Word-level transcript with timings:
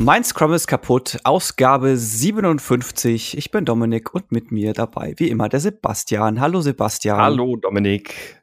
Mein 0.00 0.22
Scrum 0.22 0.52
ist 0.52 0.68
kaputt, 0.68 1.18
Ausgabe 1.24 1.96
57. 1.96 3.36
Ich 3.36 3.50
bin 3.50 3.64
Dominik 3.64 4.14
und 4.14 4.30
mit 4.30 4.52
mir 4.52 4.72
dabei, 4.72 5.14
wie 5.16 5.28
immer, 5.28 5.48
der 5.48 5.58
Sebastian. 5.58 6.40
Hallo 6.40 6.60
Sebastian. 6.60 7.18
Hallo 7.18 7.56
Dominik. 7.56 8.40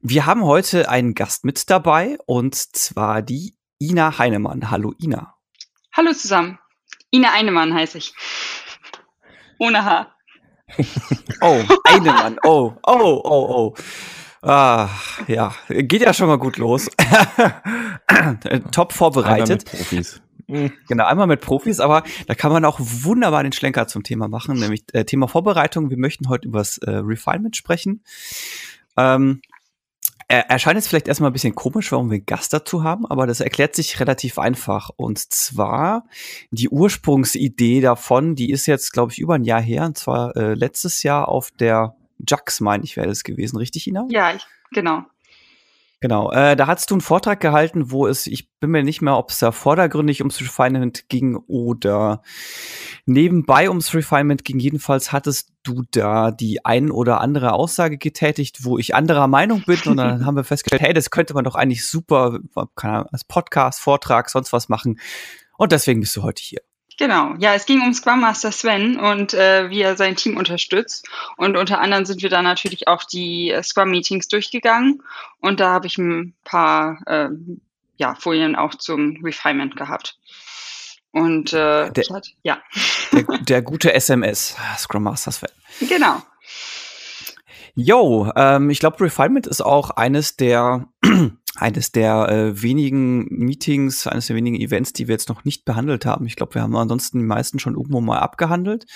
Wir 0.00 0.24
haben 0.24 0.44
heute 0.44 0.88
einen 0.88 1.14
Gast 1.14 1.44
mit 1.44 1.68
dabei 1.68 2.16
und 2.26 2.54
zwar 2.54 3.22
die 3.22 3.56
Ina 3.80 4.16
Heinemann. 4.20 4.70
Hallo 4.70 4.94
Ina. 5.02 5.34
Hallo 5.92 6.12
zusammen. 6.12 6.60
Ina 7.10 7.32
Heinemann 7.32 7.74
heiße 7.74 7.98
ich. 7.98 8.14
Ohne 9.58 9.84
Haar. 9.84 10.14
oh, 11.40 11.60
Heinemann. 11.88 12.38
Oh, 12.44 12.72
oh, 12.86 13.20
oh, 13.24 13.74
oh. 13.74 13.74
Ah, 14.42 14.88
ja, 15.26 15.54
geht 15.68 16.02
ja 16.02 16.14
schon 16.14 16.28
mal 16.28 16.38
gut 16.38 16.58
los. 16.58 16.88
Top 18.72 18.92
vorbereitet. 18.92 19.40
Einmal 19.40 19.48
mit 19.48 19.64
Profis. 19.64 20.22
Genau, 20.88 21.04
einmal 21.04 21.26
mit 21.26 21.40
Profis, 21.42 21.78
aber 21.78 22.04
da 22.26 22.34
kann 22.34 22.50
man 22.52 22.64
auch 22.64 22.78
wunderbar 22.80 23.42
den 23.42 23.52
Schlenker 23.52 23.86
zum 23.86 24.02
Thema 24.02 24.28
machen, 24.28 24.58
nämlich 24.58 24.82
äh, 24.94 25.04
Thema 25.04 25.28
Vorbereitung. 25.28 25.90
Wir 25.90 25.98
möchten 25.98 26.28
heute 26.30 26.48
über 26.48 26.60
das 26.60 26.78
äh, 26.78 26.90
Refinement 26.90 27.54
sprechen. 27.54 28.02
Ähm, 28.96 29.42
er 30.26 30.48
erscheint 30.50 30.76
jetzt 30.76 30.88
vielleicht 30.88 31.08
erstmal 31.08 31.30
ein 31.30 31.32
bisschen 31.34 31.54
komisch, 31.54 31.92
warum 31.92 32.10
wir 32.10 32.16
einen 32.16 32.26
Gast 32.26 32.52
dazu 32.52 32.82
haben, 32.82 33.06
aber 33.06 33.26
das 33.26 33.40
erklärt 33.40 33.74
sich 33.74 34.00
relativ 34.00 34.38
einfach. 34.38 34.90
Und 34.96 35.18
zwar 35.18 36.04
die 36.50 36.68
Ursprungsidee 36.68 37.80
davon, 37.82 38.34
die 38.34 38.50
ist 38.50 38.66
jetzt, 38.66 38.92
glaube 38.92 39.12
ich, 39.12 39.18
über 39.18 39.34
ein 39.34 39.44
Jahr 39.44 39.62
her, 39.62 39.84
und 39.84 39.98
zwar 39.98 40.34
äh, 40.36 40.54
letztes 40.54 41.02
Jahr 41.02 41.28
auf 41.28 41.50
der 41.50 41.94
Jux, 42.18 42.60
meine 42.60 42.84
ich, 42.84 42.96
wäre 42.96 43.08
das 43.08 43.24
gewesen, 43.24 43.56
richtig, 43.56 43.86
Ina? 43.86 44.06
Ja, 44.10 44.34
ich, 44.34 44.46
genau. 44.72 45.04
Genau, 46.00 46.30
äh, 46.30 46.54
da 46.54 46.68
hast 46.68 46.90
du 46.90 46.94
einen 46.94 47.00
Vortrag 47.00 47.40
gehalten, 47.40 47.90
wo 47.90 48.06
es, 48.06 48.28
ich 48.28 48.48
bin 48.60 48.70
mir 48.70 48.84
nicht 48.84 49.02
mehr, 49.02 49.16
ob 49.16 49.30
es 49.30 49.40
da 49.40 49.50
vordergründig 49.50 50.20
ums 50.20 50.40
Refinement 50.40 51.08
ging 51.08 51.34
oder 51.34 52.22
nebenbei 53.04 53.68
ums 53.68 53.92
Refinement 53.94 54.44
ging. 54.44 54.60
Jedenfalls 54.60 55.10
hattest 55.10 55.52
du 55.64 55.82
da 55.90 56.30
die 56.30 56.64
ein 56.64 56.92
oder 56.92 57.20
andere 57.20 57.52
Aussage 57.52 57.98
getätigt, 57.98 58.64
wo 58.64 58.78
ich 58.78 58.94
anderer 58.94 59.26
Meinung 59.26 59.64
bin 59.66 59.80
und 59.86 59.96
dann 59.96 60.24
haben 60.26 60.36
wir 60.36 60.44
festgestellt, 60.44 60.82
hey, 60.82 60.94
das 60.94 61.10
könnte 61.10 61.34
man 61.34 61.42
doch 61.42 61.56
eigentlich 61.56 61.84
super, 61.84 62.38
keine 62.76 62.94
Ahnung, 62.94 63.08
als 63.10 63.24
Podcast, 63.24 63.80
Vortrag, 63.80 64.30
sonst 64.30 64.52
was 64.52 64.68
machen. 64.68 65.00
Und 65.56 65.72
deswegen 65.72 65.98
bist 66.00 66.14
du 66.14 66.22
heute 66.22 66.40
hier. 66.40 66.60
Genau, 66.98 67.34
ja, 67.38 67.54
es 67.54 67.64
ging 67.64 67.80
um 67.80 67.94
Scrum 67.94 68.20
Master 68.20 68.50
Sven 68.50 68.98
und 68.98 69.32
äh, 69.32 69.70
wie 69.70 69.82
er 69.82 69.96
sein 69.96 70.16
Team 70.16 70.36
unterstützt. 70.36 71.08
Und 71.36 71.56
unter 71.56 71.80
anderem 71.80 72.04
sind 72.04 72.22
wir 72.22 72.28
da 72.28 72.42
natürlich 72.42 72.88
auch 72.88 73.04
die 73.04 73.52
äh, 73.52 73.62
Scrum 73.62 73.90
Meetings 73.90 74.26
durchgegangen. 74.26 75.00
Und 75.40 75.60
da 75.60 75.70
habe 75.70 75.86
ich 75.86 75.96
ein 75.96 76.34
paar 76.42 76.98
äh, 77.06 77.28
ja, 77.96 78.16
Folien 78.16 78.56
auch 78.56 78.74
zum 78.74 79.24
Refinement 79.24 79.76
gehabt. 79.76 80.18
Und 81.12 81.52
äh, 81.52 81.90
der, 81.92 82.04
hatte, 82.10 82.30
ja. 82.42 82.58
Der, 83.12 83.22
der, 83.42 83.62
gute 83.62 83.94
SMS, 83.94 84.56
Scrum 84.76 85.04
Master 85.04 85.30
Sven. 85.30 85.50
Genau. 85.80 86.20
Yo, 87.76 88.32
ähm, 88.34 88.70
ich 88.70 88.80
glaube, 88.80 89.00
Refinement 89.00 89.46
ist 89.46 89.60
auch 89.60 89.90
eines 89.90 90.36
der 90.36 90.88
eines 91.58 91.92
der 91.92 92.28
äh, 92.28 92.62
wenigen 92.62 93.26
Meetings, 93.30 94.06
eines 94.06 94.28
der 94.28 94.36
wenigen 94.36 94.56
Events, 94.56 94.92
die 94.92 95.08
wir 95.08 95.14
jetzt 95.14 95.28
noch 95.28 95.44
nicht 95.44 95.64
behandelt 95.64 96.06
haben. 96.06 96.26
Ich 96.26 96.36
glaube, 96.36 96.54
wir 96.54 96.62
haben 96.62 96.76
ansonsten 96.76 97.18
die 97.18 97.24
meisten 97.24 97.58
schon 97.58 97.74
irgendwo 97.74 98.00
mal 98.00 98.18
abgehandelt 98.18 98.86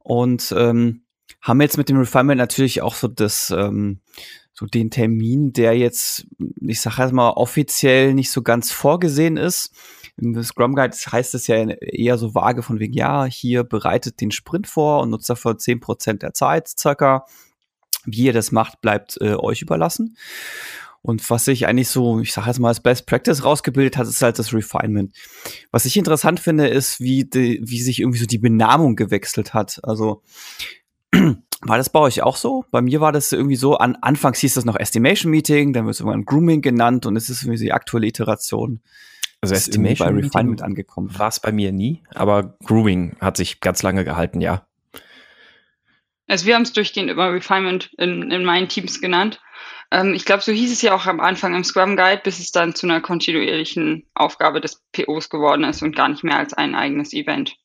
und 0.00 0.54
ähm, 0.56 1.02
haben 1.40 1.60
jetzt 1.60 1.78
mit 1.78 1.88
dem 1.88 1.98
Refinement 1.98 2.38
natürlich 2.38 2.82
auch 2.82 2.94
so 2.94 3.08
das 3.08 3.50
ähm, 3.50 4.00
so 4.58 4.64
den 4.64 4.90
Termin, 4.90 5.52
der 5.52 5.76
jetzt, 5.76 6.26
ich 6.66 6.80
sage 6.80 7.02
erstmal 7.02 7.32
offiziell 7.32 8.14
nicht 8.14 8.30
so 8.30 8.42
ganz 8.42 8.72
vorgesehen 8.72 9.36
ist. 9.36 9.70
Im 10.16 10.42
Scrum 10.42 10.74
Guide 10.74 10.96
heißt 10.96 11.34
es 11.34 11.46
ja 11.46 11.56
eher 11.56 12.16
so 12.16 12.34
vage 12.34 12.62
von 12.62 12.80
wegen, 12.80 12.94
ja, 12.94 13.26
hier 13.26 13.64
bereitet 13.64 14.18
den 14.22 14.30
Sprint 14.30 14.66
vor 14.66 15.02
und 15.02 15.10
nutzt 15.10 15.28
dafür 15.28 15.58
zehn 15.58 15.78
Prozent 15.78 16.22
der 16.22 16.32
Zeit 16.32 16.68
circa. 16.68 17.26
Wie 18.06 18.24
ihr 18.24 18.32
das 18.32 18.50
macht, 18.50 18.80
bleibt 18.80 19.18
äh, 19.20 19.34
euch 19.34 19.60
überlassen. 19.60 20.16
Und 21.06 21.30
was 21.30 21.44
sich 21.44 21.68
eigentlich 21.68 21.88
so, 21.88 22.18
ich 22.18 22.32
sage 22.32 22.48
jetzt 22.48 22.58
mal, 22.58 22.66
als 22.66 22.80
Best 22.80 23.06
Practice 23.06 23.44
rausgebildet 23.44 23.96
hat, 23.96 24.08
ist 24.08 24.22
halt 24.22 24.40
das 24.40 24.52
Refinement. 24.52 25.14
Was 25.70 25.84
ich 25.84 25.96
interessant 25.96 26.40
finde, 26.40 26.66
ist, 26.66 26.98
wie, 26.98 27.24
die, 27.24 27.60
wie 27.62 27.80
sich 27.80 28.00
irgendwie 28.00 28.18
so 28.18 28.26
die 28.26 28.38
Benamung 28.38 28.96
gewechselt 28.96 29.54
hat. 29.54 29.78
Also 29.84 30.24
war 31.12 31.76
das 31.76 31.90
bei 31.90 32.00
euch 32.00 32.24
auch 32.24 32.36
so? 32.36 32.64
Bei 32.72 32.82
mir 32.82 33.00
war 33.00 33.12
das 33.12 33.30
irgendwie 33.30 33.54
so, 33.54 33.76
an 33.78 33.94
Anfangs 34.00 34.40
hieß 34.40 34.54
das 34.54 34.64
noch 34.64 34.74
Estimation 34.74 35.30
Meeting, 35.30 35.72
dann 35.72 35.84
wird 35.84 35.94
es 35.94 36.00
irgendwann 36.00 36.24
Grooming 36.24 36.60
genannt 36.60 37.06
und 37.06 37.14
es 37.14 37.30
ist 37.30 37.44
irgendwie 37.44 37.62
die 37.62 37.72
aktuelle 37.72 38.08
Iteration. 38.08 38.80
Also 39.40 39.54
Estimation 39.54 40.08
bei 40.08 40.22
Refinement 40.22 40.62
angekommen. 40.62 41.16
War 41.16 41.28
es 41.28 41.38
bei 41.38 41.52
mir 41.52 41.70
nie, 41.70 42.02
aber 42.16 42.56
Grooming 42.64 43.14
hat 43.20 43.36
sich 43.36 43.60
ganz 43.60 43.84
lange 43.84 44.04
gehalten, 44.04 44.40
ja. 44.40 44.66
Also 46.26 46.46
wir 46.46 46.56
haben 46.56 46.62
es 46.62 46.72
durchgehend 46.72 47.10
immer 47.10 47.32
Refinement 47.32 47.92
in, 47.96 48.32
in 48.32 48.44
meinen 48.44 48.68
Teams 48.68 49.00
genannt. 49.00 49.40
Ähm, 49.90 50.14
ich 50.14 50.24
glaube, 50.24 50.42
so 50.42 50.52
hieß 50.52 50.72
es 50.72 50.82
ja 50.82 50.94
auch 50.94 51.06
am 51.06 51.20
Anfang 51.20 51.54
im 51.54 51.64
Scrum 51.64 51.96
Guide, 51.96 52.22
bis 52.24 52.38
es 52.38 52.50
dann 52.50 52.74
zu 52.74 52.86
einer 52.86 53.00
kontinuierlichen 53.00 54.06
Aufgabe 54.14 54.60
des 54.60 54.82
POs 54.92 55.30
geworden 55.30 55.64
ist 55.64 55.82
und 55.82 55.94
gar 55.94 56.08
nicht 56.08 56.24
mehr 56.24 56.38
als 56.38 56.54
ein 56.54 56.74
eigenes 56.74 57.12
Event. 57.12 57.56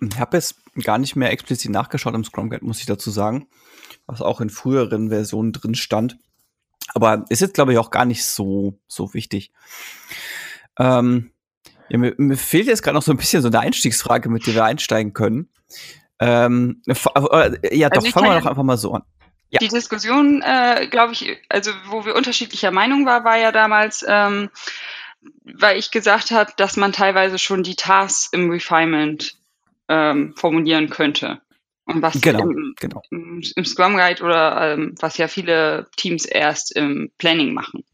Ich 0.00 0.18
habe 0.18 0.36
jetzt 0.36 0.56
gar 0.82 0.98
nicht 0.98 1.16
mehr 1.16 1.30
explizit 1.30 1.70
nachgeschaut 1.70 2.14
im 2.14 2.24
Scrum 2.24 2.50
Guide, 2.50 2.64
muss 2.64 2.80
ich 2.80 2.86
dazu 2.86 3.10
sagen, 3.10 3.48
was 4.06 4.20
auch 4.20 4.40
in 4.40 4.50
früheren 4.50 5.08
Versionen 5.08 5.52
drin 5.52 5.74
stand. 5.74 6.18
Aber 6.94 7.24
ist 7.28 7.40
jetzt, 7.40 7.54
glaube 7.54 7.72
ich, 7.72 7.78
auch 7.78 7.90
gar 7.90 8.04
nicht 8.04 8.24
so, 8.24 8.78
so 8.86 9.14
wichtig. 9.14 9.52
Ähm, 10.78 11.30
ja, 11.88 11.98
mir, 11.98 12.14
mir 12.16 12.36
fehlt 12.36 12.66
jetzt 12.66 12.82
gerade 12.82 12.94
noch 12.94 13.02
so 13.02 13.12
ein 13.12 13.16
bisschen 13.16 13.42
so 13.42 13.48
eine 13.48 13.60
Einstiegsfrage, 13.60 14.28
mit 14.28 14.46
der 14.46 14.54
wir 14.54 14.64
einsteigen 14.64 15.12
können. 15.12 15.50
Ähm, 16.18 16.82
äh, 16.86 17.76
ja, 17.76 17.88
also 17.88 18.00
doch, 18.00 18.12
fangen 18.12 18.30
wir 18.30 18.40
doch 18.40 18.46
einfach 18.46 18.62
mal 18.62 18.76
so 18.76 18.92
an. 18.92 19.02
Ja. 19.56 19.58
Die 19.60 19.74
Diskussion, 19.74 20.42
äh, 20.42 20.86
glaube 20.90 21.14
ich, 21.14 21.38
also 21.48 21.72
wo 21.86 22.04
wir 22.04 22.14
unterschiedlicher 22.14 22.70
Meinung 22.70 23.06
waren, 23.06 23.24
war 23.24 23.38
ja 23.38 23.52
damals, 23.52 24.04
ähm, 24.06 24.50
weil 25.44 25.78
ich 25.78 25.90
gesagt 25.90 26.30
habe, 26.30 26.52
dass 26.58 26.76
man 26.76 26.92
teilweise 26.92 27.38
schon 27.38 27.62
die 27.62 27.74
Tasks 27.74 28.28
im 28.32 28.50
Refinement 28.50 29.34
ähm, 29.88 30.34
formulieren 30.36 30.90
könnte. 30.90 31.40
Und 31.86 32.02
was 32.02 32.20
genau, 32.20 32.42
im, 32.42 32.74
genau. 32.78 33.00
Im, 33.10 33.42
im 33.54 33.64
Scrum 33.64 33.96
Guide 33.96 34.22
oder 34.22 34.72
ähm, 34.72 34.94
was 35.00 35.16
ja 35.16 35.28
viele 35.28 35.88
Teams 35.96 36.26
erst 36.26 36.76
im 36.76 37.10
Planning 37.16 37.54
machen. 37.54 37.84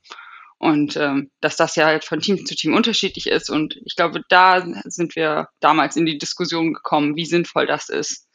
Und 0.58 0.96
ähm, 0.96 1.30
dass 1.40 1.56
das 1.56 1.76
ja 1.76 1.86
halt 1.86 2.04
von 2.04 2.20
Team 2.20 2.44
zu 2.44 2.56
Team 2.56 2.74
unterschiedlich 2.74 3.26
ist. 3.28 3.50
Und 3.50 3.76
ich 3.84 3.94
glaube, 3.94 4.22
da 4.28 4.64
sind 4.84 5.14
wir 5.14 5.48
damals 5.60 5.96
in 5.96 6.06
die 6.06 6.18
Diskussion 6.18 6.72
gekommen, 6.72 7.14
wie 7.14 7.26
sinnvoll 7.26 7.66
das 7.66 7.88
ist, 7.88 8.26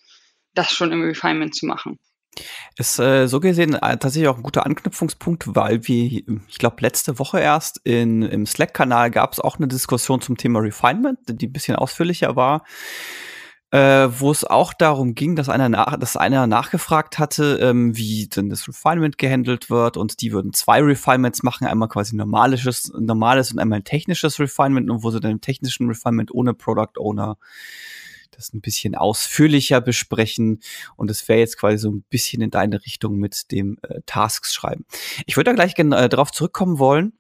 das 0.54 0.72
schon 0.72 0.92
im 0.92 1.02
Refinement 1.02 1.56
zu 1.56 1.66
machen. 1.66 2.00
Ist 2.78 3.00
äh, 3.00 3.28
so 3.28 3.40
gesehen 3.40 3.74
äh, 3.74 3.98
tatsächlich 3.98 4.28
auch 4.28 4.38
ein 4.38 4.44
guter 4.44 4.66
Anknüpfungspunkt, 4.66 5.56
weil 5.56 5.88
wir, 5.88 6.24
ich 6.48 6.58
glaube, 6.58 6.78
letzte 6.80 7.20
Woche 7.20 7.40
erst 7.40 7.82
in, 7.84 8.22
im 8.22 8.46
Slack-Kanal 8.46 9.12
gab 9.12 9.34
es 9.34 9.40
auch 9.40 9.58
eine 9.58 9.68
Diskussion 9.68 10.22
zum 10.22 10.38
Thema 10.38 10.60
Refinement, 10.60 11.20
die 11.28 11.48
ein 11.48 11.54
bisschen 11.54 11.76
ausführlicher 11.76 12.36
war, 12.36 12.64
äh, 13.72 14.08
wo 14.20 14.32
es 14.32 14.46
auch 14.46 14.74
darum 14.74 15.14
ging, 15.14 15.36
dass 15.36 15.50
einer, 15.50 15.70
nach, 15.70 15.98
dass 15.98 16.16
einer 16.16 16.48
nachgefragt 16.48 17.20
hatte, 17.20 17.60
ähm, 17.62 17.98
wie 17.98 18.28
denn 18.28 18.50
das 18.50 18.68
Refinement 18.68 19.18
gehandelt 19.18 19.70
wird 19.70 19.98
und 19.98 20.22
die 20.22 20.32
würden 20.32 20.54
zwei 20.54 20.82
Refinements 20.82 21.44
machen, 21.44 21.68
einmal 21.68 21.90
quasi 21.90 22.16
normales, 22.16 22.92
normales 22.98 23.52
und 23.52 23.60
einmal 23.60 23.80
ein 23.80 23.84
technisches 23.84 24.40
Refinement 24.40 24.90
und 24.90 25.04
wo 25.04 25.12
sie 25.12 25.20
dann 25.20 25.32
im 25.32 25.42
technischen 25.42 25.88
Refinement 25.88 26.34
ohne 26.34 26.54
Product 26.54 26.98
Owner 26.98 27.38
das 28.32 28.54
ein 28.54 28.62
bisschen 28.62 28.96
ausführlicher 28.96 29.82
besprechen. 29.82 30.62
Und 30.96 31.12
es 31.12 31.28
wäre 31.28 31.40
jetzt 31.40 31.58
quasi 31.58 31.78
so 31.78 31.92
ein 31.92 32.04
bisschen 32.10 32.42
in 32.42 32.52
deine 32.52 32.84
Richtung 32.86 33.18
mit 33.18 33.52
dem 33.52 33.78
äh, 33.84 34.02
Tasks 34.06 34.54
schreiben. 34.54 34.86
Ich 35.26 35.38
würde 35.38 35.54
da 35.54 35.56
gleich 35.56 35.78
äh, 35.78 36.10
darauf 36.10 36.32
zurückkommen 36.32 36.80
wollen. 36.80 37.14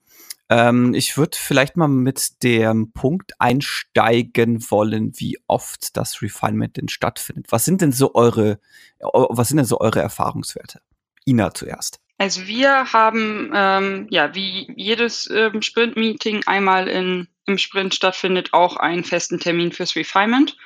Ähm, 0.49 0.93
ich 0.93 1.17
würde 1.17 1.37
vielleicht 1.39 1.75
mal 1.75 1.87
mit 1.87 2.43
dem 2.43 2.91
Punkt 2.93 3.33
einsteigen 3.39 4.63
wollen, 4.69 5.11
wie 5.17 5.37
oft 5.47 5.97
das 5.97 6.21
Refinement 6.21 6.77
denn 6.77 6.87
stattfindet. 6.87 7.47
Was 7.49 7.65
sind 7.65 7.81
denn 7.81 7.91
so 7.91 8.15
eure, 8.15 8.59
was 8.99 9.49
sind 9.49 9.57
denn 9.57 9.65
so 9.65 9.79
eure 9.79 9.99
Erfahrungswerte? 9.99 10.81
Ina 11.25 11.53
zuerst. 11.53 11.99
Also 12.17 12.47
wir 12.47 12.93
haben 12.93 13.51
ähm, 13.53 14.07
ja 14.09 14.33
wie 14.33 14.71
jedes 14.75 15.29
ähm, 15.29 15.61
Sprint-Meeting 15.61 16.43
einmal 16.47 16.87
in, 16.87 17.27
im 17.45 17.57
Sprint 17.57 17.93
stattfindet 17.93 18.53
auch 18.53 18.77
einen 18.77 19.03
festen 19.03 19.39
Termin 19.39 19.71
fürs 19.71 19.95
Refinement. 19.95 20.57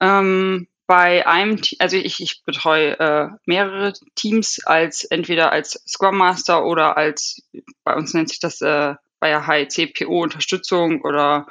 Ähm, 0.00 0.68
bei 0.86 1.26
einem, 1.26 1.60
also 1.78 1.96
ich, 1.96 2.20
ich 2.20 2.42
betreue 2.44 2.98
äh, 3.00 3.28
mehrere 3.44 3.92
Teams 4.14 4.64
als 4.64 5.04
entweder 5.04 5.50
als 5.50 5.82
Scrum 5.86 6.16
Master 6.16 6.64
oder 6.64 6.96
als, 6.96 7.42
bei 7.82 7.94
uns 7.94 8.14
nennt 8.14 8.28
sich 8.28 8.38
das 8.38 8.60
äh, 8.60 8.94
bei 9.18 9.30
der 9.30 9.46
HEC 9.46 9.94
PO 9.94 10.22
Unterstützung 10.22 11.02
oder 11.02 11.46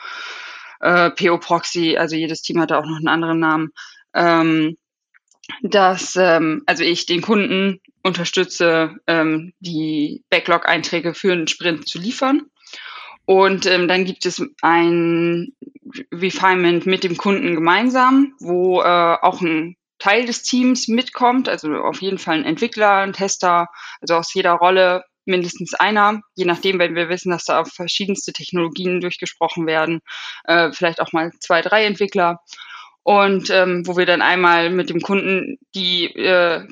äh, 0.80 1.10
PO 1.12 1.38
Proxy, 1.40 1.98
also 1.98 2.16
jedes 2.16 2.42
Team 2.42 2.62
hat 2.62 2.72
da 2.72 2.80
auch 2.80 2.86
noch 2.86 2.98
einen 2.98 3.08
anderen 3.08 3.40
Namen. 3.40 3.74
Ähm, 4.14 4.78
dass 5.62 6.16
ähm, 6.16 6.64
also 6.66 6.84
ich 6.84 7.06
den 7.06 7.22
Kunden 7.22 7.80
unterstütze, 8.04 8.96
ähm, 9.06 9.54
die 9.60 10.24
Backlog-Einträge 10.30 11.14
für 11.14 11.34
einen 11.34 11.48
Sprint 11.48 11.88
zu 11.88 12.00
liefern 12.00 12.50
Und 13.26 13.66
ähm, 13.66 13.88
dann 13.88 14.06
gibt 14.06 14.26
es 14.26 14.42
ein 14.62 15.54
Refinement 16.12 16.86
mit 16.86 17.04
dem 17.04 17.18
Kunden 17.18 17.56
gemeinsam, 17.56 18.34
wo 18.40 18.82
äh, 18.82 19.18
auch 19.22 19.42
ein 19.42 19.78
Teil 19.98 20.26
des 20.26 20.44
Teams 20.44 20.88
mitkommt, 20.88 21.48
also 21.48 21.74
auf 21.76 22.02
jeden 22.02 22.18
Fall 22.18 22.36
ein 22.36 22.46
Entwickler, 22.46 22.98
ein 22.98 23.14
Tester, 23.14 23.68
also 24.02 24.16
aus 24.16 24.34
jeder 24.34 24.54
Rolle 24.54 25.04
mindestens 25.26 25.74
einer, 25.74 26.22
je 26.36 26.46
nachdem, 26.46 26.80
wenn 26.80 26.96
wir 26.96 27.10
wissen, 27.10 27.32
dass 27.32 27.46
da 27.46 27.64
verschiedenste 27.66 28.32
Technologien 28.32 29.02
durchgesprochen 29.02 29.66
werden, 29.66 30.02
äh, 30.44 30.72
vielleicht 30.72 31.02
auch 31.02 31.14
mal 31.14 31.32
zwei, 31.40 31.62
drei 31.62 31.86
Entwickler. 31.86 32.40
Und 33.08 33.52
ähm, 33.52 33.86
wo 33.86 33.98
wir 33.98 34.08
dann 34.08 34.24
einmal 34.24 34.72
mit 34.72 34.90
dem 34.90 35.00
Kunden 35.00 35.60
die, 35.76 36.06
äh, 36.06 36.66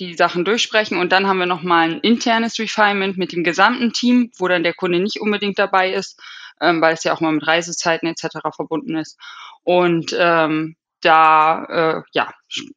die 0.00 0.14
Sachen 0.14 0.44
durchsprechen 0.44 0.98
und 0.98 1.12
dann 1.12 1.28
haben 1.28 1.38
wir 1.38 1.46
nochmal 1.46 1.88
ein 1.88 2.00
internes 2.00 2.58
Refinement 2.58 3.16
mit 3.16 3.30
dem 3.30 3.44
gesamten 3.44 3.92
Team, 3.92 4.32
wo 4.36 4.48
dann 4.48 4.64
der 4.64 4.74
Kunde 4.74 4.98
nicht 4.98 5.20
unbedingt 5.20 5.60
dabei 5.60 5.92
ist, 5.92 6.20
ähm, 6.60 6.80
weil 6.80 6.94
es 6.94 7.04
ja 7.04 7.14
auch 7.14 7.20
mal 7.20 7.30
mit 7.30 7.46
Reisezeiten 7.46 8.08
etc. 8.08 8.38
verbunden 8.56 8.96
ist. 8.96 9.16
Und 9.62 10.12
ähm, 10.18 10.74
da, 11.02 11.64
äh, 11.64 12.02
ja, 12.10 12.32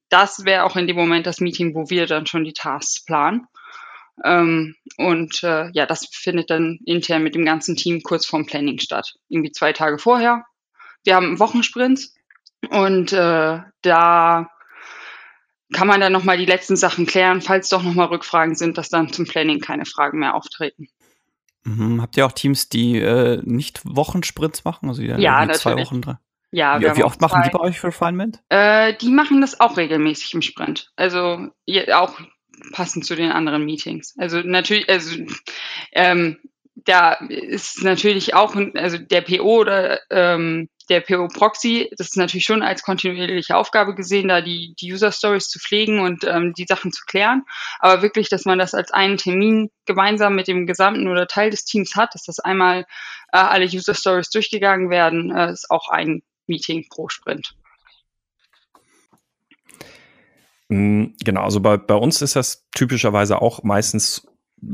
das 0.09 0.45
wäre 0.45 0.63
auch 0.63 0.75
in 0.75 0.85
dem 0.85 0.95
Moment 0.95 1.25
das 1.25 1.39
Meeting, 1.39 1.73
wo 1.73 1.89
wir 1.89 2.05
dann 2.05 2.27
schon 2.27 2.43
die 2.43 2.53
Tasks 2.53 3.03
planen. 3.05 3.47
Ähm, 4.23 4.75
und 4.97 5.41
äh, 5.41 5.71
ja, 5.71 5.87
das 5.87 6.07
findet 6.11 6.51
dann 6.51 6.77
intern 6.85 7.23
mit 7.23 7.33
dem 7.33 7.45
ganzen 7.45 7.75
Team 7.75 8.03
kurz 8.03 8.27
vorm 8.27 8.45
Planning 8.45 8.77
statt. 8.77 9.15
Irgendwie 9.29 9.51
zwei 9.51 9.73
Tage 9.73 9.97
vorher. 9.97 10.43
Wir 11.03 11.15
haben 11.15 11.39
Wochensprints 11.39 12.13
und 12.69 13.13
äh, 13.13 13.59
da 13.81 14.49
kann 15.71 15.87
man 15.87 16.01
dann 16.01 16.11
nochmal 16.11 16.37
die 16.37 16.45
letzten 16.45 16.75
Sachen 16.75 17.05
klären, 17.05 17.41
falls 17.41 17.69
doch 17.69 17.83
nochmal 17.83 18.07
Rückfragen 18.07 18.55
sind, 18.55 18.77
dass 18.77 18.89
dann 18.89 19.13
zum 19.13 19.25
Planning 19.25 19.59
keine 19.59 19.85
Fragen 19.85 20.19
mehr 20.19 20.35
auftreten. 20.35 20.87
Mhm. 21.63 22.01
Habt 22.01 22.17
ihr 22.17 22.25
auch 22.25 22.31
Teams, 22.31 22.69
die 22.69 22.97
äh, 22.97 23.41
nicht 23.43 23.81
Wochensprints 23.83 24.63
machen? 24.63 24.89
Also 24.89 25.01
die 25.01 25.07
dann 25.07 25.21
ja, 25.21 25.47
zwei 25.51 25.75
Wochen 25.75 26.01
dran? 26.01 26.17
Ja, 26.51 26.79
wie, 26.81 26.97
wie 26.97 27.03
oft 27.03 27.21
machen 27.21 27.43
die 27.45 27.51
bei 27.51 27.59
euch 27.59 27.79
für 27.79 27.87
Refinement? 27.87 28.41
Äh, 28.49 28.95
die 28.95 29.11
machen 29.11 29.41
das 29.41 29.59
auch 29.59 29.77
regelmäßig 29.77 30.33
im 30.33 30.41
Sprint. 30.41 30.91
Also 30.95 31.49
auch 31.93 32.19
passend 32.71 33.05
zu 33.05 33.15
den 33.15 33.31
anderen 33.31 33.65
Meetings. 33.65 34.15
Also 34.17 34.39
natürlich, 34.39 34.89
also 34.89 35.15
ähm, 35.91 36.37
da 36.85 37.13
ist 37.13 37.83
natürlich 37.83 38.33
auch, 38.33 38.55
also 38.75 38.97
der 38.97 39.21
PO 39.21 39.61
oder 39.61 39.99
ähm, 40.09 40.69
der 40.89 41.01
PO-Proxy, 41.01 41.91
das 41.97 42.07
ist 42.07 42.17
natürlich 42.17 42.45
schon 42.45 42.63
als 42.63 42.81
kontinuierliche 42.81 43.55
Aufgabe 43.55 43.93
gesehen, 43.93 44.27
da 44.27 44.41
die, 44.41 44.73
die 44.79 44.91
User-Stories 44.91 45.47
zu 45.47 45.59
pflegen 45.59 45.99
und 45.99 46.23
ähm, 46.25 46.53
die 46.53 46.65
Sachen 46.67 46.91
zu 46.91 47.03
klären. 47.05 47.43
Aber 47.79 48.01
wirklich, 48.01 48.29
dass 48.29 48.45
man 48.45 48.57
das 48.57 48.73
als 48.73 48.91
einen 48.91 49.17
Termin 49.17 49.69
gemeinsam 49.85 50.35
mit 50.35 50.47
dem 50.47 50.65
gesamten 50.65 51.07
oder 51.07 51.27
Teil 51.27 51.51
des 51.51 51.63
Teams 51.65 51.95
hat, 51.95 52.15
dass 52.15 52.23
das 52.23 52.39
einmal 52.39 52.85
äh, 53.31 53.37
alle 53.37 53.65
User-Stories 53.65 54.29
durchgegangen 54.31 54.89
werden, 54.89 55.35
äh, 55.35 55.51
ist 55.51 55.69
auch 55.69 55.89
ein 55.89 56.23
Meeting 56.47 56.87
pro 56.89 57.07
Sprint. 57.07 57.55
Mm, 60.69 61.13
genau, 61.23 61.43
also 61.43 61.59
bei, 61.59 61.77
bei 61.77 61.95
uns 61.95 62.21
ist 62.21 62.35
das 62.35 62.67
typischerweise 62.71 63.41
auch 63.41 63.63
meistens 63.63 64.27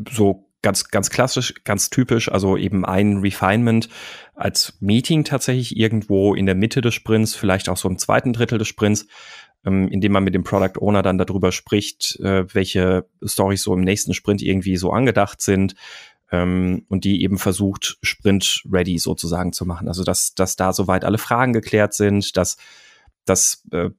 so 0.09 0.44
ganz, 0.65 0.89
ganz 0.89 1.11
klassisch, 1.11 1.53
ganz 1.63 1.91
typisch, 1.91 2.27
also 2.31 2.57
eben 2.57 2.85
ein 2.85 3.17
Refinement 3.17 3.87
als 4.33 4.75
Meeting 4.79 5.23
tatsächlich 5.23 5.77
irgendwo 5.77 6.33
in 6.33 6.47
der 6.47 6.55
Mitte 6.55 6.81
des 6.81 6.95
Sprints, 6.95 7.35
vielleicht 7.35 7.69
auch 7.69 7.77
so 7.77 7.87
im 7.87 7.99
zweiten 7.99 8.33
Drittel 8.33 8.57
des 8.57 8.67
Sprints, 8.67 9.05
ähm, 9.63 9.87
indem 9.89 10.13
man 10.13 10.23
mit 10.23 10.33
dem 10.33 10.43
Product 10.43 10.81
Owner 10.81 11.03
dann 11.03 11.19
darüber 11.19 11.51
spricht, 11.51 12.19
äh, 12.19 12.51
welche 12.51 13.05
Stories 13.23 13.61
so 13.61 13.75
im 13.75 13.81
nächsten 13.81 14.15
Sprint 14.15 14.41
irgendwie 14.41 14.75
so 14.75 14.89
angedacht 14.89 15.39
sind, 15.39 15.75
ähm, 16.31 16.83
und 16.89 17.03
die 17.03 17.21
eben 17.21 17.37
versucht, 17.37 17.99
Sprint-ready 18.01 18.97
sozusagen 18.97 19.53
zu 19.53 19.67
machen. 19.67 19.87
Also 19.87 20.03
dass, 20.03 20.33
dass 20.33 20.55
da 20.55 20.73
soweit 20.73 21.05
alle 21.05 21.19
Fragen 21.19 21.53
geklärt 21.53 21.93
sind, 21.93 22.37
dass 22.37 22.57
das 23.25 23.63
äh, 23.71 23.89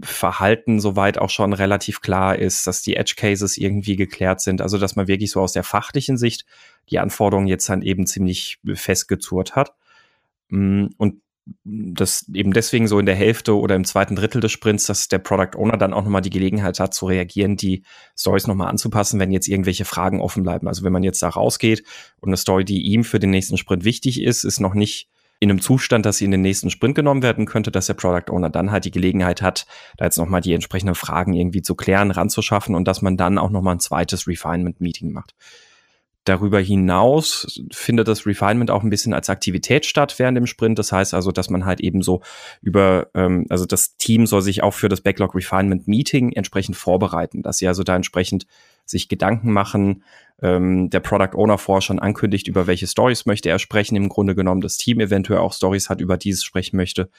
Verhalten 0.00 0.80
soweit 0.80 1.18
auch 1.18 1.30
schon 1.30 1.52
relativ 1.52 2.00
klar 2.00 2.38
ist, 2.38 2.66
dass 2.66 2.82
die 2.82 2.96
Edge 2.96 3.14
Cases 3.16 3.56
irgendwie 3.56 3.96
geklärt 3.96 4.40
sind, 4.40 4.60
also 4.60 4.78
dass 4.78 4.96
man 4.96 5.08
wirklich 5.08 5.30
so 5.30 5.40
aus 5.40 5.52
der 5.52 5.64
fachlichen 5.64 6.16
Sicht 6.16 6.44
die 6.90 6.98
Anforderungen 6.98 7.48
jetzt 7.48 7.68
dann 7.68 7.82
eben 7.82 8.06
ziemlich 8.06 8.58
festgezurrt 8.74 9.56
hat. 9.56 9.74
Mm, 10.48 10.86
und 10.98 11.20
das 11.64 12.26
eben 12.32 12.52
deswegen 12.52 12.88
so 12.88 12.98
in 12.98 13.06
der 13.06 13.14
Hälfte 13.14 13.56
oder 13.58 13.74
im 13.74 13.84
zweiten 13.84 14.16
Drittel 14.16 14.40
des 14.40 14.52
Sprints, 14.52 14.86
dass 14.86 15.08
der 15.08 15.18
Product 15.18 15.58
Owner 15.58 15.76
dann 15.76 15.92
auch 15.92 16.02
nochmal 16.02 16.22
die 16.22 16.30
Gelegenheit 16.30 16.80
hat 16.80 16.94
zu 16.94 17.06
reagieren, 17.06 17.56
die 17.56 17.82
Stories 18.16 18.46
nochmal 18.46 18.68
anzupassen, 18.68 19.20
wenn 19.20 19.30
jetzt 19.30 19.48
irgendwelche 19.48 19.84
Fragen 19.84 20.20
offen 20.20 20.42
bleiben. 20.42 20.68
Also 20.68 20.84
wenn 20.84 20.92
man 20.92 21.02
jetzt 21.02 21.22
da 21.22 21.28
rausgeht 21.28 21.84
und 22.20 22.30
eine 22.30 22.38
Story, 22.38 22.64
die 22.64 22.82
ihm 22.82 23.04
für 23.04 23.18
den 23.18 23.30
nächsten 23.30 23.58
Sprint 23.58 23.84
wichtig 23.84 24.22
ist, 24.22 24.44
ist 24.44 24.60
noch 24.60 24.74
nicht 24.74 25.08
in 25.44 25.50
einem 25.50 25.60
Zustand, 25.60 26.06
dass 26.06 26.18
sie 26.18 26.24
in 26.24 26.30
den 26.30 26.40
nächsten 26.40 26.70
Sprint 26.70 26.94
genommen 26.94 27.22
werden 27.22 27.46
könnte, 27.46 27.70
dass 27.70 27.86
der 27.86 27.94
Product 27.94 28.32
Owner 28.32 28.50
dann 28.50 28.72
halt 28.72 28.84
die 28.84 28.90
Gelegenheit 28.90 29.42
hat, 29.42 29.66
da 29.96 30.06
jetzt 30.06 30.18
nochmal 30.18 30.40
die 30.40 30.52
entsprechenden 30.52 30.94
Fragen 30.94 31.34
irgendwie 31.34 31.62
zu 31.62 31.74
klären, 31.74 32.10
ranzuschaffen 32.10 32.74
und 32.74 32.88
dass 32.88 33.02
man 33.02 33.16
dann 33.16 33.38
auch 33.38 33.50
nochmal 33.50 33.76
ein 33.76 33.80
zweites 33.80 34.26
Refinement-Meeting 34.26 35.12
macht. 35.12 35.34
Darüber 36.24 36.58
hinaus 36.58 37.60
findet 37.70 38.08
das 38.08 38.24
Refinement 38.24 38.70
auch 38.70 38.82
ein 38.82 38.88
bisschen 38.88 39.12
als 39.12 39.28
Aktivität 39.28 39.84
statt 39.84 40.18
während 40.18 40.36
dem 40.36 40.46
Sprint. 40.46 40.78
Das 40.78 40.90
heißt 40.90 41.12
also, 41.12 41.32
dass 41.32 41.50
man 41.50 41.66
halt 41.66 41.80
eben 41.80 42.02
so 42.02 42.22
über, 42.62 43.08
ähm, 43.14 43.44
also 43.50 43.66
das 43.66 43.96
Team 43.96 44.26
soll 44.26 44.40
sich 44.40 44.62
auch 44.62 44.72
für 44.72 44.88
das 44.88 45.02
Backlog 45.02 45.34
Refinement 45.34 45.86
Meeting 45.86 46.32
entsprechend 46.32 46.76
vorbereiten, 46.76 47.42
dass 47.42 47.58
sie 47.58 47.68
also 47.68 47.82
da 47.82 47.94
entsprechend 47.94 48.46
sich 48.86 49.08
Gedanken 49.08 49.52
machen, 49.52 50.02
ähm, 50.40 50.88
der 50.88 51.00
Product 51.00 51.36
Owner 51.36 51.58
vorher 51.58 51.82
schon 51.82 51.98
ankündigt, 51.98 52.48
über 52.48 52.66
welche 52.66 52.86
Stories 52.86 53.26
möchte 53.26 53.50
er 53.50 53.58
sprechen. 53.58 53.96
Im 53.96 54.08
Grunde 54.08 54.34
genommen 54.34 54.62
das 54.62 54.78
Team 54.78 55.00
eventuell 55.00 55.40
auch 55.40 55.52
Stories 55.52 55.90
hat, 55.90 56.00
über 56.00 56.16
dieses 56.16 56.42
sprechen 56.42 56.76
möchte. 56.76 57.10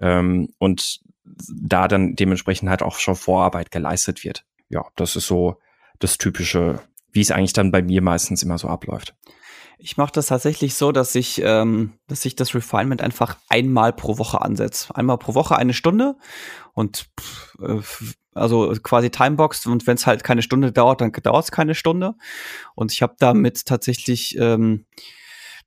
Ähm, 0.00 0.48
und 0.58 1.00
da 1.24 1.86
dann 1.86 2.16
dementsprechend 2.16 2.68
halt 2.68 2.82
auch 2.82 2.98
schon 2.98 3.14
Vorarbeit 3.14 3.70
geleistet 3.70 4.24
wird. 4.24 4.44
Ja, 4.68 4.86
das 4.96 5.16
ist 5.16 5.26
so 5.26 5.58
das 5.98 6.18
typische 6.18 6.80
wie 7.12 7.20
es 7.20 7.30
eigentlich 7.30 7.52
dann 7.52 7.70
bei 7.70 7.82
mir 7.82 8.02
meistens 8.02 8.42
immer 8.42 8.58
so 8.58 8.68
abläuft. 8.68 9.14
Ich 9.78 9.96
mache 9.96 10.12
das 10.12 10.26
tatsächlich 10.26 10.74
so, 10.74 10.92
dass 10.92 11.14
ich, 11.14 11.40
ähm, 11.42 11.94
dass 12.06 12.24
ich 12.26 12.36
das 12.36 12.54
Refinement 12.54 13.00
einfach 13.00 13.36
einmal 13.48 13.94
pro 13.94 14.18
Woche 14.18 14.42
ansetze. 14.42 14.94
Einmal 14.94 15.16
pro 15.16 15.34
Woche 15.34 15.56
eine 15.56 15.72
Stunde 15.72 16.16
und 16.74 17.06
äh, 17.62 17.80
also 18.34 18.72
quasi 18.82 19.10
Timeboxed 19.10 19.66
und 19.66 19.86
wenn 19.86 19.96
es 19.96 20.06
halt 20.06 20.22
keine 20.22 20.42
Stunde 20.42 20.70
dauert, 20.70 21.00
dann 21.00 21.12
dauert 21.12 21.44
es 21.44 21.50
keine 21.50 21.74
Stunde. 21.74 22.14
Und 22.74 22.92
ich 22.92 23.02
habe 23.02 23.16
damit 23.18 23.64
tatsächlich 23.64 24.36
ähm, 24.38 24.84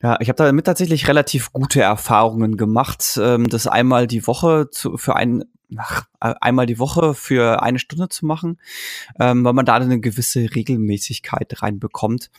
ja, 0.03 0.17
ich 0.20 0.27
habe 0.27 0.36
damit 0.36 0.65
tatsächlich 0.65 1.08
relativ 1.08 1.53
gute 1.53 1.82
Erfahrungen 1.82 2.58
gemacht, 2.58 3.17
ähm, 3.22 3.48
das 3.48 3.67
einmal 3.67 4.06
die 4.06 4.27
Woche 4.27 4.70
zu, 4.70 4.98
für 4.98 5.15
ein, 5.15 5.46
ach, 5.77 6.06
einmal 6.20 6.65
die 6.65 6.80
Woche 6.80 7.13
für 7.13 7.62
eine 7.62 7.80
Stunde 7.80 8.10
zu 8.10 8.25
machen, 8.25 8.60
ähm, 9.20 9.44
weil 9.44 9.53
man 9.53 9.65
da 9.65 9.75
eine 9.75 10.00
gewisse 10.00 10.53
Regelmäßigkeit 10.56 11.62
reinbekommt. 11.62 12.30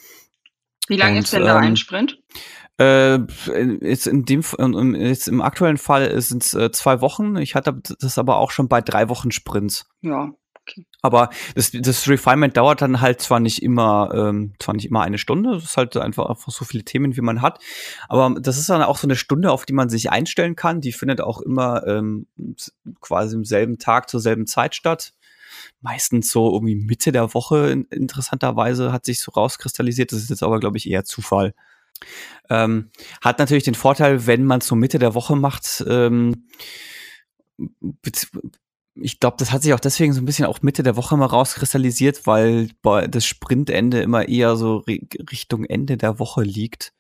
Wie 0.89 0.97
lange 0.97 1.19
ist 1.19 1.33
denn 1.33 1.43
da 1.43 1.59
ähm, 1.59 1.65
ein 1.65 1.77
Sprint? 1.77 2.21
Äh, 2.79 3.21
jetzt 3.83 4.07
in 4.07 4.25
dem 4.25 4.43
jetzt 4.97 5.29
im 5.29 5.41
aktuellen 5.41 5.79
Fall 5.79 6.21
sind 6.21 6.43
es 6.43 6.55
äh, 6.55 6.73
zwei 6.73 7.01
Wochen. 7.01 7.37
Ich 7.37 7.55
hatte 7.55 7.81
das 8.01 8.19
aber 8.19 8.37
auch 8.39 8.51
schon 8.51 8.69
bei 8.69 8.81
drei 8.81 9.09
Wochen 9.09 9.31
Sprints. 9.31 9.87
Ja. 10.01 10.33
Okay. 10.67 10.87
Aber 11.03 11.29
das, 11.55 11.73
das 11.73 12.09
Refinement 12.09 12.57
dauert 12.57 12.81
dann 12.81 13.03
halt 13.03 13.21
zwar 13.21 13.39
nicht 13.39 13.63
immer, 13.63 14.11
ähm, 14.15 14.55
zwar 14.59 14.75
nicht 14.75 14.87
immer 14.87 15.03
eine 15.03 15.19
Stunde, 15.19 15.57
es 15.57 15.65
ist 15.65 15.77
halt 15.77 15.95
einfach, 15.99 16.27
einfach 16.27 16.51
so 16.51 16.65
viele 16.65 16.85
Themen, 16.85 17.17
wie 17.17 17.21
man 17.21 17.43
hat. 17.43 17.59
Aber 18.09 18.35
das 18.41 18.57
ist 18.57 18.71
dann 18.71 18.83
auch 18.83 18.97
so 18.97 19.07
eine 19.07 19.17
Stunde, 19.17 19.53
auf 19.53 19.67
die 19.67 19.75
man 19.75 19.91
sich 19.91 20.11
einstellen 20.11 20.57
kann. 20.57 20.81
Die 20.81 20.93
findet 20.93 21.21
auch 21.21 21.41
immer 21.43 21.87
ähm, 21.87 22.27
quasi 23.01 23.37
im 23.37 23.45
selben 23.45 23.79
Tag 23.79 24.09
zur 24.09 24.21
selben 24.21 24.47
Zeit 24.47 24.75
statt. 24.75 25.13
Meistens 25.83 26.31
so 26.31 26.51
irgendwie 26.53 26.77
Mitte 26.77 27.13
der 27.13 27.35
Woche, 27.35 27.85
interessanterweise, 27.91 28.91
hat 28.91 29.05
sich 29.05 29.21
so 29.21 29.33
rauskristallisiert. 29.33 30.13
Das 30.13 30.21
ist 30.21 30.31
jetzt 30.31 30.43
aber, 30.43 30.61
glaube 30.61 30.79
ich, 30.79 30.89
eher 30.89 31.05
Zufall. 31.05 31.55
Ähm, 32.49 32.91
hat 33.21 33.39
natürlich 33.39 33.65
den 33.65 33.75
Vorteil, 33.75 34.27
wenn 34.27 34.45
man 34.45 34.61
es 34.61 34.67
so 34.67 34.75
Mitte 34.75 34.99
der 34.99 35.15
Woche 35.15 35.37
macht, 35.37 35.85
ähm, 35.87 36.49
ich 38.97 39.19
glaube, 39.21 39.37
das 39.39 39.51
hat 39.51 39.63
sich 39.63 39.75
auch 39.75 39.81
deswegen 39.81 40.13
so 40.13 40.21
ein 40.21 40.25
bisschen 40.25 40.47
auch 40.47 40.63
Mitte 40.63 40.83
der 40.83 40.97
Woche 40.97 41.17
mal 41.17 41.27
rauskristallisiert, 41.27 42.27
weil 42.27 42.69
das 42.83 43.27
Sprintende 43.27 44.01
immer 44.01 44.29
eher 44.29 44.57
so 44.57 44.85
Richtung 45.31 45.65
Ende 45.65 45.97
der 45.97 46.19
Woche 46.19 46.43
liegt. 46.43 46.93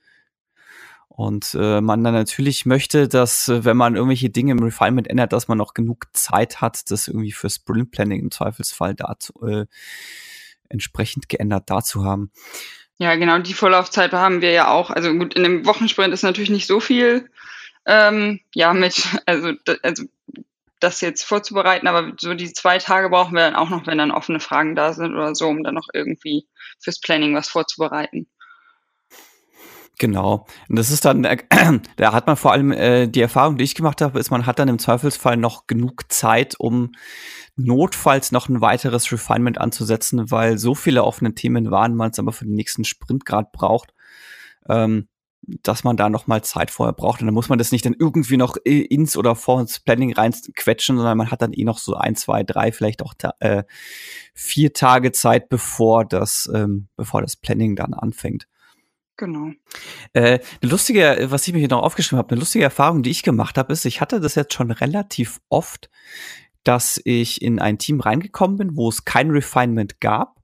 Und 1.08 1.54
äh, 1.54 1.80
man 1.80 2.02
dann 2.02 2.14
natürlich 2.14 2.66
möchte, 2.66 3.06
dass, 3.06 3.46
äh, 3.46 3.64
wenn 3.64 3.76
man 3.76 3.94
irgendwelche 3.94 4.30
Dinge 4.30 4.50
im 4.50 4.62
Refinement 4.64 5.08
ändert, 5.08 5.32
dass 5.32 5.46
man 5.46 5.56
noch 5.56 5.72
genug 5.72 6.06
Zeit 6.12 6.60
hat, 6.60 6.90
das 6.90 7.06
irgendwie 7.06 7.30
für 7.30 7.48
Sprint 7.48 7.92
Planning 7.92 8.20
im 8.20 8.30
Zweifelsfall 8.32 8.96
dazu, 8.96 9.32
äh, 9.46 9.66
entsprechend 10.68 11.28
geändert 11.28 11.70
dazu 11.70 12.04
haben. 12.04 12.32
Ja, 12.98 13.14
genau, 13.14 13.38
die 13.38 13.54
Vorlaufzeit 13.54 14.12
haben 14.12 14.40
wir 14.40 14.50
ja 14.50 14.72
auch. 14.72 14.90
Also 14.90 15.12
gut, 15.12 15.34
in 15.34 15.44
einem 15.44 15.66
Wochensprint 15.66 16.12
ist 16.12 16.24
natürlich 16.24 16.50
nicht 16.50 16.66
so 16.66 16.80
viel 16.80 17.30
ähm, 17.86 18.40
ja, 18.54 18.72
mit, 18.72 19.02
also, 19.26 19.52
also 19.82 20.04
das 20.84 21.00
jetzt 21.00 21.24
vorzubereiten, 21.24 21.88
aber 21.88 22.12
so 22.18 22.34
die 22.34 22.52
zwei 22.52 22.78
Tage 22.78 23.08
brauchen 23.08 23.34
wir 23.34 23.40
dann 23.40 23.56
auch 23.56 23.70
noch, 23.70 23.86
wenn 23.86 23.98
dann 23.98 24.12
offene 24.12 24.40
Fragen 24.40 24.76
da 24.76 24.92
sind 24.92 25.14
oder 25.14 25.34
so, 25.34 25.48
um 25.48 25.64
dann 25.64 25.74
noch 25.74 25.88
irgendwie 25.92 26.46
fürs 26.80 27.00
Planning 27.00 27.34
was 27.34 27.48
vorzubereiten. 27.48 28.28
Genau. 29.98 30.46
Und 30.68 30.76
das 30.76 30.90
ist 30.90 31.04
dann, 31.04 31.24
äh, 31.24 31.38
da 31.96 32.12
hat 32.12 32.26
man 32.26 32.36
vor 32.36 32.52
allem 32.52 32.72
äh, 32.72 33.06
die 33.06 33.20
Erfahrung, 33.20 33.56
die 33.56 33.64
ich 33.64 33.74
gemacht 33.74 34.00
habe, 34.00 34.18
ist, 34.18 34.30
man 34.30 34.46
hat 34.46 34.58
dann 34.58 34.68
im 34.68 34.78
Zweifelsfall 34.78 35.36
noch 35.36 35.66
genug 35.66 36.12
Zeit, 36.12 36.56
um 36.58 36.92
notfalls 37.56 38.32
noch 38.32 38.48
ein 38.48 38.60
weiteres 38.60 39.12
Refinement 39.12 39.58
anzusetzen, 39.58 40.30
weil 40.30 40.58
so 40.58 40.74
viele 40.74 41.04
offene 41.04 41.34
Themen 41.34 41.70
waren, 41.70 41.94
man 41.94 42.10
es 42.10 42.18
aber 42.18 42.32
für 42.32 42.44
den 42.44 42.54
nächsten 42.54 42.84
Sprint 42.84 43.24
gerade 43.24 43.48
braucht, 43.52 43.94
ähm, 44.68 45.08
dass 45.46 45.84
man 45.84 45.96
da 45.96 46.08
noch 46.08 46.26
mal 46.26 46.42
Zeit 46.42 46.70
vorher 46.70 46.92
braucht. 46.92 47.20
Und 47.20 47.26
dann 47.26 47.34
muss 47.34 47.48
man 47.48 47.58
das 47.58 47.72
nicht 47.72 47.84
dann 47.84 47.96
irgendwie 47.98 48.36
noch 48.36 48.56
ins 48.64 49.16
oder 49.16 49.34
vor 49.34 49.60
ins 49.60 49.80
Planning 49.80 50.12
reinquetschen, 50.12 50.96
sondern 50.96 51.18
man 51.18 51.30
hat 51.30 51.42
dann 51.42 51.52
eh 51.52 51.64
noch 51.64 51.78
so 51.78 51.94
ein, 51.94 52.16
zwei, 52.16 52.42
drei, 52.42 52.72
vielleicht 52.72 53.02
auch 53.02 53.14
äh, 53.40 53.64
vier 54.34 54.72
Tage 54.72 55.12
Zeit, 55.12 55.48
bevor 55.48 56.04
das, 56.04 56.50
ähm, 56.54 56.88
bevor 56.96 57.22
das 57.22 57.36
Planning 57.36 57.76
dann 57.76 57.94
anfängt. 57.94 58.46
Genau. 59.16 59.52
Äh, 60.12 60.40
eine 60.60 60.70
lustige, 60.70 61.26
was 61.30 61.46
ich 61.46 61.52
mir 61.52 61.60
hier 61.60 61.68
noch 61.68 61.82
aufgeschrieben 61.82 62.18
habe, 62.18 62.30
eine 62.30 62.40
lustige 62.40 62.64
Erfahrung, 62.64 63.02
die 63.02 63.10
ich 63.10 63.22
gemacht 63.22 63.58
habe, 63.58 63.72
ist, 63.72 63.84
ich 63.84 64.00
hatte 64.00 64.20
das 64.20 64.34
jetzt 64.34 64.54
schon 64.54 64.70
relativ 64.70 65.40
oft, 65.48 65.88
dass 66.64 67.00
ich 67.04 67.42
in 67.42 67.60
ein 67.60 67.78
Team 67.78 68.00
reingekommen 68.00 68.56
bin, 68.56 68.76
wo 68.76 68.88
es 68.88 69.04
kein 69.04 69.30
Refinement 69.30 70.00
gab 70.00 70.43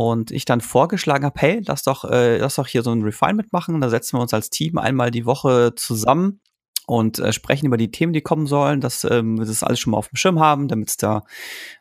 und 0.00 0.30
ich 0.30 0.46
dann 0.46 0.62
vorgeschlagen 0.62 1.26
habe, 1.26 1.38
hey, 1.38 1.60
lass 1.66 1.82
doch, 1.82 2.06
äh, 2.06 2.38
lass 2.38 2.54
doch 2.54 2.66
hier 2.66 2.82
so 2.82 2.90
ein 2.90 3.02
Refinement 3.02 3.52
machen. 3.52 3.82
Da 3.82 3.90
setzen 3.90 4.16
wir 4.16 4.22
uns 4.22 4.32
als 4.32 4.48
Team 4.48 4.78
einmal 4.78 5.10
die 5.10 5.26
Woche 5.26 5.74
zusammen 5.76 6.40
und 6.86 7.18
äh, 7.18 7.34
sprechen 7.34 7.66
über 7.66 7.76
die 7.76 7.90
Themen, 7.90 8.14
die 8.14 8.22
kommen 8.22 8.46
sollen, 8.46 8.80
dass 8.80 9.04
ähm, 9.04 9.38
wir 9.38 9.44
das 9.44 9.62
alles 9.62 9.78
schon 9.78 9.90
mal 9.90 9.98
auf 9.98 10.08
dem 10.08 10.16
Schirm 10.16 10.40
haben, 10.40 10.68
damit 10.68 10.88
es 10.88 10.96
da 10.96 11.24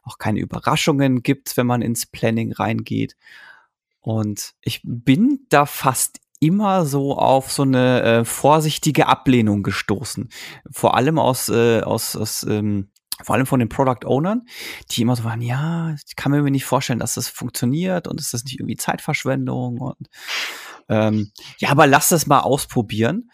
auch 0.03 0.17
keine 0.17 0.41
Überraschungen 0.41 1.23
gibt, 1.23 1.55
wenn 1.55 1.65
man 1.65 1.81
ins 1.81 2.07
Planning 2.07 2.51
reingeht. 2.51 3.15
Und 4.01 4.53
ich 4.59 4.81
bin 4.83 5.45
da 5.47 5.65
fast 5.65 6.19
immer 6.41 6.85
so 6.85 7.17
auf 7.17 7.53
so 7.53 7.63
eine 7.63 8.01
äh, 8.03 8.25
vorsichtige 8.25 9.07
Ablehnung 9.07 9.63
gestoßen. 9.63 10.27
Vor 10.69 10.97
allem 10.97 11.19
aus, 11.19 11.47
äh, 11.47 11.83
aus, 11.83 12.17
aus 12.17 12.43
ähm, 12.43 12.89
vor 13.23 13.35
allem 13.35 13.45
von 13.45 13.59
den 13.59 13.69
Product 13.69 14.05
Ownern, 14.05 14.45
die 14.91 15.01
immer 15.01 15.15
so 15.15 15.23
waren, 15.23 15.41
ja, 15.41 15.95
ich 16.05 16.15
kann 16.15 16.31
mir 16.31 16.41
nicht 16.49 16.65
vorstellen, 16.65 16.99
dass 16.99 17.15
das 17.15 17.27
funktioniert 17.27 18.07
und 18.07 18.19
ist 18.19 18.33
das 18.33 18.43
nicht 18.43 18.59
irgendwie 18.59 18.77
Zeitverschwendung 18.77 19.79
und 19.79 20.09
ähm, 20.87 21.31
ja, 21.59 21.69
aber 21.69 21.87
lass 21.87 22.09
das 22.09 22.27
mal 22.27 22.39
ausprobieren. 22.39 23.29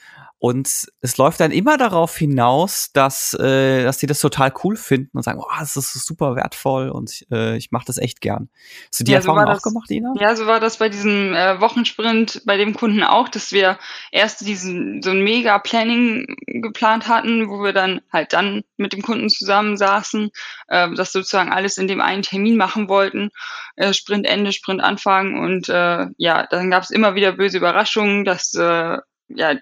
Und 0.45 0.85
es 1.01 1.17
läuft 1.17 1.39
dann 1.39 1.49
immer 1.49 1.75
darauf 1.75 2.15
hinaus, 2.15 2.91
dass, 2.93 3.33
äh, 3.33 3.83
dass 3.83 3.97
die 3.97 4.05
das 4.05 4.19
total 4.19 4.53
cool 4.63 4.75
finden 4.75 5.17
und 5.17 5.23
sagen, 5.23 5.39
oh, 5.41 5.51
das 5.57 5.75
ist 5.75 6.05
super 6.05 6.35
wertvoll 6.35 6.89
und 6.89 7.25
äh, 7.31 7.57
ich 7.57 7.71
mache 7.71 7.85
das 7.87 7.97
echt 7.97 8.21
gern. 8.21 8.49
Hast 8.91 8.99
du 8.99 9.05
die 9.05 9.13
ja, 9.13 9.17
Erfahrung 9.17 9.39
so 9.39 9.47
auch 9.47 9.53
das, 9.53 9.63
gemacht, 9.63 9.89
Ina? 9.89 10.13
Ja, 10.19 10.35
so 10.35 10.45
war 10.45 10.59
das 10.59 10.77
bei 10.77 10.87
diesem 10.87 11.33
äh, 11.33 11.59
Wochensprint 11.59 12.43
bei 12.45 12.57
dem 12.57 12.75
Kunden 12.75 13.01
auch, 13.01 13.27
dass 13.27 13.53
wir 13.53 13.79
erst 14.11 14.41
diesen 14.41 15.01
so 15.01 15.09
ein 15.09 15.23
mega 15.23 15.57
Planning 15.57 16.37
geplant 16.45 17.07
hatten, 17.07 17.49
wo 17.49 17.63
wir 17.63 17.73
dann 17.73 18.01
halt 18.13 18.33
dann 18.33 18.61
mit 18.77 18.93
dem 18.93 19.01
Kunden 19.01 19.29
zusammensaßen, 19.29 20.29
äh, 20.67 20.93
das 20.93 21.11
sozusagen 21.11 21.51
alles 21.51 21.79
in 21.79 21.87
dem 21.87 22.01
einen 22.01 22.21
Termin 22.21 22.55
machen 22.55 22.87
wollten, 22.87 23.31
äh, 23.77 23.93
Sprint 23.93 24.27
Ende, 24.27 24.51
Sprint 24.51 24.83
Anfang 24.83 25.39
und 25.39 25.69
äh, 25.69 26.05
ja, 26.17 26.45
dann 26.45 26.69
gab 26.69 26.83
es 26.83 26.91
immer 26.91 27.15
wieder 27.15 27.31
böse 27.31 27.57
Überraschungen, 27.57 28.25
dass 28.25 28.53
äh, 28.53 28.99
ja 29.29 29.55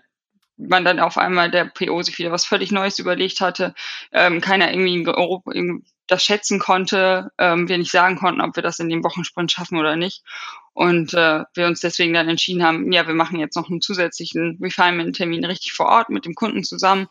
man 0.57 0.85
dann 0.85 0.99
auf 0.99 1.17
einmal 1.17 1.49
der 1.51 1.65
PO 1.65 2.01
sich 2.03 2.17
wieder 2.19 2.31
was 2.31 2.45
völlig 2.45 2.71
Neues 2.71 2.99
überlegt 2.99 3.41
hatte, 3.41 3.73
ähm, 4.11 4.41
keiner 4.41 4.71
irgendwie 4.71 5.83
das 6.07 6.23
schätzen 6.23 6.59
konnte, 6.59 7.31
ähm, 7.37 7.67
wir 7.69 7.77
nicht 7.77 7.91
sagen 7.91 8.17
konnten, 8.17 8.41
ob 8.41 8.55
wir 8.55 8.63
das 8.63 8.79
in 8.79 8.89
dem 8.89 9.03
Wochensprint 9.03 9.51
schaffen 9.51 9.77
oder 9.77 9.95
nicht. 9.95 10.23
Und 10.73 11.13
äh, 11.13 11.43
wir 11.53 11.67
uns 11.67 11.79
deswegen 11.79 12.13
dann 12.13 12.29
entschieden 12.29 12.63
haben, 12.63 12.91
ja, 12.91 13.07
wir 13.07 13.13
machen 13.13 13.39
jetzt 13.39 13.55
noch 13.55 13.69
einen 13.69 13.81
zusätzlichen 13.81 14.59
Refinement-Termin 14.61 15.45
richtig 15.45 15.73
vor 15.73 15.87
Ort 15.87 16.09
mit 16.09 16.25
dem 16.25 16.35
Kunden 16.35 16.63
zusammen. 16.63 17.07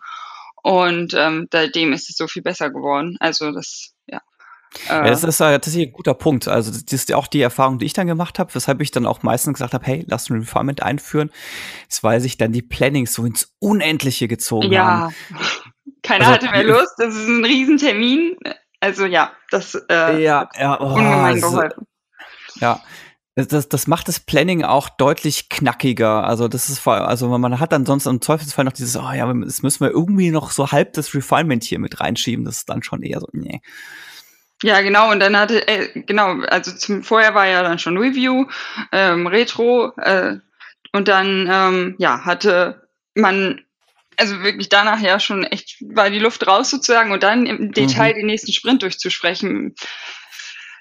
Und 0.62 1.14
ähm, 1.14 1.48
seitdem 1.50 1.92
ist 1.92 2.10
es 2.10 2.16
so 2.16 2.28
viel 2.28 2.42
besser 2.42 2.70
geworden. 2.70 3.16
Also 3.18 3.50
das, 3.50 3.94
ja, 4.06 4.20
ja, 4.88 5.04
das 5.04 5.22
ist 5.24 5.38
tatsächlich 5.38 5.88
ein 5.88 5.92
guter 5.92 6.14
Punkt. 6.14 6.48
Also 6.48 6.70
das 6.70 6.92
ist 6.92 7.12
auch 7.12 7.26
die 7.26 7.40
Erfahrung, 7.40 7.78
die 7.78 7.86
ich 7.86 7.92
dann 7.92 8.06
gemacht 8.06 8.38
habe, 8.38 8.54
weshalb 8.54 8.80
ich 8.80 8.90
dann 8.90 9.06
auch 9.06 9.22
meistens 9.22 9.54
gesagt 9.54 9.74
habe, 9.74 9.84
hey, 9.84 10.04
lass 10.08 10.30
ein 10.30 10.38
Refinement 10.38 10.82
einführen. 10.82 11.30
Das 11.88 12.02
weil 12.02 12.20
sich 12.20 12.38
dann 12.38 12.52
die 12.52 12.62
Plannings 12.62 13.12
so 13.12 13.24
ins 13.24 13.54
Unendliche 13.58 14.28
gezogen 14.28 14.72
ja. 14.72 14.84
haben. 14.84 15.14
Ja, 15.30 15.36
keiner 16.02 16.26
also, 16.26 16.46
hatte 16.46 16.50
mehr 16.50 16.64
Lust. 16.64 16.94
Das 16.98 17.14
ist 17.14 17.28
ein 17.28 17.44
Riesentermin. 17.44 18.36
Also 18.80 19.06
ja, 19.06 19.32
das 19.50 19.74
äh, 19.88 20.22
ja, 20.22 20.48
ja, 20.58 20.80
oh, 20.80 20.94
ungemein 20.94 21.40
geholfen. 21.40 21.86
Ja, 22.56 22.80
das, 23.34 23.68
das 23.68 23.86
macht 23.86 24.08
das 24.08 24.20
Planning 24.20 24.62
auch 24.62 24.90
deutlich 24.90 25.48
knackiger. 25.48 26.24
Also 26.24 26.48
das 26.48 26.68
ist 26.68 26.80
vor, 26.80 26.94
also 26.94 27.28
man 27.38 27.60
hat 27.60 27.72
dann 27.72 27.86
sonst 27.86 28.06
im 28.06 28.20
Zweifelsfall 28.20 28.64
noch 28.64 28.72
dieses, 28.72 28.96
oh 28.96 29.12
ja, 29.12 29.32
das 29.32 29.62
müssen 29.62 29.84
wir 29.84 29.90
irgendwie 29.90 30.30
noch 30.30 30.50
so 30.50 30.70
halb 30.70 30.92
das 30.92 31.14
Refinement 31.14 31.64
hier 31.64 31.78
mit 31.78 32.00
reinschieben. 32.00 32.44
Das 32.44 32.58
ist 32.58 32.68
dann 32.68 32.82
schon 32.82 33.02
eher 33.02 33.20
so, 33.20 33.28
nee. 33.32 33.60
Ja, 34.62 34.80
genau. 34.80 35.10
Und 35.10 35.20
dann 35.20 35.36
hatte, 35.36 35.66
äh, 35.66 36.00
genau, 36.02 36.40
also 36.42 36.72
zum, 36.72 37.02
vorher 37.02 37.34
war 37.34 37.46
ja 37.46 37.62
dann 37.62 37.78
schon 37.78 37.98
Review, 37.98 38.46
ähm, 38.92 39.26
Retro, 39.26 39.92
äh, 39.96 40.38
und 40.92 41.08
dann, 41.08 41.48
ähm, 41.50 41.94
ja, 41.98 42.24
hatte 42.24 42.88
man, 43.14 43.64
also 44.16 44.42
wirklich 44.42 44.68
danach 44.68 45.00
ja 45.00 45.18
schon 45.18 45.44
echt, 45.44 45.78
war 45.80 46.10
die 46.10 46.18
Luft 46.18 46.46
raus 46.46 46.70
sozusagen 46.70 47.12
und 47.12 47.22
dann 47.22 47.46
im 47.46 47.72
Detail 47.72 48.12
mhm. 48.12 48.18
den 48.18 48.26
nächsten 48.26 48.52
Sprint 48.52 48.82
durchzusprechen. 48.82 49.74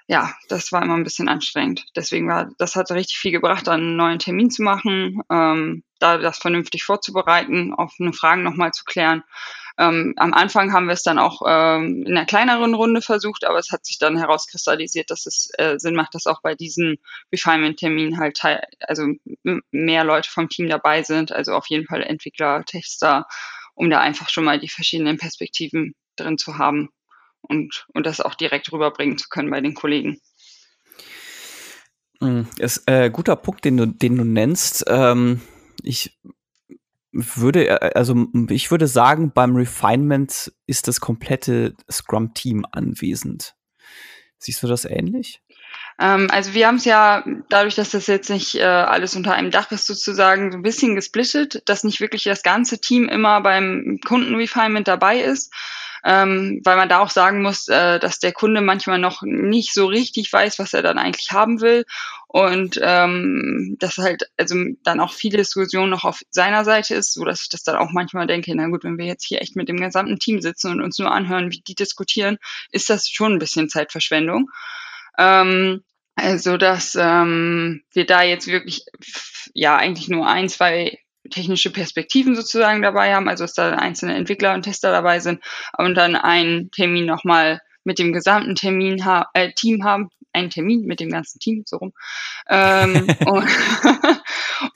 Ja, 0.08 0.34
das 0.50 0.74
war 0.74 0.84
immer 0.84 0.96
ein 0.96 1.06
bisschen 1.06 1.30
anstrengend. 1.30 1.86
Deswegen 1.96 2.28
war, 2.28 2.50
das 2.58 2.76
hat 2.76 2.92
richtig 2.92 3.18
viel 3.18 3.32
gebracht, 3.32 3.68
dann 3.68 3.80
einen 3.80 3.96
neuen 3.96 4.20
Termin 4.20 4.52
zu 4.52 4.62
machen, 4.62 5.22
ähm, 5.32 5.84
da 6.00 6.18
das 6.18 6.40
vernünftig 6.40 6.84
vorzubereiten, 6.84 7.74
offene 7.74 8.12
Fragen 8.12 8.44
nochmal 8.44 8.72
zu 8.72 8.84
klären. 8.84 9.24
Ähm, 9.78 10.14
am 10.18 10.34
Anfang 10.34 10.74
haben 10.74 10.88
wir 10.88 10.94
es 10.94 11.04
dann 11.04 11.20
auch 11.20 11.42
ähm, 11.48 12.04
in 12.06 12.18
einer 12.18 12.26
kleineren 12.26 12.74
Runde 12.74 13.02
versucht, 13.02 13.46
aber 13.46 13.58
es 13.58 13.72
hat 13.72 13.86
sich 13.86 14.00
dann 14.00 14.18
herauskristallisiert, 14.18 15.10
dass 15.10 15.26
es 15.26 15.50
äh, 15.58 15.78
Sinn 15.78 15.96
macht, 15.96 16.14
dass 16.14 16.28
auch 16.28 16.42
bei 16.42 16.56
diesen 16.56 16.98
Refinement-Terminen 17.32 18.20
halt 18.20 18.42
also 18.82 19.08
mehr 19.72 20.04
Leute 20.04 20.30
vom 20.30 20.50
Team 20.50 20.68
dabei 20.68 21.04
sind, 21.04 21.32
also 21.32 21.54
auf 21.54 21.68
jeden 21.68 21.86
Fall 21.86 22.04
Entwickler, 22.04 22.64
Tester, 22.66 23.28
um 23.74 23.90
da 23.90 24.00
einfach 24.00 24.30
schon 24.30 24.44
mal 24.44 24.60
die 24.60 24.70
verschiedenen 24.70 25.18
Perspektiven 25.18 25.96
drin 26.16 26.38
zu 26.38 26.58
haben 26.58 26.90
und, 27.42 27.86
und 27.94 28.06
das 28.06 28.22
auch 28.22 28.36
direkt 28.36 28.72
rüberbringen 28.72 29.18
zu 29.18 29.30
können 29.30 29.50
bei 29.50 29.62
den 29.62 29.74
Kollegen. 29.74 30.20
Hm, 32.20 32.48
ist 32.60 32.88
äh, 32.88 33.10
guter 33.10 33.36
Punkt, 33.36 33.66
den 33.66 33.78
du, 33.78 33.88
den 33.88 34.18
du 34.18 34.24
nennst. 34.24 34.86
Ähm, 34.88 35.42
ich 35.82 36.20
würde, 37.12 37.68
äh, 37.68 37.92
also 37.96 38.28
ich 38.50 38.72
würde 38.72 38.88
sagen, 38.88 39.32
beim 39.34 39.56
Refinement 39.56 40.52
ist 40.68 40.88
das 40.88 41.00
komplette 41.00 41.76
Scrum-Team 41.90 42.66
anwesend. 42.72 43.56
Siehst 44.38 44.64
du 44.64 44.68
das 44.68 44.86
ähnlich? 44.86 45.42
Ähm, 46.00 46.30
also 46.32 46.54
wir 46.54 46.68
haben 46.68 46.78
es 46.78 46.86
ja, 46.86 47.24
dadurch, 47.50 47.76
dass 47.76 47.92
das 47.92 48.08
jetzt 48.08 48.30
nicht 48.30 48.56
äh, 48.56 48.64
alles 48.64 49.16
unter 49.16 49.34
einem 49.34 49.52
Dach 49.52 49.72
ist, 49.72 49.86
sozusagen 49.86 50.52
so 50.52 50.58
ein 50.58 50.64
bisschen 50.64 50.96
gesplittet, 50.96 51.62
dass 51.66 51.84
nicht 51.84 52.02
wirklich 52.02 52.24
das 52.24 52.44
ganze 52.44 52.80
Team 52.80 53.08
immer 53.08 53.42
beim 53.42 54.00
Kunden-Refinement 54.06 54.88
dabei 54.88 55.20
ist 55.20 55.54
ähm, 56.04 56.62
weil 56.64 56.78
man 56.78 56.90
da 56.90 57.00
auch 57.00 57.10
sagen 57.10 57.42
muss, 57.42 57.68
äh, 57.68 58.00
dass 58.00 58.20
der 58.20 58.32
Kunde 58.32 58.62
manchmal 58.62 59.00
noch 59.00 59.22
nicht 59.22 59.74
so 59.74 59.86
richtig 59.86 60.32
weiß, 60.32 60.60
was 60.60 60.74
er 60.74 60.82
dann 60.82 60.98
eigentlich 60.98 61.32
haben 61.32 61.62
will 61.62 61.86
und 62.28 62.80
ähm, 62.82 63.76
dass 63.80 63.98
halt 63.98 64.24
also 64.38 64.56
dann 64.84 65.00
auch 65.00 65.14
viele 65.14 65.38
Diskussion 65.38 65.90
noch 65.90 66.04
auf 66.04 66.22
seiner 66.30 66.66
Seite 66.66 66.96
ist, 66.96 67.14
so 67.14 67.24
dass 67.24 67.44
ich 67.44 67.50
das 67.50 67.64
dann 67.64 67.76
auch 67.76 67.92
manchmal 67.92 68.28
denke, 68.28 68.54
na 68.56 68.68
gut, 68.68 68.84
wenn 68.84 68.98
wir 68.98 69.06
jetzt 69.06 69.26
hier 69.26 69.42
echt 69.42 69.56
mit 69.56 69.70
dem 69.70 69.78
gesamten 69.78 70.18
Team 70.18 70.42
sitzen 70.42 70.72
und 70.72 70.82
uns 70.82 70.98
nur 70.98 71.12
anhören, 71.12 71.52
wie 71.52 71.62
die 71.62 71.76
diskutieren, 71.76 72.38
ist 72.72 72.90
das 72.90 73.10
schon 73.10 73.34
ein 73.34 73.40
bisschen 73.40 73.70
Zeitverschwendung. 73.70 74.50
Ähm, 75.18 75.84
also 76.16 76.58
dass 76.58 76.96
ähm, 77.00 77.84
wir 77.94 78.06
da 78.06 78.24
jetzt 78.24 78.48
wirklich 78.48 78.86
ja 79.54 79.76
eigentlich 79.78 80.10
nur 80.10 80.28
ein, 80.28 80.50
zwei 80.50 81.00
technische 81.30 81.72
Perspektiven 81.72 82.36
sozusagen 82.36 82.82
dabei 82.82 83.14
haben, 83.14 83.30
also 83.30 83.44
dass 83.44 83.54
da 83.54 83.72
einzelne 83.72 84.16
Entwickler 84.16 84.54
und 84.54 84.64
Tester 84.64 84.92
dabei 84.92 85.20
sind 85.20 85.42
und 85.78 85.96
dann 85.96 86.16
einen 86.16 86.72
Termin 86.72 87.06
nochmal 87.06 87.62
mit 87.84 88.00
dem 88.00 88.14
gesamten 88.14 88.56
Termin 88.56 89.06
ha 89.06 89.30
äh, 89.34 89.52
Team 89.54 89.84
haben, 89.84 90.10
einen 90.34 90.50
Termin 90.50 90.86
mit 90.86 91.00
dem 91.00 91.10
ganzen 91.10 91.40
Team 91.40 91.64
so 91.66 91.78
rum. 91.78 91.94
Ähm, 92.50 93.08
und, 93.26 93.50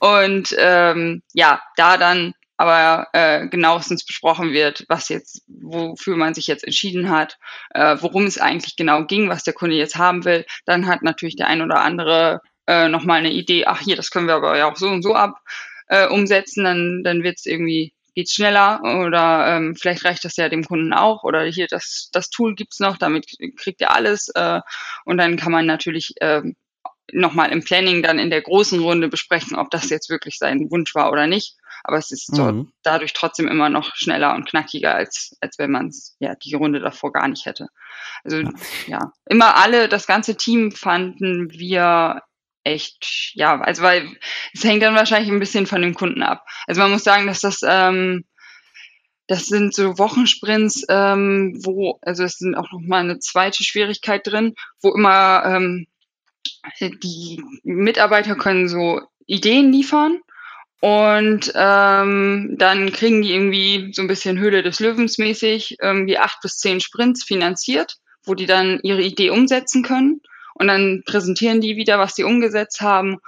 und 0.00 0.56
ähm, 0.58 1.22
ja, 1.32 1.62
da 1.76 1.96
dann 1.96 2.34
aber 2.58 3.08
äh, 3.12 3.48
genauestens 3.48 4.04
besprochen 4.04 4.52
wird, 4.52 4.86
was 4.88 5.10
jetzt, 5.10 5.42
wofür 5.46 6.16
man 6.16 6.32
sich 6.32 6.46
jetzt 6.46 6.64
entschieden 6.64 7.10
hat, 7.10 7.38
äh, 7.74 7.96
worum 8.00 8.24
es 8.24 8.38
eigentlich 8.38 8.76
genau 8.76 9.04
ging, 9.04 9.28
was 9.28 9.44
der 9.44 9.52
Kunde 9.52 9.76
jetzt 9.76 9.96
haben 9.96 10.24
will. 10.24 10.46
Dann 10.64 10.86
hat 10.86 11.02
natürlich 11.02 11.36
der 11.36 11.48
ein 11.48 11.60
oder 11.60 11.80
andere 11.80 12.40
äh, 12.66 12.88
nochmal 12.88 13.18
eine 13.18 13.30
Idee, 13.30 13.66
ach 13.66 13.80
hier, 13.80 13.96
das 13.96 14.10
können 14.10 14.26
wir 14.26 14.34
aber 14.34 14.56
ja 14.56 14.70
auch 14.70 14.76
so 14.76 14.88
und 14.88 15.02
so 15.02 15.14
ab 15.14 15.40
äh, 15.88 16.08
umsetzen, 16.08 16.64
dann, 16.64 17.02
dann 17.04 17.22
wird 17.22 17.38
es 17.38 17.46
irgendwie 17.46 17.92
geht's 18.14 18.32
schneller 18.32 18.80
oder 18.82 19.56
ähm, 19.56 19.76
vielleicht 19.76 20.06
reicht 20.06 20.24
das 20.24 20.36
ja 20.36 20.48
dem 20.48 20.64
Kunden 20.64 20.94
auch 20.94 21.22
oder 21.22 21.44
hier 21.44 21.66
das, 21.66 22.08
das 22.12 22.30
Tool 22.30 22.54
gibt's 22.54 22.80
noch, 22.80 22.96
damit 22.96 23.26
kriegt 23.58 23.82
er 23.82 23.94
alles 23.94 24.30
äh, 24.34 24.60
und 25.04 25.18
dann 25.18 25.36
kann 25.36 25.52
man 25.52 25.66
natürlich 25.66 26.14
äh, 26.22 26.40
nochmal 27.12 27.52
im 27.52 27.62
Planning 27.62 28.02
dann 28.02 28.18
in 28.18 28.30
der 28.30 28.42
großen 28.42 28.80
Runde 28.80 29.08
besprechen, 29.08 29.56
ob 29.56 29.70
das 29.70 29.90
jetzt 29.90 30.10
wirklich 30.10 30.38
sein 30.38 30.70
Wunsch 30.70 30.94
war 30.94 31.12
oder 31.12 31.26
nicht. 31.26 31.56
Aber 31.84 31.98
es 31.98 32.10
ist 32.10 32.32
mhm. 32.32 32.72
dadurch 32.82 33.12
trotzdem 33.12 33.46
immer 33.46 33.68
noch 33.68 33.94
schneller 33.94 34.34
und 34.34 34.48
knackiger, 34.48 34.94
als, 34.94 35.36
als 35.40 35.58
wenn 35.58 35.70
man 35.70 35.88
es 35.88 36.16
ja 36.18 36.34
die 36.34 36.54
Runde 36.54 36.80
davor 36.80 37.12
gar 37.12 37.28
nicht 37.28 37.46
hätte. 37.46 37.68
Also 38.24 38.38
ja. 38.38 38.50
ja, 38.86 39.12
immer 39.26 39.56
alle, 39.56 39.88
das 39.88 40.06
ganze 40.06 40.36
Team 40.36 40.72
fanden 40.72 41.50
wir 41.52 42.22
echt, 42.66 43.32
ja, 43.34 43.60
also 43.60 43.82
weil 43.82 44.08
es 44.52 44.64
hängt 44.64 44.82
dann 44.82 44.94
wahrscheinlich 44.94 45.30
ein 45.30 45.40
bisschen 45.40 45.66
von 45.66 45.82
dem 45.82 45.94
Kunden 45.94 46.22
ab. 46.22 46.44
Also 46.66 46.80
man 46.80 46.90
muss 46.90 47.04
sagen, 47.04 47.26
dass 47.26 47.40
das 47.40 47.60
ähm, 47.66 48.24
das 49.28 49.46
sind 49.46 49.74
so 49.74 49.98
Wochensprints, 49.98 50.84
ähm, 50.88 51.58
wo, 51.64 51.98
also 52.02 52.24
es 52.24 52.38
sind 52.38 52.54
auch 52.54 52.70
nochmal 52.70 53.00
eine 53.00 53.18
zweite 53.18 53.64
Schwierigkeit 53.64 54.26
drin, 54.26 54.54
wo 54.82 54.94
immer 54.94 55.42
ähm, 55.46 55.86
die 56.80 57.42
Mitarbeiter 57.64 58.36
können 58.36 58.68
so 58.68 59.00
Ideen 59.26 59.72
liefern 59.72 60.20
und 60.80 61.52
ähm, 61.56 62.54
dann 62.58 62.92
kriegen 62.92 63.22
die 63.22 63.32
irgendwie 63.32 63.92
so 63.92 64.02
ein 64.02 64.08
bisschen 64.08 64.38
Höhle 64.38 64.62
des 64.62 64.78
Löwens 64.78 65.18
mäßig 65.18 65.78
irgendwie 65.80 66.18
acht 66.18 66.40
bis 66.42 66.58
zehn 66.58 66.80
Sprints 66.80 67.24
finanziert, 67.24 67.96
wo 68.24 68.34
die 68.34 68.46
dann 68.46 68.78
ihre 68.82 69.02
Idee 69.02 69.30
umsetzen 69.30 69.82
können 69.82 70.20
und 70.58 70.68
dann 70.68 71.02
präsentieren 71.04 71.60
die 71.60 71.76
wieder, 71.76 71.98
was 71.98 72.14
sie 72.14 72.24
umgesetzt 72.24 72.80
haben. 72.80 73.18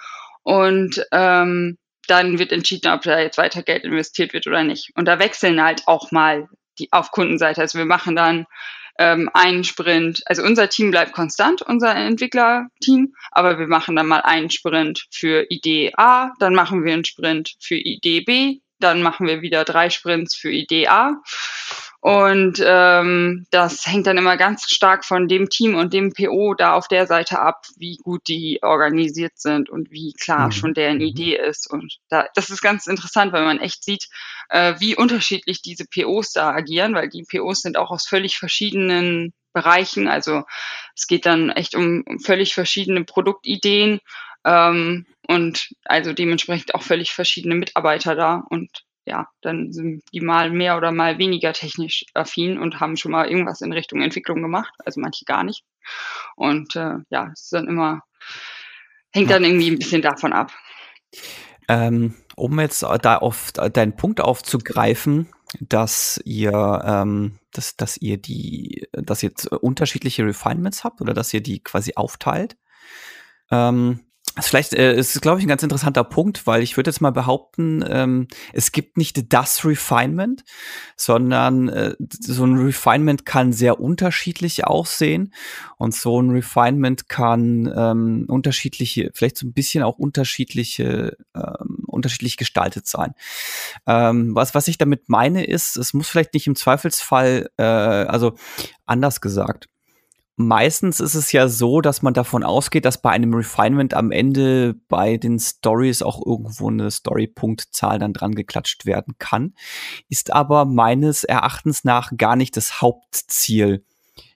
Und 0.43 1.05
ähm, 1.13 1.79
dann 2.07 2.39
wird 2.39 2.53
entschieden, 2.53 2.91
ob 2.91 3.03
da 3.03 3.21
jetzt 3.21 3.39
weiter 3.39 3.63
Geld 3.63 3.85
investiert 3.85 4.33
wird 4.33 4.47
oder 4.47 4.65
nicht. 4.65 4.91
Und 4.95 5.05
da 5.07 5.19
wechseln 5.19 5.63
halt 5.63 5.83
auch 5.87 6.11
mal 6.11 6.49
die 6.79 6.89
auf 6.91 7.11
Kundenseite. 7.11 7.61
Also 7.61 7.77
wir 7.77 7.85
machen 7.85 8.17
dann 8.17 8.47
ähm, 8.99 9.29
einen 9.35 9.63
Sprint, 9.63 10.23
also 10.27 10.43
unser 10.43 10.69
Team 10.69 10.91
bleibt 10.91 11.13
konstant, 11.13 11.63
unser 11.63 11.95
Entwicklerteam, 11.95 13.15
aber 13.31 13.59
wir 13.59 13.69
machen 13.69 13.95
dann 13.95 14.07
mal 14.07 14.23
einen 14.23 14.51
Sprint 14.51 15.07
für 15.11 15.47
Idee 15.51 15.93
A, 15.97 16.33
dann 16.41 16.55
machen 16.55 16.85
wir 16.85 16.95
einen 16.95 17.05
Sprint 17.05 17.55
für 17.61 17.77
Idee 17.77 18.23
B, 18.23 18.61
dann 18.81 19.03
machen 19.03 19.27
wir 19.27 19.43
wieder 19.43 19.65
drei 19.65 19.91
Sprints 19.91 20.35
für 20.35 20.51
Idee 20.51 20.89
A 20.89 21.21
und 22.01 22.63
ähm, 22.65 23.47
das 23.51 23.85
hängt 23.85 24.07
dann 24.07 24.19
immer 24.19 24.37
ganz 24.37 24.71
stark 24.71 25.05
von 25.05 25.27
dem 25.27 25.49
Team 25.49 25.75
und 25.75 25.93
dem 25.93 26.13
PO 26.13 26.55
da 26.55 26.75
auf 26.75 26.87
der 26.87 27.09
Seite 27.09 27.41
ab, 27.41 27.67
wie 27.77 27.97
gut 27.97 28.29
die 28.29 28.61
organisiert 28.63 29.33
sind 29.37 29.69
und 29.69 29.91
wie 29.91 30.13
klar 30.13 30.47
mhm. 30.47 30.53
schon 30.53 30.75
deren 30.75 30.99
mhm. 30.99 31.07
Idee 31.07 31.37
ist. 31.37 31.69
Und 31.69 31.99
da, 32.09 32.27
das 32.35 32.51
ist 32.51 32.63
ganz 32.63 32.87
interessant, 32.87 33.33
weil 33.33 33.45
man 33.45 33.59
echt 33.59 33.83
sieht, 33.83 34.09
äh, 34.49 34.75
wie 34.79 34.95
unterschiedlich 34.95 35.61
diese 35.61 35.87
POs 35.87 36.33
da 36.33 36.53
agieren, 36.53 36.95
weil 36.95 37.09
die 37.09 37.25
POs 37.25 37.63
sind 37.63 37.77
auch 37.77 37.91
aus 37.91 38.07
völlig 38.07 38.39
verschiedenen 38.39 39.33
Bereichen. 39.53 40.07
Also 40.07 40.45
es 40.95 41.09
geht 41.09 41.27
dann 41.27 41.51
echt 41.51 41.75
um, 41.75 42.05
um 42.07 42.21
völlig 42.21 42.55
verschiedene 42.55 43.03
Produktideen 43.03 43.99
ähm, 44.45 45.05
und 45.27 45.75
also 45.85 46.13
dementsprechend 46.13 46.77
auch 46.77 46.83
völlig 46.83 47.13
verschiedene 47.13 47.57
Mitarbeiter 47.57 48.15
da. 48.15 48.45
Und 48.49 48.85
ja, 49.09 49.29
dann 49.41 49.73
sind 49.73 50.03
die 50.13 50.21
mal 50.21 50.51
mehr 50.51 50.77
oder 50.77 50.93
mal 50.93 51.19
weniger 51.19 51.53
technisch 51.53 52.05
affin 52.15 52.59
und 52.59 52.81
haben 52.81 52.97
schon 52.97 53.13
mal 53.13 53.29
irgendwas 53.29 53.61
in 53.61 53.73
Richtung 53.73 54.01
Entwicklung 54.03 54.43
gemacht, 54.43 54.73
also 54.85 55.01
manche 55.01 55.25
gar 55.25 55.45
nicht. 55.45 55.65
Und 56.37 56.77
äh, 56.77 56.97
ja, 57.11 57.31
es 57.33 57.45
ist 57.45 57.53
dann 57.53 57.67
immer, 57.67 58.03
hängt 59.13 59.31
dann 59.31 59.45
irgendwie 59.45 59.71
ein 59.71 59.79
bisschen 59.79 60.03
davon 60.03 60.33
ab. 60.33 60.53
Ähm, 61.69 62.15
um 62.37 62.61
jetzt 62.61 62.83
da 62.83 63.17
auf 63.17 63.53
deinen 63.53 63.97
Punkt 63.97 64.21
aufzugreifen, 64.21 65.29
dass 65.61 66.21
ihr, 66.25 66.83
ähm, 66.85 67.39
dass, 67.53 67.77
dass 67.77 67.97
ihr 67.97 68.19
die, 68.19 68.87
dass 68.93 69.23
ihr 69.23 69.33
unterschiedliche 69.61 70.25
Refinements 70.25 70.85
habt 70.85 71.01
oder 71.01 71.15
dass 71.15 71.33
ihr 71.33 71.41
die 71.41 71.63
quasi 71.63 71.93
aufteilt. 71.97 72.57
Ähm, 73.51 74.01
vielleicht 74.47 74.75
äh, 74.75 74.95
ist, 74.97 75.21
glaube 75.23 75.39
ich, 75.39 75.45
ein 75.45 75.49
ganz 75.49 75.63
interessanter 75.63 76.05
Punkt, 76.05 76.47
weil 76.47 76.63
ich 76.63 76.77
würde 76.77 76.91
jetzt 76.91 77.01
mal 77.01 77.11
behaupten, 77.11 77.85
ähm, 77.89 78.29
es 78.53 78.73
gibt 78.73 78.97
nicht 78.97 79.33
das 79.33 79.65
Refinement, 79.65 80.45
sondern 80.97 81.69
äh, 81.69 81.95
so 82.21 82.45
ein 82.45 82.57
Refinement 82.57 83.27
kann 83.27 83.53
sehr 83.53 83.81
unterschiedlich 83.81 84.65
aussehen 84.67 85.33
und 85.77 85.95
so 85.95 86.21
ein 86.21 86.31
Refinement 86.31 87.09
kann 87.09 87.73
ähm, 87.77 88.27
unterschiedliche, 88.29 89.11
vielleicht 89.15 89.39
so 89.39 89.47
ein 89.47 89.53
bisschen 89.53 89.83
auch 89.83 89.99
unterschiedliche, 89.99 91.17
ähm, 91.35 91.85
unterschiedlich 91.87 92.37
gestaltet 92.37 92.87
sein. 92.87 93.15
Ähm, 93.87 94.35
was 94.35 94.55
was 94.55 94.69
ich 94.69 94.79
damit 94.79 95.09
meine 95.09 95.45
ist, 95.45 95.77
es 95.77 95.95
muss 95.95 96.09
vielleicht 96.09 96.35
nicht 96.35 96.47
im 96.47 96.57
Zweifelsfall, 96.57 97.51
äh, 97.57 97.63
also 97.63 98.37
anders 98.87 99.21
gesagt 99.21 99.69
meistens 100.39 101.01
ist 101.01 101.15
es 101.15 101.33
ja 101.33 101.49
so, 101.49 101.81
dass 101.81 102.03
man 102.03 102.15
davon 102.15 102.45
ausgeht, 102.45 102.85
dass 102.85 103.03
bei 103.03 103.11
einem 103.11 103.35
Refinement 103.35 103.93
am 103.95 104.11
Ende 104.11 104.75
bei 104.89 105.17
den 105.17 105.39
Stories 105.39 106.01
auch 106.03 106.25
irgendwo 106.25 106.69
eine 106.69 106.91
Story-Punktzahl 106.91 107.99
dann 107.99 108.13
dran 108.13 108.35
geklatscht 108.35 108.87
werden 108.87 109.15
kann, 109.19 109.55
ist 110.09 110.33
aber 110.33 110.65
meines 110.65 111.25
Erachtens 111.25 111.85
nach 111.85 112.13
gar 112.17 112.37
nicht 112.37 112.57
das 112.57 112.81
Hauptziel 112.81 113.85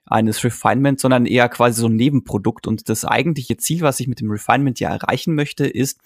eines 0.05 0.43
Refinement, 0.45 1.01
sondern 1.01 1.25
eher 1.25 1.49
quasi 1.49 1.81
so 1.81 1.87
ein 1.87 1.97
Nebenprodukt. 1.97 2.67
Und 2.67 2.88
das 2.88 3.05
eigentliche 3.05 3.57
Ziel, 3.57 3.83
was 3.83 4.01
ich 4.01 4.09
mit 4.09 4.21
dem 4.21 4.31
Refinement 4.31 4.79
ja 4.81 4.91
erreichen 4.91 5.35
möchte, 5.35 5.67
ist, 5.67 6.01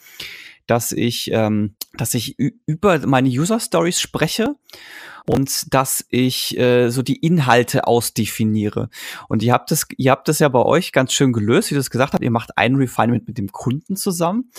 dass 0.67 0.93
ich, 0.93 1.31
ähm, 1.33 1.75
dass 1.97 2.15
ich 2.15 2.37
über 2.39 3.07
meine 3.07 3.29
User 3.29 3.61
Stories 3.61 4.01
spreche 4.01 4.57
und 5.29 5.75
dass 5.75 6.05
ich 6.11 6.57
äh, 6.59 6.89
so 6.89 7.03
die 7.03 7.17
Inhalte 7.17 7.87
ausdefiniere. 7.87 8.89
Und 9.29 9.43
ihr 9.43 9.53
habt 9.53 9.71
das, 9.71 9.87
ihr 9.97 10.11
habt 10.11 10.29
das 10.29 10.39
ja 10.39 10.49
bei 10.49 10.63
euch 10.63 10.93
ganz 10.93 11.13
schön 11.13 11.33
gelöst, 11.33 11.71
wie 11.71 11.75
du 11.75 11.81
es 11.81 11.91
gesagt 11.91 12.15
habt. 12.15 12.23
Ihr 12.23 12.31
macht 12.31 12.57
ein 12.57 12.77
Refinement 12.77 13.27
mit 13.27 13.39
dem 13.39 13.51
Kunden 13.51 13.97
zusammen. 13.97 14.51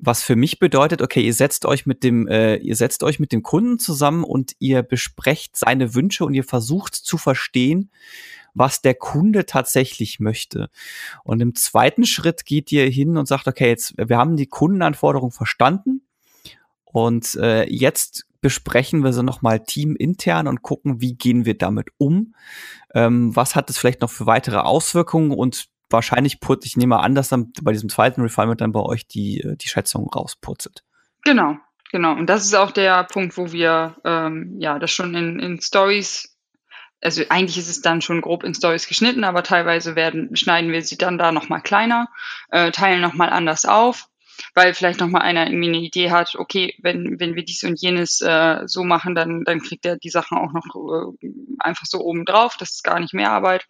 Was 0.00 0.22
für 0.22 0.36
mich 0.36 0.60
bedeutet, 0.60 1.02
okay, 1.02 1.22
ihr 1.22 1.34
setzt 1.34 1.66
euch 1.66 1.84
mit 1.84 2.04
dem, 2.04 2.28
äh, 2.28 2.56
ihr 2.56 2.76
setzt 2.76 3.02
euch 3.02 3.18
mit 3.18 3.32
dem 3.32 3.42
Kunden 3.42 3.80
zusammen 3.80 4.22
und 4.22 4.52
ihr 4.60 4.82
besprecht 4.82 5.56
seine 5.56 5.94
Wünsche 5.94 6.24
und 6.24 6.34
ihr 6.34 6.44
versucht 6.44 6.94
zu 6.94 7.18
verstehen, 7.18 7.90
was 8.54 8.82
der 8.82 8.94
Kunde 8.94 9.46
tatsächlich 9.46 10.20
möchte. 10.20 10.70
Und 11.24 11.40
im 11.40 11.54
zweiten 11.54 12.04
Schritt 12.04 12.44
geht 12.44 12.72
ihr 12.72 12.88
hin 12.88 13.16
und 13.16 13.26
sagt, 13.26 13.46
okay, 13.46 13.68
jetzt, 13.68 13.94
wir 13.96 14.16
haben 14.16 14.36
die 14.36 14.46
Kundenanforderung 14.46 15.30
verstanden 15.30 16.02
und 16.84 17.34
äh, 17.36 17.68
jetzt 17.68 18.26
besprechen 18.40 19.02
wir 19.04 19.12
sie 19.12 19.22
nochmal 19.22 19.60
teamintern 19.60 20.46
und 20.46 20.62
gucken, 20.62 21.00
wie 21.00 21.14
gehen 21.14 21.44
wir 21.44 21.56
damit 21.56 21.88
um. 21.98 22.34
Ähm, 22.94 23.34
was 23.34 23.56
hat 23.56 23.68
es 23.70 23.78
vielleicht 23.78 24.00
noch 24.00 24.10
für 24.10 24.26
weitere 24.26 24.58
Auswirkungen 24.58 25.32
und 25.32 25.66
wahrscheinlich 25.90 26.40
putzt, 26.40 26.66
ich 26.66 26.76
nehme 26.76 27.00
an, 27.00 27.14
dass 27.14 27.28
dann 27.28 27.52
bei 27.62 27.72
diesem 27.72 27.88
zweiten 27.88 28.20
Refinement 28.20 28.60
dann 28.60 28.72
bei 28.72 28.80
euch 28.80 29.06
die, 29.06 29.40
äh, 29.40 29.56
die 29.56 29.68
Schätzung 29.68 30.08
rausputzelt. 30.08 30.84
Genau, 31.24 31.56
genau. 31.90 32.12
Und 32.12 32.26
das 32.26 32.44
ist 32.44 32.54
auch 32.54 32.70
der 32.70 33.04
Punkt, 33.04 33.36
wo 33.36 33.52
wir 33.52 33.96
ähm, 34.04 34.56
ja 34.58 34.78
das 34.78 34.90
schon 34.90 35.14
in, 35.14 35.38
in 35.38 35.60
Stories 35.60 36.37
also 37.00 37.22
eigentlich 37.28 37.58
ist 37.58 37.68
es 37.68 37.80
dann 37.80 38.00
schon 38.02 38.20
grob 38.20 38.44
in 38.44 38.54
Stories 38.54 38.88
geschnitten, 38.88 39.24
aber 39.24 39.42
teilweise 39.42 39.96
werden, 39.96 40.34
schneiden 40.36 40.72
wir 40.72 40.82
sie 40.82 40.98
dann 40.98 41.18
da 41.18 41.32
nochmal 41.32 41.62
kleiner, 41.62 42.08
äh, 42.50 42.70
teilen 42.70 43.00
nochmal 43.00 43.30
anders 43.30 43.64
auf 43.64 44.08
weil 44.54 44.74
vielleicht 44.74 45.00
nochmal 45.00 45.22
einer 45.22 45.46
irgendwie 45.46 45.68
eine 45.68 45.78
Idee 45.78 46.10
hat, 46.10 46.34
okay, 46.36 46.74
wenn, 46.78 47.18
wenn 47.18 47.34
wir 47.34 47.44
dies 47.44 47.64
und 47.64 47.80
jenes 47.80 48.20
äh, 48.20 48.62
so 48.66 48.84
machen, 48.84 49.14
dann, 49.14 49.44
dann 49.44 49.60
kriegt 49.60 49.84
er 49.86 49.96
die 49.96 50.10
Sachen 50.10 50.38
auch 50.38 50.52
noch 50.52 51.16
äh, 51.20 51.28
einfach 51.58 51.86
so 51.86 52.00
oben 52.00 52.24
drauf, 52.24 52.56
das 52.58 52.70
ist 52.70 52.84
gar 52.84 53.00
nicht 53.00 53.14
mehr 53.14 53.30
Arbeit. 53.30 53.66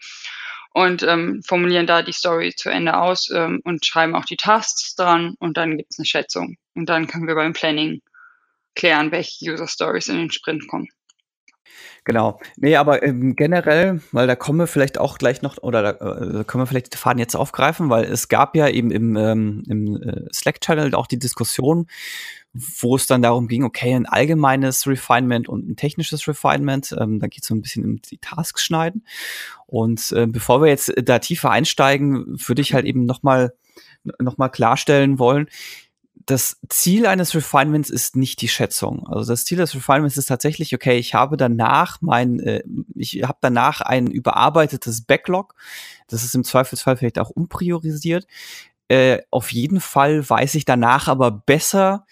Und 0.72 1.02
ähm, 1.02 1.42
formulieren 1.44 1.86
da 1.86 2.02
die 2.02 2.12
Story 2.12 2.54
zu 2.54 2.68
Ende 2.68 2.98
aus 2.98 3.30
ähm, 3.30 3.60
und 3.64 3.86
schreiben 3.86 4.14
auch 4.14 4.26
die 4.26 4.36
Tasks 4.36 4.94
dran 4.94 5.34
und 5.38 5.56
dann 5.56 5.78
gibt 5.78 5.92
es 5.92 5.98
eine 5.98 6.06
Schätzung. 6.06 6.56
Und 6.74 6.88
dann 6.88 7.06
können 7.06 7.26
wir 7.26 7.34
beim 7.34 7.54
Planning 7.54 8.02
klären, 8.74 9.10
welche 9.10 9.50
User 9.50 9.66
Stories 9.66 10.08
in 10.08 10.18
den 10.18 10.30
Sprint 10.30 10.68
kommen. 10.68 10.88
Genau. 12.04 12.40
Nee, 12.56 12.76
aber 12.76 13.02
ähm, 13.02 13.36
generell, 13.36 14.00
weil 14.12 14.26
da 14.26 14.34
kommen 14.34 14.58
wir 14.58 14.66
vielleicht 14.66 14.98
auch 14.98 15.18
gleich 15.18 15.42
noch, 15.42 15.58
oder 15.58 15.82
da 15.82 15.90
äh, 15.90 16.44
können 16.44 16.62
wir 16.62 16.66
vielleicht 16.66 16.94
den 16.94 16.98
Faden 16.98 17.18
jetzt 17.18 17.36
aufgreifen, 17.36 17.90
weil 17.90 18.04
es 18.04 18.28
gab 18.28 18.56
ja 18.56 18.68
eben 18.68 18.90
im, 18.90 19.16
ähm, 19.16 19.62
im 19.68 20.02
äh, 20.02 20.24
Slack-Channel 20.32 20.94
auch 20.94 21.06
die 21.06 21.18
Diskussion, 21.18 21.86
wo 22.52 22.96
es 22.96 23.06
dann 23.06 23.22
darum 23.22 23.46
ging, 23.46 23.62
okay, 23.62 23.94
ein 23.94 24.06
allgemeines 24.06 24.86
Refinement 24.86 25.48
und 25.48 25.68
ein 25.68 25.76
technisches 25.76 26.26
Refinement, 26.26 26.94
ähm, 26.98 27.20
da 27.20 27.26
geht 27.26 27.42
es 27.42 27.48
so 27.48 27.54
ein 27.54 27.62
bisschen 27.62 27.84
um 27.84 28.02
die 28.02 28.18
Tasks 28.18 28.64
schneiden. 28.64 29.06
Und 29.66 30.12
äh, 30.12 30.26
bevor 30.26 30.62
wir 30.62 30.68
jetzt 30.68 30.92
da 30.96 31.18
tiefer 31.18 31.50
einsteigen, 31.50 32.24
würde 32.46 32.62
ich 32.62 32.74
halt 32.74 32.86
eben 32.86 33.04
nochmal 33.04 33.52
noch 34.18 34.38
mal 34.38 34.48
klarstellen 34.48 35.18
wollen, 35.18 35.48
das 36.28 36.60
Ziel 36.68 37.06
eines 37.06 37.34
Refinements 37.34 37.88
ist 37.88 38.14
nicht 38.14 38.42
die 38.42 38.48
Schätzung. 38.48 39.06
Also 39.08 39.32
das 39.32 39.46
Ziel 39.46 39.56
des 39.56 39.74
Refinements 39.74 40.18
ist 40.18 40.26
tatsächlich, 40.26 40.74
okay, 40.74 40.98
ich 40.98 41.14
habe 41.14 41.38
danach 41.38 42.02
mein, 42.02 42.38
äh, 42.40 42.62
ich 42.94 43.22
habe 43.22 43.38
danach 43.40 43.80
ein 43.80 44.08
überarbeitetes 44.08 45.06
Backlog. 45.06 45.54
Das 46.06 46.22
ist 46.24 46.34
im 46.34 46.44
Zweifelsfall 46.44 46.98
vielleicht 46.98 47.18
auch 47.18 47.30
unpriorisiert. 47.30 48.26
Äh, 48.88 49.20
auf 49.30 49.52
jeden 49.52 49.80
Fall 49.80 50.28
weiß 50.28 50.54
ich 50.56 50.66
danach 50.66 51.08
aber 51.08 51.30
besser, 51.30 52.04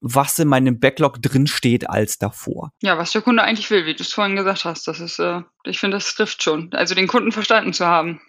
was 0.00 0.38
in 0.38 0.46
meinem 0.46 0.78
Backlog 0.78 1.20
drin 1.20 1.48
steht 1.48 1.90
als 1.90 2.18
davor. 2.18 2.72
Ja, 2.80 2.96
was 2.96 3.10
der 3.10 3.22
Kunde 3.22 3.42
eigentlich 3.42 3.70
will, 3.70 3.86
wie 3.86 3.94
du 3.94 4.04
es 4.04 4.12
vorhin 4.12 4.36
gesagt 4.36 4.66
hast. 4.66 4.86
Das 4.86 5.00
ist, 5.00 5.18
äh, 5.18 5.42
ich 5.64 5.80
finde, 5.80 5.96
das 5.96 6.14
trifft 6.14 6.44
schon. 6.44 6.72
Also 6.74 6.94
den 6.94 7.08
Kunden 7.08 7.32
verstanden 7.32 7.72
zu 7.72 7.84
haben. 7.84 8.20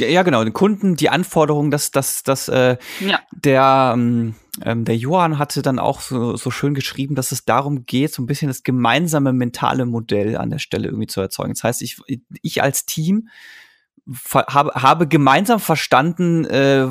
Ja, 0.00 0.22
genau, 0.22 0.42
den 0.44 0.52
Kunden, 0.52 0.96
die 0.96 1.10
Anforderungen, 1.10 1.70
dass, 1.70 1.90
dass, 1.90 2.22
dass 2.22 2.48
äh, 2.48 2.76
ja. 3.00 3.20
der, 3.32 3.92
ähm, 3.94 4.34
ähm, 4.64 4.84
der 4.84 4.96
Johann 4.96 5.38
hatte 5.38 5.62
dann 5.62 5.78
auch 5.78 6.00
so, 6.00 6.36
so 6.36 6.50
schön 6.50 6.74
geschrieben, 6.74 7.14
dass 7.14 7.32
es 7.32 7.44
darum 7.44 7.86
geht, 7.86 8.12
so 8.12 8.22
ein 8.22 8.26
bisschen 8.26 8.48
das 8.48 8.62
gemeinsame 8.62 9.32
mentale 9.32 9.86
Modell 9.86 10.36
an 10.36 10.50
der 10.50 10.58
Stelle 10.58 10.88
irgendwie 10.88 11.06
zu 11.06 11.20
erzeugen. 11.20 11.54
Das 11.54 11.64
heißt, 11.64 11.82
ich, 11.82 11.98
ich 12.42 12.62
als 12.62 12.86
Team 12.86 13.28
habe, 14.26 14.70
habe 14.74 15.06
gemeinsam 15.06 15.60
verstanden, 15.60 16.44
äh, 16.46 16.88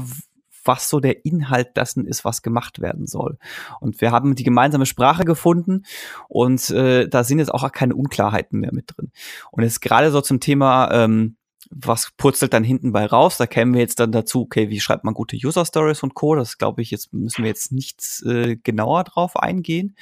was 0.64 0.90
so 0.90 1.00
der 1.00 1.26
Inhalt 1.26 1.78
dessen 1.78 2.06
ist, 2.06 2.26
was 2.26 2.42
gemacht 2.42 2.80
werden 2.80 3.08
soll. 3.08 3.38
Und 3.80 4.02
wir 4.02 4.12
haben 4.12 4.36
die 4.36 4.44
gemeinsame 4.44 4.86
Sprache 4.86 5.26
gefunden 5.26 5.84
und 6.28 6.70
äh, 6.70 7.08
da 7.08 7.24
sind 7.24 7.40
jetzt 7.40 7.54
auch 7.54 7.70
keine 7.72 7.96
Unklarheiten 7.96 8.60
mehr 8.60 8.74
mit 8.74 8.96
drin. 8.96 9.12
Und 9.52 9.64
jetzt 9.64 9.82
gerade 9.82 10.12
so 10.12 10.22
zum 10.22 10.40
Thema 10.40 10.92
ähm, 10.92 11.38
was 11.70 12.12
purzelt 12.18 12.54
dann 12.54 12.64
hinten 12.64 12.92
bei 12.92 13.06
raus? 13.06 13.38
Da 13.38 13.46
kämen 13.46 13.74
wir 13.74 13.82
jetzt 13.82 14.00
dann 14.00 14.12
dazu, 14.12 14.42
okay, 14.42 14.70
wie 14.70 14.80
schreibt 14.80 15.04
man 15.04 15.14
gute 15.14 15.36
User 15.36 15.66
Stories 15.66 16.04
und 16.04 16.14
Co. 16.14 16.36
Das 16.36 16.58
glaube 16.58 16.82
ich, 16.82 16.92
jetzt 16.92 17.14
müssen 17.14 17.44
wir 17.44 17.50
jetzt 17.50 17.72
nicht 17.72 18.02
äh, 18.26 18.56
genauer 18.56 19.04
drauf 19.04 19.36
eingehen. 19.36 19.96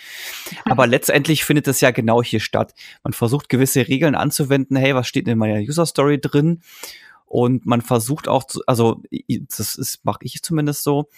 Mhm. 0.52 0.72
Aber 0.72 0.88
letztendlich 0.88 1.44
findet 1.44 1.68
es 1.68 1.82
ja 1.82 1.92
genau 1.92 2.22
hier 2.22 2.40
statt. 2.40 2.74
Man 3.04 3.14
versucht 3.14 3.50
gewisse 3.50 3.88
Regeln 3.88 4.16
anzuwenden. 4.16 4.78
Hey, 4.78 4.96
was 4.96 5.08
steht 5.08 5.28
in 5.28 5.38
meiner 5.38 5.60
User 5.60 5.86
Story 5.86 6.20
drin? 6.20 6.62
Und 7.26 7.66
man 7.66 7.82
versucht 7.82 8.30
auch, 8.30 8.46
zu, 8.46 8.62
also 8.68 9.02
das 9.28 9.76
ist, 9.76 10.06
mache 10.06 10.20
ich 10.22 10.42
zumindest 10.42 10.84
so, 10.84 11.10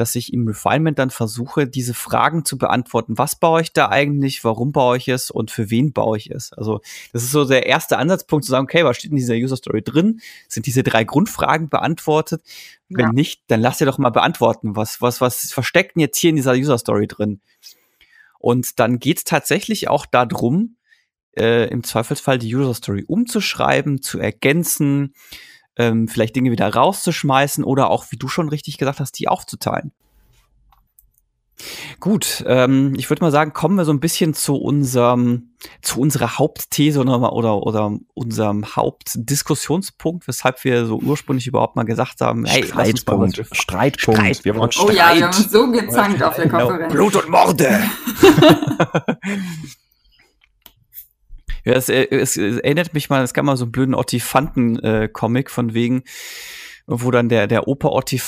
dass 0.00 0.14
ich 0.14 0.32
im 0.32 0.48
Refinement 0.48 0.98
dann 0.98 1.10
versuche, 1.10 1.66
diese 1.66 1.94
Fragen 1.94 2.44
zu 2.44 2.56
beantworten. 2.56 3.18
Was 3.18 3.36
baue 3.36 3.60
ich 3.60 3.72
da 3.72 3.90
eigentlich? 3.90 4.42
Warum 4.42 4.72
baue 4.72 4.96
ich 4.96 5.08
es? 5.08 5.30
Und 5.30 5.50
für 5.50 5.70
wen 5.70 5.92
baue 5.92 6.16
ich 6.16 6.30
es? 6.30 6.52
Also, 6.52 6.80
das 7.12 7.22
ist 7.22 7.32
so 7.32 7.44
der 7.44 7.66
erste 7.66 7.98
Ansatzpunkt 7.98 8.44
zu 8.44 8.50
sagen, 8.50 8.64
okay, 8.64 8.84
was 8.84 8.96
steht 8.96 9.10
in 9.10 9.16
dieser 9.16 9.34
User 9.34 9.56
Story 9.56 9.82
drin? 9.82 10.20
Sind 10.48 10.66
diese 10.66 10.82
drei 10.82 11.04
Grundfragen 11.04 11.68
beantwortet? 11.68 12.42
Wenn 12.88 13.06
ja. 13.06 13.12
nicht, 13.12 13.42
dann 13.48 13.60
lass 13.60 13.78
dir 13.78 13.84
doch 13.84 13.98
mal 13.98 14.10
beantworten. 14.10 14.74
Was, 14.74 15.00
was, 15.02 15.20
was 15.20 15.52
versteckt 15.52 15.96
denn 15.96 16.00
jetzt 16.00 16.18
hier 16.18 16.30
in 16.30 16.36
dieser 16.36 16.54
User 16.54 16.78
Story 16.78 17.06
drin? 17.06 17.40
Und 18.38 18.80
dann 18.80 18.98
geht's 18.98 19.24
tatsächlich 19.24 19.88
auch 19.88 20.06
darum, 20.06 20.76
äh, 21.36 21.68
im 21.68 21.84
Zweifelsfall 21.84 22.38
die 22.38 22.54
User 22.54 22.74
Story 22.74 23.04
umzuschreiben, 23.06 24.02
zu 24.02 24.18
ergänzen, 24.18 25.14
ähm, 25.80 26.08
vielleicht 26.08 26.36
Dinge 26.36 26.50
wieder 26.50 26.68
rauszuschmeißen 26.68 27.64
oder 27.64 27.88
auch, 27.88 28.04
wie 28.10 28.16
du 28.16 28.28
schon 28.28 28.50
richtig 28.50 28.76
gesagt 28.76 29.00
hast, 29.00 29.18
die 29.18 29.28
aufzuteilen. 29.28 29.92
Gut, 31.98 32.42
ähm, 32.46 32.94
ich 32.96 33.10
würde 33.10 33.22
mal 33.22 33.30
sagen, 33.30 33.52
kommen 33.52 33.76
wir 33.76 33.84
so 33.84 33.92
ein 33.92 34.00
bisschen 34.00 34.32
zu 34.32 34.56
unserem, 34.56 35.50
zu 35.82 36.00
unserer 36.00 36.38
Hauptthese 36.38 37.00
oder, 37.00 37.32
oder, 37.32 37.66
oder 37.66 37.98
unserem 38.14 38.76
Hauptdiskussionspunkt, 38.76 40.26
weshalb 40.26 40.64
wir 40.64 40.86
so 40.86 40.98
ursprünglich 40.98 41.46
überhaupt 41.46 41.76
mal 41.76 41.84
gesagt 41.84 42.22
haben, 42.22 42.46
hey, 42.46 42.64
Streitpunkt, 42.64 43.36
Streitpunkt. 43.36 43.56
Streitpunkt. 43.56 44.44
Wir 44.44 44.56
wollen 44.56 44.72
Streit. 44.72 44.88
Oh 44.88 44.90
ja, 44.90 45.14
wir 45.14 45.26
haben 45.26 45.36
uns 45.36 45.50
so 45.50 45.70
gezankt 45.70 46.22
auf 46.22 46.36
der 46.36 46.46
genau. 46.46 46.68
Konferenz. 46.68 46.92
Blut 46.92 47.16
und 47.16 47.28
Morde. 47.28 47.68
Ja, 51.64 51.74
es, 51.74 51.88
äh, 51.88 52.06
es, 52.10 52.36
es 52.36 52.58
erinnert 52.58 52.94
mich 52.94 53.10
mal, 53.10 53.22
es 53.22 53.34
gab 53.34 53.44
mal 53.44 53.56
so 53.56 53.64
einen 53.64 53.72
blöden 53.72 53.94
Ottifanten-Comic 53.94 55.46
äh, 55.46 55.50
von 55.50 55.74
wegen, 55.74 56.04
wo 56.86 57.10
dann 57.10 57.28
der, 57.28 57.46
der 57.46 57.68
Opa 57.68 57.88
Otti, 57.88 58.20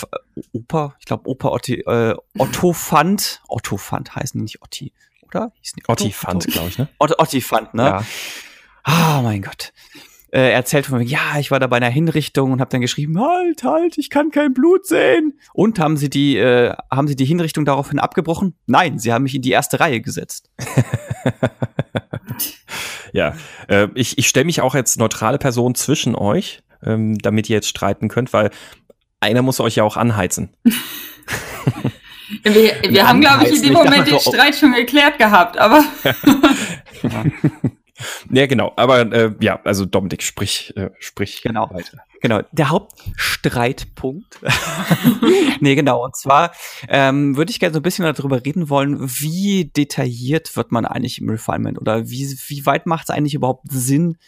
Opa, 0.52 0.94
ich 1.00 1.06
glaube 1.06 1.28
Opa 1.28 1.48
Otti, 1.48 1.80
äh, 1.80 2.14
Otto 2.38 2.72
Fand, 2.72 3.42
Otto 3.48 3.76
Fand 3.76 4.14
heißen 4.14 4.38
die 4.38 4.42
nicht 4.42 4.62
Otti, 4.62 4.92
oder? 5.22 5.52
Hieß 5.60 5.76
nicht 5.76 5.88
Otti 5.88 6.12
Fand, 6.12 6.46
glaube 6.46 6.68
ich, 6.68 6.78
ne? 6.78 6.88
Otto, 6.98 7.14
Otti 7.18 7.40
Fand, 7.40 7.74
ne? 7.74 7.82
Ja. 7.82 8.04
Ah, 8.84 9.18
oh, 9.18 9.22
mein 9.22 9.42
Gott. 9.42 9.72
Äh, 10.32 10.40
er 10.40 10.54
erzählt 10.54 10.86
von 10.86 10.98
mir, 10.98 11.04
ja, 11.04 11.38
ich 11.38 11.50
war 11.50 11.60
da 11.60 11.66
bei 11.66 11.76
einer 11.76 11.88
Hinrichtung 11.88 12.52
und 12.52 12.60
habe 12.60 12.70
dann 12.70 12.80
geschrieben, 12.80 13.20
halt, 13.20 13.62
halt, 13.62 13.98
ich 13.98 14.10
kann 14.10 14.30
kein 14.30 14.54
Blut 14.54 14.86
sehen. 14.86 15.38
Und 15.52 15.78
haben 15.78 15.96
sie 15.96 16.10
die, 16.10 16.36
äh, 16.36 16.74
haben 16.90 17.06
sie 17.06 17.16
die 17.16 17.24
Hinrichtung 17.24 17.64
daraufhin 17.64 17.98
abgebrochen? 17.98 18.56
Nein, 18.66 18.98
sie 18.98 19.12
haben 19.12 19.22
mich 19.22 19.34
in 19.34 19.42
die 19.42 19.50
erste 19.50 19.78
Reihe 19.78 20.00
gesetzt. 20.00 20.50
Ja, 23.12 23.34
äh, 23.68 23.88
ich, 23.94 24.18
ich 24.18 24.26
stelle 24.26 24.46
mich 24.46 24.60
auch 24.60 24.74
als 24.74 24.96
neutrale 24.96 25.38
Person 25.38 25.74
zwischen 25.74 26.14
euch, 26.14 26.62
ähm, 26.82 27.18
damit 27.18 27.48
ihr 27.48 27.56
jetzt 27.56 27.68
streiten 27.68 28.08
könnt, 28.08 28.32
weil 28.32 28.50
einer 29.20 29.42
muss 29.42 29.60
euch 29.60 29.76
ja 29.76 29.84
auch 29.84 29.96
anheizen. 29.96 30.56
wir 32.42 32.74
wir 32.88 33.06
haben, 33.06 33.20
glaube 33.20 33.46
ich, 33.46 33.56
in 33.56 33.62
dem 33.62 33.72
Moment 33.74 34.08
den 34.08 34.18
Streit 34.18 34.56
schon 34.56 34.72
geklärt 34.72 35.18
gehabt, 35.18 35.58
aber. 35.58 35.84
ja. 37.02 37.24
ja, 38.30 38.46
genau. 38.46 38.72
Aber 38.76 39.00
äh, 39.12 39.34
ja, 39.40 39.60
also 39.64 39.84
Dominik, 39.84 40.22
sprich, 40.22 40.76
äh, 40.76 40.90
sprich 40.98 41.42
genau. 41.42 41.70
weiter. 41.70 41.98
Genau, 42.20 42.40
der 42.52 42.70
Hauptstreitpunkt. 42.70 44.38
nee, 45.60 45.74
genau. 45.74 46.04
Und 46.04 46.16
zwar 46.16 46.52
ähm, 46.88 47.36
würde 47.36 47.50
ich 47.50 47.58
gerne 47.58 47.74
so 47.74 47.80
ein 47.80 47.82
bisschen 47.82 48.04
darüber 48.04 48.44
reden 48.44 48.68
wollen, 48.70 48.98
wie 49.00 49.64
detailliert 49.64 50.56
wird 50.56 50.70
man 50.70 50.86
eigentlich 50.86 51.20
im 51.20 51.28
Refinement 51.28 51.80
oder 51.80 52.08
wie, 52.08 52.36
wie 52.46 52.64
weit 52.64 52.86
macht 52.86 53.08
es 53.08 53.10
eigentlich 53.10 53.34
überhaupt 53.34 53.64
Sinn, 53.72 54.18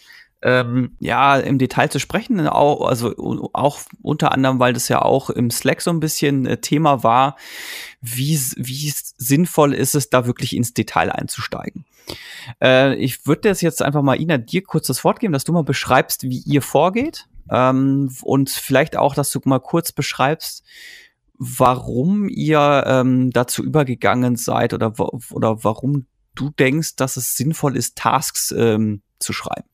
ähm, 0.45 0.95
ja, 1.01 1.37
im 1.39 1.59
Detail 1.59 1.89
zu 1.89 1.99
sprechen. 1.99 2.47
Auch, 2.47 2.87
also 2.87 3.51
auch 3.55 3.81
unter 4.03 4.33
anderem, 4.33 4.59
weil 4.59 4.75
das 4.75 4.89
ja 4.89 5.01
auch 5.01 5.31
im 5.31 5.51
Slack 5.51 5.81
so 5.81 5.91
ein 5.91 6.01
bisschen 6.01 6.47
äh, 6.47 6.59
Thema 6.59 7.03
war, 7.03 7.37
wie, 8.03 8.39
wie 8.57 8.93
sinnvoll 9.17 9.73
ist 9.73 9.95
es, 9.95 10.11
da 10.11 10.27
wirklich 10.27 10.55
ins 10.55 10.75
Detail 10.75 11.11
einzusteigen. 11.11 11.87
Äh, 12.63 12.95
ich 12.97 13.27
würde 13.27 13.49
das 13.49 13.63
jetzt 13.63 13.81
einfach 13.81 14.03
mal 14.03 14.21
Ina 14.21 14.37
dir 14.37 14.63
kurz 14.63 14.87
das 14.87 15.03
Wort 15.03 15.19
geben, 15.19 15.33
dass 15.33 15.45
du 15.45 15.53
mal 15.53 15.65
beschreibst, 15.65 16.25
wie 16.25 16.41
ihr 16.41 16.61
vorgeht 16.61 17.27
ähm, 17.51 18.15
und 18.23 18.51
vielleicht 18.51 18.99
auch, 18.99 19.15
dass 19.15 19.33
du 19.33 19.41
mal 19.45 19.61
kurz 19.61 19.93
beschreibst, 19.93 20.63
warum 21.39 22.29
ihr 22.29 22.85
ähm, 22.87 23.31
dazu 23.31 23.65
übergegangen 23.65 24.37
seid 24.37 24.75
oder, 24.75 24.93
oder 24.99 25.65
warum 25.65 26.07
du 26.35 26.51
denkst, 26.51 26.97
dass 26.97 27.17
es 27.17 27.35
sinnvoll 27.35 27.77
ist, 27.77 27.97
Tasks 27.97 28.53
ähm, 28.57 29.01
zu 29.19 29.33
schreiben. 29.33 29.69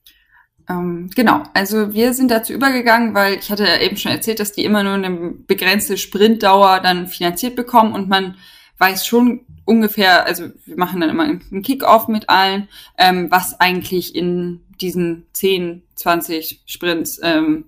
Ähm, 0.71 1.11
genau, 1.15 1.43
also 1.53 1.93
wir 1.95 2.15
sind 2.15 2.31
dazu 2.31 2.53
übergegangen, 2.53 3.13
weil 3.15 3.35
ich 3.35 3.51
hatte 3.51 3.65
ja 3.65 3.79
eben 3.81 3.97
schon 3.97 4.13
erzählt, 4.13 4.39
dass 4.39 4.53
die 4.53 4.65
immer 4.65 4.85
nur 4.85 4.95
eine 4.95 5.11
begrenzte 5.11 5.97
Sprintdauer 5.97 6.81
dann 6.81 7.09
finanziert 7.09 7.57
bekommen 7.57 7.93
und 7.93 8.09
man 8.09 8.37
weiß 8.79 9.05
schon 9.05 9.41
ungefähr, 9.65 10.27
also 10.27 10.45
wir 10.65 10.77
machen 10.77 11.01
dann 11.01 11.11
immer 11.11 11.25
einen 11.25 11.63
Kick-Off 11.63 12.09
mit 12.09 12.29
allen, 12.29 12.69
ähm, 12.97 13.31
was 13.31 13.61
eigentlich 13.61 14.15
in 14.15 14.61
diesen 14.81 15.27
10, 15.33 15.83
20 15.97 16.63
Sprints 16.67 17.21
ähm, 17.23 17.67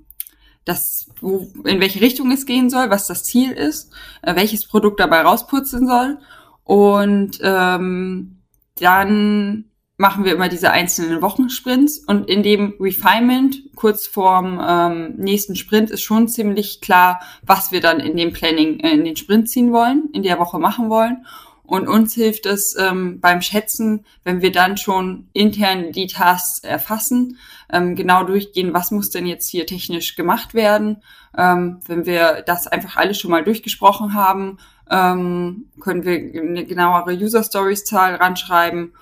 das, 0.65 1.11
wo, 1.21 1.51
in 1.65 1.81
welche 1.81 2.01
Richtung 2.01 2.31
es 2.31 2.47
gehen 2.47 2.71
soll, 2.71 2.89
was 2.89 3.09
das 3.09 3.25
Ziel 3.25 3.51
ist, 3.51 3.93
äh, 4.23 4.37
welches 4.37 4.67
Produkt 4.67 5.01
dabei 5.01 5.23
rauspurzeln 5.23 5.87
soll. 5.87 6.19
Und 6.65 7.41
ähm, 7.43 8.39
dann 8.77 9.65
machen 9.97 10.25
wir 10.25 10.33
immer 10.33 10.49
diese 10.49 10.71
einzelnen 10.71 11.23
Wochensprints 11.23 11.99
und 11.99 12.29
in 12.29 12.43
dem 12.43 12.75
Refinement 12.81 13.63
kurz 13.77 14.07
vorm 14.07 14.61
ähm, 14.67 15.15
nächsten 15.17 15.55
Sprint 15.55 15.91
ist 15.91 16.03
schon 16.03 16.29
ziemlich 16.29 16.81
klar, 16.81 17.21
was 17.43 17.73
wir 17.73 17.81
dann 17.81 18.01
in 18.01 18.17
dem 18.17 18.33
Planning 18.33 18.81
äh, 18.81 18.91
in 18.91 19.05
den 19.05 19.17
Sprint 19.17 19.49
ziehen 19.49 19.73
wollen, 19.73 20.09
in 20.13 20.23
der 20.23 20.39
Woche 20.39 20.59
machen 20.59 20.89
wollen. 20.89 21.25
Und 21.65 21.89
uns 21.89 22.13
hilft 22.15 22.45
es 22.45 22.77
ähm, 22.77 23.21
beim 23.21 23.41
Schätzen, 23.41 24.05
wenn 24.25 24.43
wir 24.43 24.53
dann 24.53 24.77
schon 24.77 25.29
intern 25.33 25.93
die 25.93 26.07
Tasks 26.07 26.59
erfassen, 26.59 27.39
ähm, 27.73 27.95
genau 27.95 28.25
durchgehen, 28.25 28.75
was 28.75 28.91
muss 28.91 29.11
denn 29.11 29.27
jetzt 29.27 29.49
hier 29.49 29.67
technisch 29.67 30.17
gemacht 30.17 30.53
werden. 30.53 31.03
Ähm, 31.37 31.79
wenn 31.87 32.05
wir 32.05 32.43
das 32.45 32.67
einfach 32.67 32.97
alles 32.97 33.19
schon 33.19 33.31
mal 33.31 33.45
durchgesprochen 33.45 34.13
haben, 34.13 34.59
ähm, 34.91 35.71
können 35.81 36.05
wir 36.05 36.15
eine 36.15 36.67
genauere 36.67 37.15
User 37.15 37.43
Stories 37.43 37.85
Zahl 37.85 38.17
ranschreiben 38.17 38.93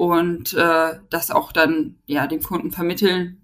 und 0.00 0.54
äh, 0.54 0.94
das 1.10 1.30
auch 1.30 1.52
dann 1.52 1.96
ja 2.06 2.26
dem 2.26 2.42
Kunden 2.42 2.70
vermitteln, 2.70 3.42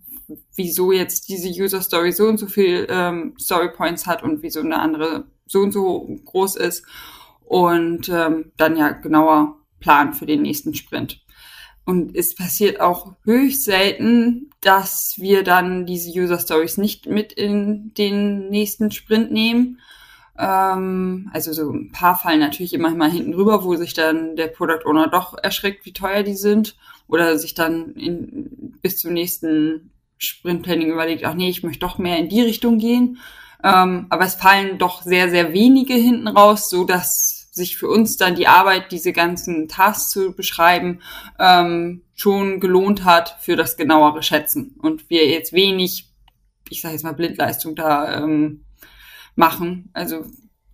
wieso 0.55 0.91
jetzt 0.91 1.29
diese 1.29 1.51
User 1.51 1.83
Story 1.83 2.13
so 2.13 2.25
und 2.25 2.39
so 2.39 2.47
viel 2.47 2.87
ähm, 2.89 3.35
Story 3.39 3.69
Points 3.77 4.07
hat 4.07 4.23
und 4.23 4.43
wieso 4.43 4.61
eine 4.61 4.79
andere 4.79 5.27
so 5.47 5.61
und 5.61 5.73
so 5.73 6.09
groß 6.25 6.57
ist 6.57 6.87
und 7.45 8.09
ähm, 8.09 8.53
dann 8.57 8.75
ja 8.75 8.93
genauer 8.93 9.59
planen 9.81 10.15
für 10.15 10.25
den 10.25 10.41
nächsten 10.41 10.73
Sprint. 10.73 11.21
Und 11.85 12.17
es 12.17 12.35
passiert 12.35 12.81
auch 12.81 13.13
höchst 13.25 13.65
selten, 13.65 14.49
dass 14.63 15.17
wir 15.19 15.43
dann 15.45 15.85
diese 15.85 16.11
User 16.19 16.39
Stories 16.39 16.79
nicht 16.79 17.05
mit 17.05 17.35
in 17.35 17.93
den 17.93 18.49
nächsten 18.49 18.91
Sprint 18.91 19.31
nehmen. 19.31 19.79
Ähm, 20.39 21.31
also 21.33 21.53
so 21.53 21.71
ein 21.71 21.93
paar 21.93 22.17
fallen 22.17 22.41
natürlich 22.41 22.75
immer 22.75 22.91
mal 22.95 23.11
hinten 23.11 23.35
rüber, 23.35 23.65
wo 23.65 23.77
sich 23.77 23.95
dann 23.95 24.37
der 24.37 24.49
Product 24.49 24.85
Owner 24.85 25.09
doch 25.09 25.37
erschreckt, 25.43 25.85
wie 25.87 25.93
teuer 25.93 26.23
die 26.23 26.35
sind. 26.35 26.77
Oder 27.09 27.39
sich 27.39 27.55
dann 27.55 27.95
in, 27.95 28.79
bis 28.83 28.99
zum 28.99 29.13
nächsten 29.13 29.93
Sprint 30.19 30.63
Planning 30.63 30.91
überlegt, 30.91 31.25
ach 31.25 31.35
nee, 31.35 31.49
ich 31.49 31.63
möchte 31.63 31.81
doch 31.81 31.99
mehr 31.99 32.19
in 32.19 32.29
die 32.29 32.43
Richtung 32.43 32.79
gehen. 32.79 33.19
Ähm, 33.63 34.07
aber 34.11 34.25
es 34.25 34.35
fallen 34.35 34.79
doch 34.79 35.03
sehr, 35.03 35.31
sehr 35.31 35.53
wenige 35.53 35.95
hinten 35.95 36.29
raus, 36.29 36.69
so 36.69 36.85
dass 36.85 37.49
sich 37.53 37.77
für 37.79 37.89
uns 37.89 38.17
dann 38.17 38.35
die 38.35 38.49
Arbeit, 38.49 38.93
diese 38.93 39.13
ganzen 39.13 39.69
Tasks 39.69 40.11
zu 40.11 40.35
beschreiben, 40.35 41.01
ähm, 41.39 42.03
schon 42.15 42.61
gelohnt 42.61 43.05
hat 43.05 43.37
für 43.41 43.57
das 43.57 43.77
genauere 43.77 44.23
Schätzen. 44.23 44.75
Und 44.83 45.09
wir 45.09 45.27
jetzt 45.27 45.53
wenig 45.53 46.07
ich 46.71 46.81
sage 46.81 46.95
jetzt 46.95 47.05
mal, 47.05 47.13
Blindleistung 47.13 47.75
da 47.75 48.23
ähm, 48.23 48.65
machen. 49.37 49.91
Also 49.93 50.27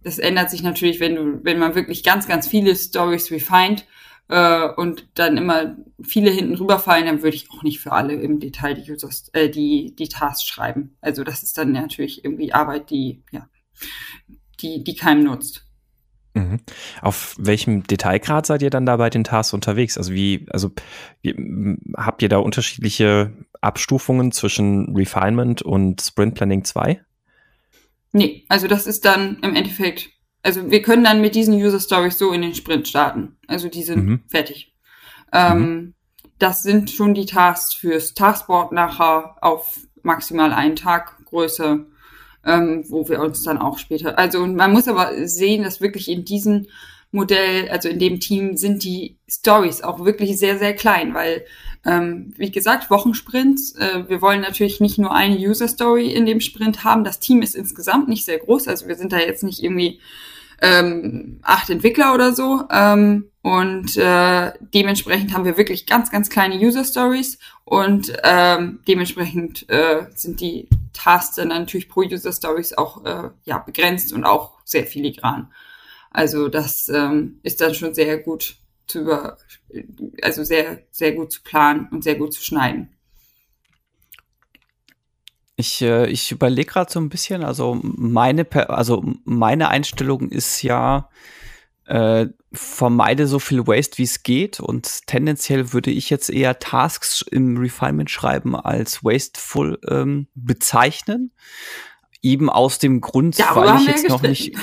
das 0.02 0.18
ändert 0.18 0.50
sich 0.50 0.62
natürlich, 0.62 1.00
wenn 1.00 1.14
du, 1.14 1.44
wenn 1.44 1.58
man 1.58 1.74
wirklich 1.74 2.02
ganz, 2.02 2.26
ganz 2.26 2.48
viele 2.48 2.74
Stories 2.74 3.30
refined 3.30 3.86
äh, 4.28 4.68
und 4.68 5.06
dann 5.14 5.36
immer 5.36 5.76
viele 6.02 6.30
hinten 6.30 6.54
rüberfallen, 6.54 7.06
dann 7.06 7.22
würde 7.22 7.36
ich 7.36 7.50
auch 7.50 7.62
nicht 7.62 7.80
für 7.80 7.92
alle 7.92 8.14
im 8.14 8.40
Detail 8.40 8.74
die 8.74 8.90
Users, 8.90 9.28
äh, 9.32 9.48
die, 9.48 9.94
die 9.96 10.08
Tasks 10.08 10.46
schreiben. 10.46 10.96
Also 11.00 11.24
das 11.24 11.42
ist 11.42 11.58
dann 11.58 11.72
natürlich 11.72 12.24
irgendwie 12.24 12.52
Arbeit, 12.52 12.90
die, 12.90 13.22
ja, 13.30 13.46
die, 14.60 14.82
die 14.82 14.94
keinem 14.94 15.24
nutzt. 15.24 15.66
Mhm. 16.34 16.60
Auf 17.02 17.36
welchem 17.38 17.82
Detailgrad 17.82 18.46
seid 18.46 18.62
ihr 18.62 18.70
dann 18.70 18.86
da 18.86 18.96
bei 18.96 19.10
den 19.10 19.24
Tasks 19.24 19.52
unterwegs? 19.52 19.98
Also 19.98 20.14
wie, 20.14 20.46
also 20.50 20.70
wie, 21.20 21.34
habt 21.96 22.22
ihr 22.22 22.30
da 22.30 22.38
unterschiedliche 22.38 23.32
Abstufungen 23.60 24.32
zwischen 24.32 24.96
Refinement 24.96 25.62
und 25.62 26.00
Sprint 26.00 26.34
Planning 26.34 26.64
2? 26.64 27.02
Nee, 28.12 28.44
also 28.48 28.68
das 28.68 28.86
ist 28.86 29.04
dann 29.04 29.38
im 29.40 29.54
Endeffekt, 29.54 30.10
also 30.42 30.70
wir 30.70 30.82
können 30.82 31.04
dann 31.04 31.20
mit 31.20 31.34
diesen 31.34 31.54
User 31.54 31.80
Stories 31.80 32.18
so 32.18 32.32
in 32.32 32.42
den 32.42 32.54
Sprint 32.54 32.88
starten. 32.88 33.36
Also 33.46 33.68
die 33.68 33.82
sind 33.82 34.04
mhm. 34.04 34.20
fertig. 34.28 34.74
Ähm, 35.32 35.58
mhm. 35.58 35.94
Das 36.38 36.62
sind 36.62 36.90
schon 36.90 37.14
die 37.14 37.26
Tasks 37.26 37.74
fürs 37.74 38.14
Taskboard 38.14 38.72
nachher 38.72 39.36
auf 39.40 39.80
maximal 40.02 40.52
einen 40.52 40.76
Tag 40.76 41.24
Größe 41.26 41.86
ähm, 42.44 42.84
wo 42.88 43.08
wir 43.08 43.20
uns 43.20 43.42
dann 43.42 43.58
auch 43.58 43.78
später, 43.78 44.18
also 44.18 44.46
man 44.46 44.72
muss 44.72 44.88
aber 44.88 45.26
sehen, 45.26 45.62
dass 45.62 45.80
wirklich 45.80 46.10
in 46.10 46.24
diesem 46.24 46.66
Modell, 47.10 47.68
also 47.68 47.88
in 47.88 47.98
dem 47.98 48.20
Team 48.20 48.56
sind 48.56 48.84
die 48.84 49.18
Stories 49.28 49.82
auch 49.82 50.04
wirklich 50.04 50.38
sehr, 50.38 50.58
sehr 50.58 50.74
klein, 50.74 51.14
weil, 51.14 51.44
ähm, 51.84 52.32
wie 52.36 52.50
gesagt, 52.50 52.90
Wochensprints, 52.90 53.74
äh, 53.76 54.08
wir 54.08 54.22
wollen 54.22 54.40
natürlich 54.40 54.80
nicht 54.80 54.98
nur 54.98 55.12
eine 55.12 55.36
User 55.36 55.68
Story 55.68 56.12
in 56.12 56.26
dem 56.26 56.40
Sprint 56.40 56.84
haben. 56.84 57.04
Das 57.04 57.18
Team 57.18 57.42
ist 57.42 57.54
insgesamt 57.54 58.08
nicht 58.08 58.24
sehr 58.24 58.38
groß, 58.38 58.68
also 58.68 58.86
wir 58.86 58.96
sind 58.96 59.12
da 59.12 59.18
jetzt 59.18 59.42
nicht 59.42 59.62
irgendwie 59.62 60.00
ähm, 60.62 61.40
acht 61.42 61.68
Entwickler 61.70 62.14
oder 62.14 62.32
so. 62.32 62.62
Ähm, 62.70 63.30
und 63.42 63.96
äh, 63.96 64.52
dementsprechend 64.72 65.34
haben 65.34 65.44
wir 65.44 65.58
wirklich 65.58 65.86
ganz, 65.86 66.12
ganz 66.12 66.30
kleine 66.30 66.54
User 66.54 66.84
Stories 66.84 67.38
und 67.64 68.12
ähm, 68.22 68.78
dementsprechend 68.86 69.68
äh, 69.68 70.06
sind 70.14 70.40
die 70.40 70.68
Tasks 70.92 71.36
dann 71.36 71.48
natürlich 71.48 71.88
pro 71.88 72.02
User 72.02 72.32
Stories 72.32 72.74
auch 72.74 73.04
äh, 73.04 73.30
ja 73.44 73.58
begrenzt 73.58 74.12
und 74.12 74.24
auch 74.24 74.52
sehr 74.64 74.86
filigran. 74.86 75.50
Also 76.12 76.48
das 76.48 76.88
ähm, 76.88 77.40
ist 77.42 77.60
dann 77.60 77.74
schon 77.74 77.94
sehr 77.94 78.18
gut 78.18 78.56
zu 78.86 79.00
über, 79.00 79.38
also 80.22 80.44
sehr, 80.44 80.82
sehr 80.90 81.12
gut 81.12 81.32
zu 81.32 81.42
planen 81.42 81.88
und 81.90 82.04
sehr 82.04 82.16
gut 82.16 82.32
zu 82.32 82.42
schneiden. 82.42 82.94
Ich, 85.56 85.82
äh, 85.82 86.08
ich 86.08 86.32
überlege 86.32 86.70
gerade 86.70 86.90
so 86.90 87.00
ein 87.00 87.08
bisschen, 87.08 87.44
also 87.44 87.78
meine, 87.82 88.50
also 88.68 89.04
meine 89.24 89.68
Einstellung 89.68 90.28
ist 90.30 90.62
ja, 90.62 91.08
äh, 91.86 92.28
vermeide 92.52 93.26
so 93.26 93.38
viel 93.38 93.66
Waste, 93.66 93.98
wie 93.98 94.04
es 94.04 94.22
geht. 94.22 94.60
Und 94.60 95.06
tendenziell 95.06 95.72
würde 95.72 95.90
ich 95.90 96.10
jetzt 96.10 96.30
eher 96.30 96.58
Tasks 96.58 97.22
im 97.22 97.56
Refinement 97.56 98.10
schreiben 98.10 98.56
als 98.56 99.04
wasteful 99.04 99.78
ähm, 99.88 100.28
bezeichnen. 100.34 101.32
Eben 102.22 102.48
aus 102.48 102.78
dem 102.78 103.00
Grund, 103.00 103.38
Darüber 103.38 103.74
weil 103.74 103.80
ich 103.80 103.86
jetzt 103.86 104.08
noch 104.08 104.22
nicht. 104.22 104.56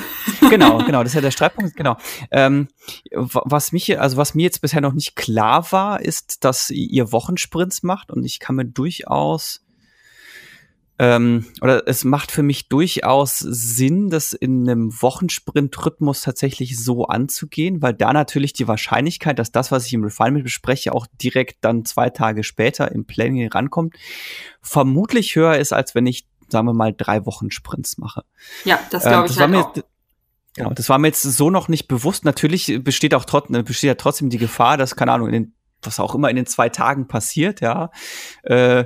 genau, 0.50 0.78
genau, 0.78 1.02
das 1.02 1.12
ist 1.12 1.16
ja 1.16 1.20
der 1.20 1.30
Streitpunkt, 1.30 1.76
genau. 1.76 1.96
Ähm, 2.30 2.68
was 3.12 3.72
mich, 3.72 4.00
also 4.00 4.16
was 4.16 4.34
mir 4.34 4.44
jetzt 4.44 4.62
bisher 4.62 4.80
noch 4.80 4.94
nicht 4.94 5.14
klar 5.14 5.70
war, 5.70 6.00
ist, 6.00 6.44
dass 6.44 6.70
ihr 6.70 7.12
Wochensprints 7.12 7.82
macht 7.82 8.10
und 8.10 8.24
ich 8.24 8.40
kann 8.40 8.56
mir 8.56 8.64
durchaus 8.64 9.60
ähm, 11.00 11.46
oder 11.62 11.88
es 11.88 12.04
macht 12.04 12.30
für 12.30 12.42
mich 12.42 12.68
durchaus 12.68 13.38
Sinn, 13.38 14.10
das 14.10 14.34
in 14.34 14.68
einem 14.68 14.92
Wochensprint-Rhythmus 14.92 16.20
tatsächlich 16.20 16.78
so 16.78 17.06
anzugehen, 17.06 17.80
weil 17.80 17.94
da 17.94 18.12
natürlich 18.12 18.52
die 18.52 18.68
Wahrscheinlichkeit, 18.68 19.38
dass 19.38 19.50
das, 19.50 19.72
was 19.72 19.86
ich 19.86 19.94
im 19.94 20.04
Refinement 20.04 20.44
bespreche, 20.44 20.92
auch 20.92 21.06
direkt 21.22 21.64
dann 21.64 21.86
zwei 21.86 22.10
Tage 22.10 22.44
später 22.44 22.92
im 22.92 23.06
Planning 23.06 23.48
rankommt, 23.48 23.94
vermutlich 24.60 25.36
höher 25.36 25.56
ist, 25.56 25.72
als 25.72 25.94
wenn 25.94 26.06
ich, 26.06 26.26
sagen 26.50 26.66
wir 26.66 26.74
mal, 26.74 26.94
drei 26.96 27.26
Wochen 27.26 27.50
Sprints 27.50 27.98
mache. 27.98 28.24
Ja, 28.64 28.78
das 28.90 29.02
glaube 29.02 29.26
ähm, 29.26 29.32
ich 29.32 29.40
halt 29.40 29.54
auch. 29.54 29.74
Genau, 30.56 30.70
das 30.70 30.88
war 30.88 30.98
mir 30.98 31.08
jetzt 31.08 31.22
so 31.22 31.48
noch 31.48 31.68
nicht 31.68 31.86
bewusst. 31.86 32.24
Natürlich 32.24 32.82
besteht 32.82 33.14
auch 33.14 33.24
trotzdem, 33.24 33.64
besteht 33.64 33.88
ja 33.88 33.94
trotzdem 33.94 34.30
die 34.30 34.38
Gefahr, 34.38 34.76
dass, 34.76 34.96
keine 34.96 35.12
Ahnung, 35.12 35.28
in 35.28 35.32
den 35.32 35.54
was 35.82 36.00
auch 36.00 36.14
immer 36.14 36.28
in 36.30 36.36
den 36.36 36.46
zwei 36.46 36.68
Tagen 36.68 37.08
passiert, 37.08 37.60
ja. 37.60 37.90
Äh, 38.42 38.84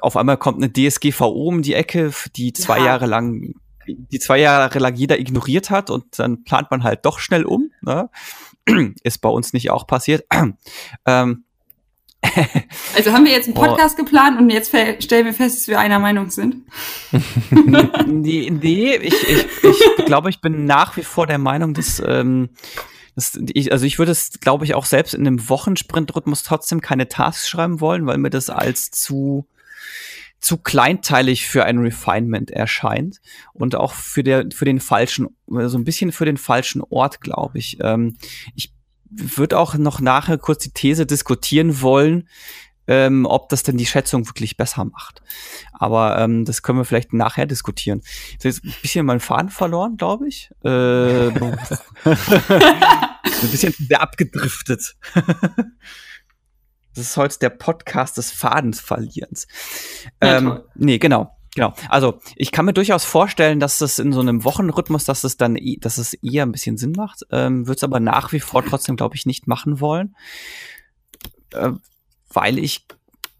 auf 0.00 0.16
einmal 0.16 0.36
kommt 0.36 0.62
eine 0.62 0.72
DSGVO 0.72 1.48
um 1.48 1.62
die 1.62 1.74
Ecke, 1.74 2.12
die 2.36 2.52
zwei 2.52 2.78
ja. 2.78 2.86
Jahre 2.86 3.06
lang, 3.06 3.54
die 3.86 4.18
zwei 4.18 4.38
Jahre 4.38 4.78
lang 4.78 4.96
jeder 4.96 5.18
ignoriert 5.18 5.70
hat 5.70 5.90
und 5.90 6.18
dann 6.18 6.44
plant 6.44 6.70
man 6.70 6.82
halt 6.82 7.06
doch 7.06 7.20
schnell 7.20 7.44
um. 7.44 7.70
Ne? 7.80 8.10
Ist 9.02 9.20
bei 9.22 9.28
uns 9.28 9.52
nicht 9.52 9.70
auch 9.70 9.86
passiert. 9.86 10.26
ähm, 11.06 11.44
also 12.96 13.12
haben 13.12 13.24
wir 13.24 13.32
jetzt 13.32 13.46
einen. 13.46 13.54
Podcast 13.54 13.96
oh. 13.98 14.04
geplant 14.04 14.40
und 14.40 14.50
jetzt 14.50 14.68
stellen 14.68 15.26
wir 15.26 15.34
fest, 15.34 15.58
dass 15.58 15.68
wir 15.68 15.78
einer 15.78 15.98
Meinung 15.98 16.30
sind? 16.30 16.66
nee, 18.06 18.50
nee 18.50 18.96
ich, 18.96 19.28
ich, 19.28 19.46
ich 19.62 20.04
glaube, 20.06 20.30
ich 20.30 20.40
bin 20.40 20.64
nach 20.64 20.96
wie 20.96 21.02
vor 21.02 21.26
der 21.26 21.38
Meinung, 21.38 21.74
dass 21.74 22.02
ähm, 22.04 22.50
das, 23.14 23.38
ich, 23.54 23.72
also 23.72 23.86
ich 23.86 23.98
würde 23.98 24.12
es, 24.12 24.40
glaube 24.40 24.64
ich, 24.64 24.74
auch 24.74 24.84
selbst 24.84 25.14
in 25.14 25.26
einem 25.26 25.48
Wochensprint-Rhythmus 25.48 26.42
trotzdem 26.42 26.80
keine 26.80 27.08
Tasks 27.08 27.48
schreiben 27.48 27.80
wollen, 27.80 28.06
weil 28.06 28.18
mir 28.18 28.30
das 28.30 28.50
als 28.50 28.90
zu 28.90 29.46
zu 30.38 30.58
kleinteilig 30.58 31.46
für 31.46 31.64
ein 31.64 31.78
Refinement 31.78 32.50
erscheint 32.50 33.20
und 33.54 33.74
auch 33.74 33.94
für 33.94 34.22
der 34.22 34.46
für 34.54 34.66
den 34.66 34.80
falschen 34.80 35.28
so 35.48 35.78
ein 35.78 35.84
bisschen 35.84 36.12
für 36.12 36.26
den 36.26 36.36
falschen 36.36 36.82
Ort, 36.82 37.20
glaube 37.22 37.58
ich. 37.58 37.78
Ähm, 37.80 38.16
ich 38.54 38.75
würde 39.10 39.58
auch 39.58 39.74
noch 39.74 40.00
nachher 40.00 40.38
kurz 40.38 40.62
die 40.62 40.72
These 40.72 41.06
diskutieren 41.06 41.80
wollen, 41.80 42.28
ähm, 42.86 43.26
ob 43.26 43.48
das 43.48 43.62
denn 43.62 43.76
die 43.76 43.86
Schätzung 43.86 44.26
wirklich 44.28 44.56
besser 44.56 44.84
macht. 44.84 45.22
Aber 45.72 46.18
ähm, 46.18 46.44
das 46.44 46.62
können 46.62 46.78
wir 46.78 46.84
vielleicht 46.84 47.12
nachher 47.12 47.46
diskutieren. 47.46 48.02
Jetzt 48.40 48.64
ein 48.64 48.74
bisschen 48.82 49.06
meinen 49.06 49.20
Faden 49.20 49.50
verloren, 49.50 49.96
glaube 49.96 50.28
ich. 50.28 50.50
Äh, 50.64 51.28
ein 51.28 51.58
bisschen 53.50 53.74
sehr 53.78 54.00
abgedriftet. 54.00 54.96
das 56.94 57.04
ist 57.04 57.16
heute 57.16 57.38
der 57.40 57.50
Podcast 57.50 58.18
des 58.18 58.30
Fadensverlierens. 58.30 59.46
Ähm, 60.20 60.60
nee, 60.74 60.98
genau. 60.98 61.36
Genau. 61.56 61.72
Also 61.88 62.20
ich 62.36 62.52
kann 62.52 62.66
mir 62.66 62.74
durchaus 62.74 63.06
vorstellen, 63.06 63.60
dass 63.60 63.78
das 63.78 63.98
in 63.98 64.12
so 64.12 64.20
einem 64.20 64.44
Wochenrhythmus, 64.44 65.06
dass 65.06 65.24
es 65.24 65.38
dann, 65.38 65.58
dass 65.80 65.96
es 65.96 66.12
eher 66.12 66.44
ein 66.44 66.52
bisschen 66.52 66.76
Sinn 66.76 66.92
macht. 66.92 67.22
Ähm, 67.32 67.66
Würde 67.66 67.78
es 67.78 67.84
aber 67.84 67.98
nach 67.98 68.32
wie 68.32 68.40
vor 68.40 68.62
trotzdem, 68.62 68.94
glaube 68.96 69.16
ich, 69.16 69.24
nicht 69.24 69.48
machen 69.48 69.80
wollen. 69.80 70.14
Äh, 71.54 71.72
weil 72.30 72.58
ich 72.58 72.86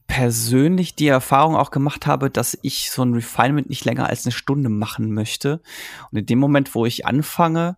persönlich 0.07 0.95
die 0.95 1.09
Erfahrung 1.09 1.57
auch 1.57 1.71
gemacht 1.71 2.07
habe, 2.07 2.31
dass 2.31 2.59
ich 2.63 2.91
so 2.91 3.03
ein 3.03 3.13
Refinement 3.13 3.69
nicht 3.69 3.85
länger 3.85 4.09
als 4.09 4.25
eine 4.25 4.33
Stunde 4.33 4.71
machen 4.71 5.13
möchte. 5.13 5.61
Und 6.11 6.19
in 6.19 6.25
dem 6.25 6.39
Moment, 6.39 6.75
wo 6.75 6.87
ich 6.87 7.05
anfange, 7.05 7.77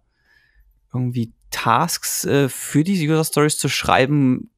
irgendwie 0.95 1.33
Tasks 1.51 2.25
äh, 2.27 2.49
für 2.49 2.85
die 2.85 3.09
User 3.09 3.25
Stories 3.25 3.59
zu 3.59 3.69
schreiben, 3.69 4.51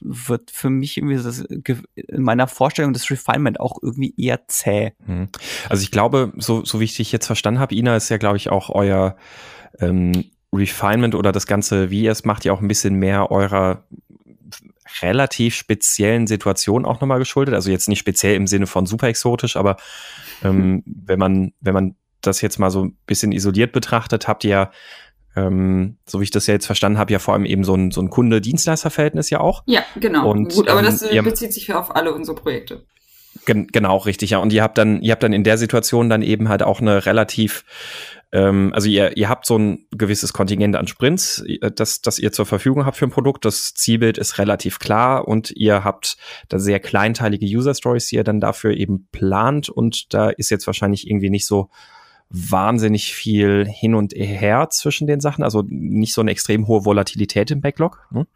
wird 0.00 0.50
für 0.50 0.70
mich 0.70 0.96
irgendwie 0.96 1.16
das, 1.16 1.40
in 1.40 2.22
meiner 2.22 2.46
Vorstellung 2.46 2.92
das 2.92 3.10
Refinement 3.10 3.60
auch 3.60 3.78
irgendwie 3.82 4.14
eher 4.16 4.46
zäh. 4.48 4.92
Hm. 5.06 5.28
Also 5.68 5.82
ich 5.82 5.90
glaube, 5.90 6.32
so, 6.36 6.64
so 6.64 6.80
wie 6.80 6.84
ich 6.84 6.96
dich 6.96 7.12
jetzt 7.12 7.26
verstanden 7.26 7.60
habe, 7.60 7.74
Ina, 7.74 7.96
ist 7.96 8.08
ja, 8.08 8.16
glaube 8.16 8.36
ich, 8.36 8.50
auch 8.50 8.70
euer 8.70 9.16
ähm, 9.80 10.24
Refinement 10.52 11.14
oder 11.14 11.32
das 11.32 11.46
Ganze, 11.46 11.90
wie 11.90 12.02
ihr 12.02 12.12
es 12.12 12.24
macht, 12.24 12.44
ja 12.44 12.52
auch 12.52 12.60
ein 12.60 12.68
bisschen 12.68 12.94
mehr 12.94 13.30
eurer 13.30 13.84
relativ 15.02 15.54
speziellen 15.54 16.26
Situation 16.26 16.84
auch 16.84 17.00
nochmal 17.00 17.18
geschuldet. 17.18 17.54
Also 17.54 17.70
jetzt 17.70 17.88
nicht 17.88 17.98
speziell 17.98 18.34
im 18.34 18.46
Sinne 18.46 18.66
von 18.66 18.86
super 18.86 19.08
exotisch, 19.08 19.56
aber 19.56 19.76
ähm, 20.42 20.82
wenn 20.86 21.18
man, 21.18 21.52
wenn 21.60 21.74
man 21.74 21.94
das 22.20 22.40
jetzt 22.40 22.58
mal 22.58 22.70
so 22.70 22.86
ein 22.86 22.96
bisschen 23.06 23.32
isoliert 23.32 23.72
betrachtet, 23.72 24.26
habt 24.26 24.44
ihr 24.44 24.50
ja, 24.50 24.70
ähm, 25.38 25.98
so 26.06 26.20
wie 26.20 26.24
ich 26.24 26.30
das 26.30 26.46
ja 26.46 26.54
jetzt 26.54 26.66
verstanden 26.66 26.98
habe, 26.98 27.12
ja 27.12 27.18
vor 27.18 27.34
allem 27.34 27.44
eben 27.44 27.64
so 27.64 27.74
ein, 27.74 27.90
so 27.90 28.00
ein 28.00 28.10
Kunde-Dienstleister-Verhältnis 28.10 29.30
ja 29.30 29.40
auch. 29.40 29.62
Ja, 29.66 29.82
genau. 30.00 30.30
Und, 30.30 30.54
Gut, 30.54 30.68
aber 30.68 30.80
ähm, 30.80 30.86
das 30.86 31.02
äh, 31.02 31.20
bezieht 31.22 31.52
sich 31.52 31.68
ja 31.68 31.78
auf 31.78 31.94
alle 31.94 32.12
unsere 32.14 32.36
Projekte. 32.36 32.84
Gen 33.46 33.68
genau, 33.68 33.98
richtig, 33.98 34.30
ja. 34.30 34.38
Und 34.38 34.52
ihr 34.52 34.62
habt 34.62 34.78
dann, 34.78 35.00
ihr 35.00 35.12
habt 35.12 35.22
dann 35.22 35.32
in 35.32 35.44
der 35.44 35.58
Situation 35.58 36.10
dann 36.10 36.22
eben 36.22 36.48
halt 36.48 36.62
auch 36.62 36.80
eine 36.80 37.06
relativ 37.06 37.64
ähm, 38.30 38.72
also 38.74 38.88
ihr, 38.88 39.16
ihr 39.16 39.30
habt 39.30 39.46
so 39.46 39.56
ein 39.58 39.86
gewisses 39.90 40.34
Kontingent 40.34 40.76
an 40.76 40.86
Sprints, 40.86 41.42
äh, 41.46 41.70
das, 41.70 42.02
das 42.02 42.18
ihr 42.18 42.30
zur 42.32 42.44
Verfügung 42.44 42.84
habt 42.84 42.96
für 42.96 43.06
ein 43.06 43.10
Produkt. 43.10 43.44
Das 43.44 43.72
Zielbild 43.72 44.18
ist 44.18 44.38
relativ 44.38 44.78
klar 44.78 45.26
und 45.26 45.50
ihr 45.52 45.82
habt 45.82 46.18
da 46.48 46.58
sehr 46.58 46.80
kleinteilige 46.80 47.46
User 47.46 47.74
Stories, 47.74 48.08
die 48.08 48.16
ihr 48.16 48.24
dann 48.24 48.40
dafür 48.40 48.72
eben 48.72 49.08
plant 49.12 49.70
und 49.70 50.12
da 50.12 50.28
ist 50.28 50.50
jetzt 50.50 50.66
wahrscheinlich 50.66 51.08
irgendwie 51.08 51.30
nicht 51.30 51.46
so 51.46 51.70
wahnsinnig 52.30 53.14
viel 53.14 53.66
hin 53.66 53.94
und 53.94 54.12
her 54.12 54.68
zwischen 54.70 55.06
den 55.06 55.20
Sachen, 55.20 55.42
also 55.42 55.64
nicht 55.68 56.14
so 56.14 56.20
eine 56.20 56.30
extrem 56.30 56.66
hohe 56.66 56.84
Volatilität 56.84 57.50
im 57.50 57.60
Backlog. 57.60 58.06
Ne? 58.10 58.26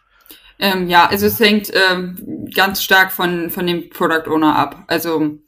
Ähm, 0.59 0.89
ja, 0.89 1.07
also 1.07 1.27
es 1.27 1.41
hängt 1.41 1.71
ähm, 1.75 2.49
ganz 2.55 2.83
stark 2.83 3.13
von, 3.13 3.51
von 3.51 3.67
dem 3.67 3.91
Product 3.91 4.31
Owner 4.31 4.57
ab. 4.57 4.85
Also 4.87 5.39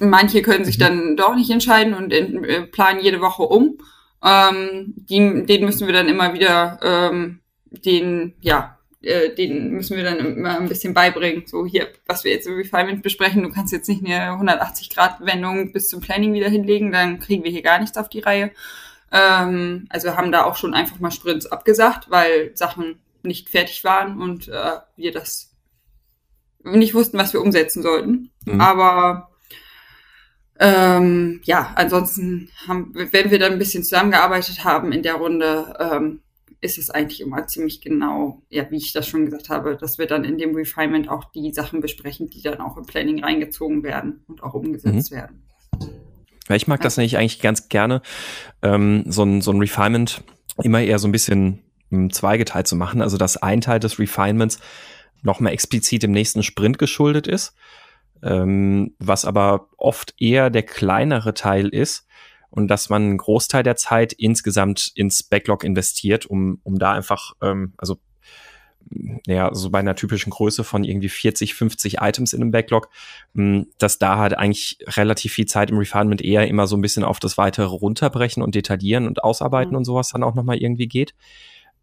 manche 0.00 0.42
können 0.42 0.64
sich 0.64 0.78
dann 0.78 1.16
doch 1.16 1.34
nicht 1.34 1.50
entscheiden 1.50 1.94
und 1.94 2.12
in, 2.12 2.44
äh, 2.44 2.62
planen 2.62 3.00
jede 3.00 3.20
Woche 3.20 3.42
um. 3.42 3.78
Ähm, 4.24 4.94
die, 4.96 5.44
denen 5.46 5.64
müssen 5.64 5.86
wir 5.86 5.94
dann 5.94 6.08
immer 6.08 6.34
wieder 6.34 6.80
ähm, 6.82 7.40
den, 7.70 8.34
ja, 8.40 8.77
äh, 9.02 9.34
den 9.34 9.72
müssen 9.72 9.96
wir 9.96 10.04
dann 10.04 10.18
immer 10.18 10.58
ein 10.58 10.68
bisschen 10.68 10.94
beibringen. 10.94 11.44
So 11.46 11.64
hier, 11.64 11.88
was 12.06 12.24
wir 12.24 12.32
jetzt 12.32 12.46
im 12.46 12.54
Refinement 12.54 13.02
besprechen, 13.02 13.42
du 13.42 13.50
kannst 13.50 13.72
jetzt 13.72 13.88
nicht 13.88 14.04
eine 14.04 14.32
180-Grad-Wendung 14.32 15.72
bis 15.72 15.88
zum 15.88 16.00
Planning 16.00 16.32
wieder 16.32 16.48
hinlegen, 16.48 16.92
dann 16.92 17.20
kriegen 17.20 17.44
wir 17.44 17.50
hier 17.50 17.62
gar 17.62 17.78
nichts 17.78 17.96
auf 17.96 18.08
die 18.08 18.20
Reihe. 18.20 18.50
Ähm, 19.12 19.86
also 19.88 20.16
haben 20.16 20.32
da 20.32 20.44
auch 20.44 20.56
schon 20.56 20.74
einfach 20.74 20.98
mal 21.00 21.10
Sprints 21.10 21.46
abgesagt, 21.46 22.10
weil 22.10 22.50
Sachen 22.54 23.00
nicht 23.22 23.48
fertig 23.48 23.84
waren 23.84 24.20
und 24.20 24.48
äh, 24.48 24.78
wir 24.96 25.12
das 25.12 25.54
nicht 26.62 26.94
wussten, 26.94 27.18
was 27.18 27.32
wir 27.32 27.40
umsetzen 27.40 27.82
sollten. 27.82 28.30
Mhm. 28.44 28.60
Aber 28.60 29.30
ähm, 30.58 31.40
ja, 31.44 31.72
ansonsten 31.76 32.50
haben, 32.66 32.92
wenn 32.94 33.30
wir 33.30 33.38
dann 33.38 33.52
ein 33.52 33.58
bisschen 33.58 33.84
zusammengearbeitet 33.84 34.64
haben 34.64 34.92
in 34.92 35.02
der 35.02 35.14
Runde, 35.14 35.76
ähm, 35.78 36.20
ist 36.60 36.78
es 36.78 36.90
eigentlich 36.90 37.20
immer 37.20 37.46
ziemlich 37.46 37.80
genau, 37.80 38.42
ja, 38.48 38.70
wie 38.70 38.76
ich 38.76 38.92
das 38.92 39.06
schon 39.06 39.26
gesagt 39.26 39.48
habe, 39.48 39.76
dass 39.76 39.98
wir 39.98 40.06
dann 40.06 40.24
in 40.24 40.38
dem 40.38 40.54
Refinement 40.54 41.08
auch 41.08 41.24
die 41.32 41.52
Sachen 41.52 41.80
besprechen, 41.80 42.28
die 42.28 42.42
dann 42.42 42.60
auch 42.60 42.76
im 42.76 42.84
Planning 42.84 43.22
reingezogen 43.22 43.82
werden 43.82 44.24
und 44.26 44.42
auch 44.42 44.54
umgesetzt 44.54 45.12
mhm. 45.12 45.16
werden. 45.16 45.42
Ja, 46.48 46.56
ich 46.56 46.66
mag 46.66 46.80
das 46.80 46.96
nämlich 46.96 47.16
eigentlich 47.16 47.40
ganz 47.40 47.68
gerne, 47.68 48.02
ähm, 48.62 49.04
so, 49.06 49.22
ein, 49.22 49.40
so 49.40 49.52
ein 49.52 49.58
Refinement 49.58 50.24
immer 50.62 50.80
eher 50.80 50.98
so 50.98 51.06
ein 51.06 51.12
bisschen 51.12 51.62
ähm, 51.92 52.10
zweigeteilt 52.10 52.66
zu 52.66 52.74
machen. 52.74 53.02
Also 53.02 53.16
dass 53.18 53.36
ein 53.36 53.60
Teil 53.60 53.78
des 53.78 53.98
Refinements 53.98 54.58
nochmal 55.22 55.52
explizit 55.52 56.04
im 56.04 56.12
nächsten 56.12 56.42
Sprint 56.42 56.78
geschuldet 56.78 57.26
ist, 57.26 57.54
ähm, 58.22 58.94
was 58.98 59.24
aber 59.24 59.68
oft 59.76 60.14
eher 60.18 60.50
der 60.50 60.64
kleinere 60.64 61.34
Teil 61.34 61.68
ist 61.68 62.07
und 62.50 62.68
dass 62.68 62.88
man 62.88 63.02
einen 63.02 63.18
Großteil 63.18 63.62
der 63.62 63.76
Zeit 63.76 64.12
insgesamt 64.12 64.90
ins 64.94 65.22
Backlog 65.22 65.64
investiert, 65.64 66.26
um, 66.26 66.60
um 66.62 66.78
da 66.78 66.92
einfach, 66.92 67.34
ähm, 67.42 67.72
also 67.76 67.98
ja, 69.26 69.54
so 69.54 69.70
bei 69.70 69.78
einer 69.80 69.94
typischen 69.94 70.30
Größe 70.30 70.64
von 70.64 70.84
irgendwie 70.84 71.08
40, 71.08 71.54
50 71.54 71.98
Items 72.00 72.32
in 72.32 72.42
einem 72.42 72.50
Backlog, 72.50 72.88
hm, 73.34 73.66
dass 73.78 73.98
da 73.98 74.18
halt 74.18 74.36
eigentlich 74.36 74.78
relativ 74.86 75.34
viel 75.34 75.46
Zeit 75.46 75.70
im 75.70 75.78
Refinement 75.78 76.22
eher 76.22 76.48
immer 76.48 76.66
so 76.66 76.76
ein 76.76 76.80
bisschen 76.80 77.04
auf 77.04 77.20
das 77.20 77.38
weitere 77.38 77.66
runterbrechen 77.66 78.42
und 78.42 78.54
detaillieren 78.54 79.06
und 79.06 79.22
ausarbeiten 79.22 79.72
mhm. 79.72 79.78
und 79.78 79.84
sowas 79.84 80.10
dann 80.10 80.22
auch 80.22 80.34
nochmal 80.34 80.56
irgendwie 80.56 80.88
geht. 80.88 81.14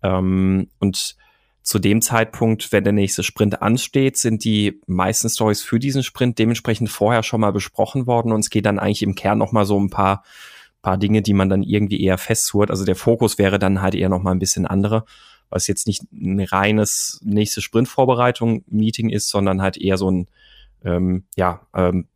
Ähm, 0.03 0.67
und 0.79 1.15
zu 1.61 1.79
dem 1.79 2.01
Zeitpunkt, 2.01 2.71
wenn 2.71 2.83
der 2.83 2.93
nächste 2.93 3.23
Sprint 3.23 3.61
ansteht, 3.61 4.17
sind 4.17 4.43
die 4.43 4.79
meisten 4.85 5.29
Stories 5.29 5.63
für 5.63 5.79
diesen 5.79 6.03
Sprint 6.03 6.37
dementsprechend 6.37 6.89
vorher 6.89 7.23
schon 7.23 7.41
mal 7.41 7.51
besprochen 7.51 8.05
worden 8.05 8.31
und 8.31 8.41
es 8.41 8.51
geht 8.51 8.67
dann 8.67 8.77
eigentlich 8.77 9.01
im 9.01 9.15
Kern 9.15 9.39
nochmal 9.39 9.65
so 9.65 9.79
ein 9.79 9.89
paar 9.89 10.23
paar 10.85 10.97
Dinge, 10.97 11.23
die 11.23 11.33
man 11.33 11.49
dann 11.49 11.63
irgendwie 11.63 11.99
eher 11.99 12.19
festzurrt. 12.19 12.69
Also 12.69 12.85
der 12.85 12.95
Fokus 12.95 13.39
wäre 13.39 13.57
dann 13.57 13.81
halt 13.81 13.95
eher 13.95 14.07
noch 14.07 14.21
mal 14.21 14.31
ein 14.31 14.39
bisschen 14.39 14.67
andere, 14.67 15.03
was 15.49 15.65
jetzt 15.65 15.87
nicht 15.87 16.03
ein 16.13 16.39
reines 16.39 17.19
nächste 17.23 17.61
Sprintvorbereitung 17.61 18.63
Meeting 18.67 19.09
ist, 19.09 19.29
sondern 19.29 19.63
halt 19.63 19.77
eher 19.77 19.97
so 19.97 20.11
ein 20.11 20.27
ähm, 20.83 21.23
ja 21.35 21.61
ähm, 21.75 22.07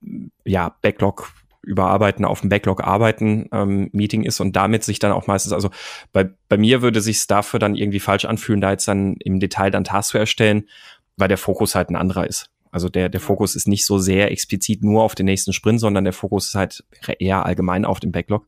ja 0.46 0.76
Backlog 0.84 1.34
überarbeiten, 1.64 2.26
auf 2.26 2.42
dem 2.42 2.50
Backlog 2.50 2.84
arbeiten 2.84 3.50
ähm, 3.52 3.90
Meeting 3.92 4.24
ist 4.24 4.40
und 4.40 4.56
damit 4.56 4.84
sich 4.84 5.00
dann 5.00 5.12
auch 5.14 5.26
meistens, 5.26 5.52
also 5.52 5.72
bei, 6.14 6.30
bei 6.48 6.58
mir 6.58 6.84
würde 6.84 7.02
sich 7.02 7.26
dafür 7.26 7.60
dann 7.60 7.76
irgendwie 7.76 8.00
falsch 8.00 8.26
anfühlen, 8.26 8.62
da 8.62 8.72
jetzt 8.72 8.88
dann 8.88 9.16
im 9.18 9.40
Detail 9.40 9.72
dann 9.72 9.84
Tasks 9.84 10.12
zu 10.12 10.20
erstellen, 10.20 10.70
weil 11.18 11.28
der 11.28 11.38
Fokus 11.38 11.74
halt 11.74 11.90
ein 11.90 11.96
anderer 11.96 12.28
ist. 12.28 12.50
Also 12.72 12.88
der, 12.88 13.10
der 13.10 13.20
Fokus 13.20 13.56
ist 13.56 13.68
nicht 13.68 13.86
so 13.86 13.98
sehr 13.98 14.32
explizit 14.32 14.84
nur 14.84 15.04
auf 15.04 15.16
den 15.16 15.26
nächsten 15.26 15.54
Sprint, 15.54 15.80
sondern 15.80 16.04
der 16.04 16.14
Fokus 16.14 16.50
ist 16.50 16.56
halt 16.56 16.84
eher 17.18 17.46
allgemein 17.46 17.84
auf 17.84 18.00
dem 18.00 18.12
Backlog. 18.12 18.46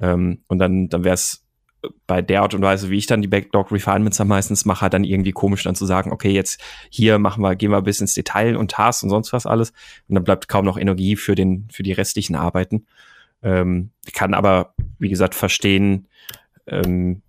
Ähm, 0.00 0.42
und 0.48 0.58
dann, 0.58 0.88
dann 0.88 1.04
wäre 1.04 1.14
es 1.14 1.44
bei 2.06 2.22
der 2.22 2.42
Art 2.42 2.54
und 2.54 2.62
Weise, 2.62 2.90
wie 2.90 2.98
ich 2.98 3.06
dann 3.06 3.22
die 3.22 3.28
Backlog 3.28 3.70
Refinements 3.70 4.20
am 4.20 4.28
meistens 4.28 4.64
mache, 4.64 4.88
dann 4.88 5.04
irgendwie 5.04 5.32
komisch 5.32 5.64
dann 5.64 5.74
zu 5.74 5.86
sagen, 5.86 6.12
okay, 6.12 6.30
jetzt 6.30 6.60
hier 6.90 7.18
machen 7.18 7.42
wir, 7.42 7.56
gehen 7.56 7.70
wir 7.70 7.82
bis 7.82 8.00
ins 8.00 8.14
Detail 8.14 8.56
und 8.56 8.70
Tasks 8.70 9.02
und 9.02 9.10
sonst 9.10 9.32
was 9.32 9.46
alles. 9.46 9.70
Und 10.08 10.14
dann 10.14 10.24
bleibt 10.24 10.48
kaum 10.48 10.64
noch 10.64 10.78
Energie 10.78 11.16
für 11.16 11.34
den, 11.34 11.68
für 11.72 11.82
die 11.82 11.92
restlichen 11.92 12.36
Arbeiten. 12.36 12.86
Ähm, 13.42 13.90
ich 14.06 14.12
kann 14.12 14.34
aber, 14.34 14.74
wie 14.98 15.10
gesagt, 15.10 15.34
verstehen, 15.34 16.08
ähm, 16.66 17.22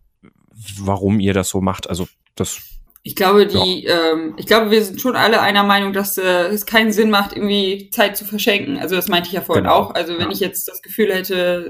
warum 0.79 1.19
ihr 1.19 1.33
das 1.33 1.49
so 1.49 1.61
macht. 1.61 1.89
Also 1.89 2.07
das 2.35 2.61
ich 3.07 3.15
glaube, 3.15 3.45
die, 3.45 3.83
ja. 3.83 4.13
ähm, 4.13 4.33
ich 4.35 4.47
glaube, 4.47 4.71
wir 4.71 4.83
sind 4.83 4.99
schon 4.99 5.15
alle 5.15 5.39
einer 5.39 5.63
Meinung, 5.63 5.93
dass 5.93 6.17
äh, 6.17 6.47
es 6.47 6.65
keinen 6.65 6.91
Sinn 6.91 7.11
macht, 7.11 7.33
irgendwie 7.33 7.91
Zeit 7.91 8.17
zu 8.17 8.25
verschenken. 8.25 8.79
Also 8.79 8.95
das 8.95 9.09
meinte 9.09 9.27
ich 9.27 9.33
ja 9.33 9.41
vorhin 9.41 9.65
genau. 9.65 9.75
auch. 9.75 9.93
Also 9.93 10.13
wenn 10.13 10.21
ja. 10.21 10.31
ich 10.31 10.39
jetzt 10.39 10.67
das 10.67 10.81
Gefühl 10.81 11.13
hätte, 11.13 11.69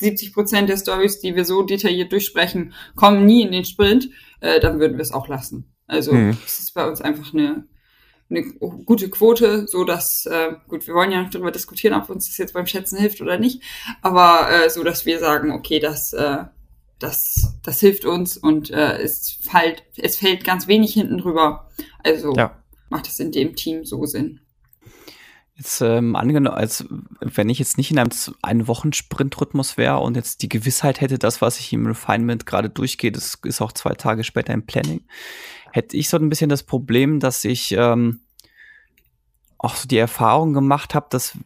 70 0.00 0.32
Prozent 0.32 0.68
der 0.68 0.76
Stories, 0.76 1.20
die 1.20 1.36
wir 1.36 1.44
so 1.44 1.62
detailliert 1.62 2.10
durchsprechen, 2.10 2.72
kommen 2.96 3.26
nie 3.26 3.42
in 3.42 3.52
den 3.52 3.64
Sprint, 3.64 4.10
äh, 4.40 4.58
dann 4.60 4.80
würden 4.80 4.96
wir 4.96 5.02
es 5.02 5.12
auch 5.12 5.28
lassen. 5.28 5.72
Also 5.86 6.12
mhm. 6.12 6.36
das 6.42 6.58
ist 6.58 6.74
bei 6.74 6.88
uns 6.88 7.00
einfach 7.00 7.34
eine, 7.34 7.64
eine 8.30 8.44
gute 8.44 9.10
Quote, 9.10 9.66
so 9.68 9.84
dass 9.84 10.24
äh, 10.26 10.52
gut, 10.68 10.86
wir 10.86 10.94
wollen 10.94 11.12
ja 11.12 11.22
noch 11.22 11.30
darüber 11.30 11.50
diskutieren, 11.50 11.94
ob 11.94 12.08
uns 12.08 12.26
das 12.26 12.38
jetzt 12.38 12.54
beim 12.54 12.66
Schätzen 12.66 12.98
hilft 12.98 13.20
oder 13.20 13.38
nicht, 13.38 13.62
aber 14.00 14.48
äh, 14.50 14.70
so, 14.70 14.82
dass 14.82 15.04
wir 15.04 15.18
sagen, 15.18 15.50
okay, 15.52 15.80
das 15.80 16.12
äh, 16.12 16.44
das 16.98 17.54
das 17.62 17.80
hilft 17.80 18.04
uns 18.04 18.36
und 18.36 18.70
äh, 18.70 18.98
es 18.98 19.38
fällt 19.42 19.82
es 19.96 20.16
fällt 20.16 20.44
ganz 20.44 20.68
wenig 20.68 20.92
hinten 20.92 21.18
drüber. 21.18 21.68
Also 22.04 22.34
ja. 22.34 22.62
macht 22.88 23.08
es 23.08 23.18
in 23.18 23.32
dem 23.32 23.56
Team 23.56 23.84
so 23.84 24.06
Sinn. 24.06 24.40
Jetzt 25.60 25.82
ähm, 25.82 26.16
angenommen, 26.16 26.56
als 26.56 26.86
wenn 27.20 27.50
ich 27.50 27.58
jetzt 27.58 27.76
nicht 27.76 27.90
in 27.90 27.98
einem 27.98 28.08
einen 28.40 28.66
Wochen 28.66 28.94
Sprint-Rhythmus 28.94 29.76
wäre 29.76 29.98
und 29.98 30.16
jetzt 30.16 30.40
die 30.40 30.48
Gewissheit 30.48 31.02
hätte, 31.02 31.18
das, 31.18 31.42
was 31.42 31.60
ich 31.60 31.70
im 31.74 31.86
Refinement 31.86 32.46
gerade 32.46 32.70
durchgehe, 32.70 33.12
das 33.12 33.36
ist 33.44 33.60
auch 33.60 33.72
zwei 33.72 33.92
Tage 33.92 34.24
später 34.24 34.54
im 34.54 34.64
Planning, 34.64 35.02
hätte 35.70 35.98
ich 35.98 36.08
so 36.08 36.16
ein 36.16 36.30
bisschen 36.30 36.48
das 36.48 36.62
Problem, 36.62 37.20
dass 37.20 37.44
ich 37.44 37.72
ähm, 37.72 38.20
auch 39.58 39.76
so 39.76 39.86
die 39.86 39.98
Erfahrung 39.98 40.54
gemacht 40.54 40.94
habe, 40.94 41.08
dass 41.10 41.36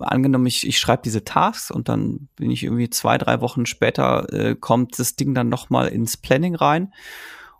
angenommen, 0.00 0.44
ich, 0.44 0.66
ich 0.66 0.78
schreibe 0.78 1.00
diese 1.02 1.24
Tasks 1.24 1.70
und 1.70 1.88
dann 1.88 2.28
bin 2.36 2.50
ich 2.50 2.64
irgendwie 2.64 2.90
zwei, 2.90 3.16
drei 3.16 3.40
Wochen 3.40 3.64
später, 3.64 4.30
äh, 4.30 4.56
kommt 4.56 4.98
das 4.98 5.16
Ding 5.16 5.32
dann 5.32 5.48
nochmal 5.48 5.88
ins 5.88 6.18
Planning 6.18 6.54
rein 6.54 6.92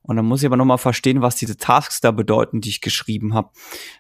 und 0.09 0.17
dann 0.17 0.25
muss 0.25 0.41
ich 0.41 0.47
aber 0.47 0.57
nochmal 0.57 0.79
verstehen, 0.79 1.21
was 1.21 1.37
diese 1.37 1.59
Tasks 1.59 2.01
da 2.01 2.13
bedeuten, 2.13 2.63
die 2.63 2.71
ich 2.71 2.81
geschrieben 2.81 3.35
habe. 3.35 3.51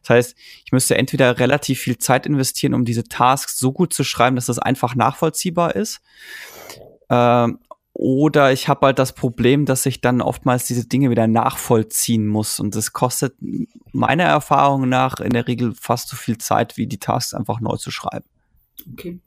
Das 0.00 0.10
heißt, 0.10 0.36
ich 0.64 0.72
müsste 0.72 0.96
entweder 0.96 1.38
relativ 1.38 1.80
viel 1.80 1.98
Zeit 1.98 2.24
investieren, 2.24 2.72
um 2.72 2.86
diese 2.86 3.04
Tasks 3.04 3.58
so 3.58 3.72
gut 3.72 3.92
zu 3.92 4.04
schreiben, 4.04 4.34
dass 4.34 4.46
das 4.46 4.58
einfach 4.58 4.94
nachvollziehbar 4.94 5.76
ist. 5.76 6.00
Ähm, 7.10 7.58
oder 7.92 8.52
ich 8.52 8.68
habe 8.68 8.86
halt 8.86 8.98
das 8.98 9.12
Problem, 9.12 9.66
dass 9.66 9.84
ich 9.84 10.00
dann 10.00 10.22
oftmals 10.22 10.64
diese 10.64 10.88
Dinge 10.88 11.10
wieder 11.10 11.26
nachvollziehen 11.26 12.26
muss. 12.26 12.58
Und 12.58 12.74
das 12.74 12.94
kostet 12.94 13.34
meiner 13.92 14.24
Erfahrung 14.24 14.88
nach 14.88 15.20
in 15.20 15.34
der 15.34 15.46
Regel 15.46 15.74
fast 15.78 16.08
so 16.08 16.16
viel 16.16 16.38
Zeit, 16.38 16.78
wie 16.78 16.86
die 16.86 17.00
Tasks 17.00 17.34
einfach 17.34 17.60
neu 17.60 17.76
zu 17.76 17.90
schreiben. 17.90 18.24
Okay. 18.94 19.20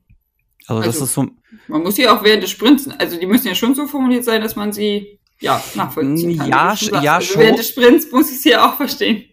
Also, 0.65 0.81
also 0.81 0.89
das 0.89 1.01
ist 1.01 1.13
so. 1.13 1.27
Man 1.67 1.83
muss 1.83 1.95
sie 1.95 2.07
auch 2.07 2.23
während 2.23 2.41
des 2.41 2.49
Sprints, 2.49 2.87
also 2.87 3.19
die 3.19 3.27
müssen 3.27 3.47
ja 3.47 3.53
schon 3.53 3.75
so 3.75 3.85
formuliert 3.85 4.23
sein, 4.23 4.41
dass 4.41 4.55
man 4.55 4.73
sie 4.73 5.19
ja, 5.41 5.61
nachvollziehen 5.75 6.37
kann. 6.37 6.49
Ja, 6.49 6.75
ja, 7.01 7.15
also 7.15 7.33
schon. 7.33 7.41
Während 7.41 7.59
des 7.59 7.69
Sprints 7.69 8.11
muss 8.11 8.31
ich 8.31 8.37
es 8.37 8.43
ja 8.45 8.69
auch 8.69 8.77
verstehen. 8.77 9.25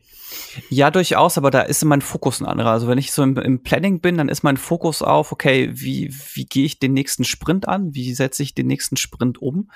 Ja, 0.71 0.91
durchaus, 0.91 1.39
aber 1.39 1.51
da 1.51 1.61
ist 1.63 1.85
mein 1.85 2.01
Fokus 2.01 2.41
ein 2.41 2.47
anderer. 2.47 2.71
Also 2.71 2.89
wenn 2.89 2.99
ich 2.99 3.13
so 3.13 3.23
im, 3.23 3.37
im, 3.37 3.63
Planning 3.63 4.01
bin, 4.01 4.19
dann 4.19 4.29
ist 4.29 4.43
mein 4.43 4.57
Fokus 4.57 5.03
auf, 5.03 5.33
okay, 5.33 5.71
wie, 5.73 6.13
wie 6.35 6.47
gehe 6.47 6.65
ich 6.65 6.79
den 6.79 6.95
nächsten 6.95 7.25
Sprint 7.25 7.69
an? 7.69 7.95
Wie 7.95 8.13
setze 8.15 8.43
ich 8.43 8.55
den 8.55 8.67
nächsten 8.67 8.97
Sprint 8.97 9.41
um? 9.41 9.71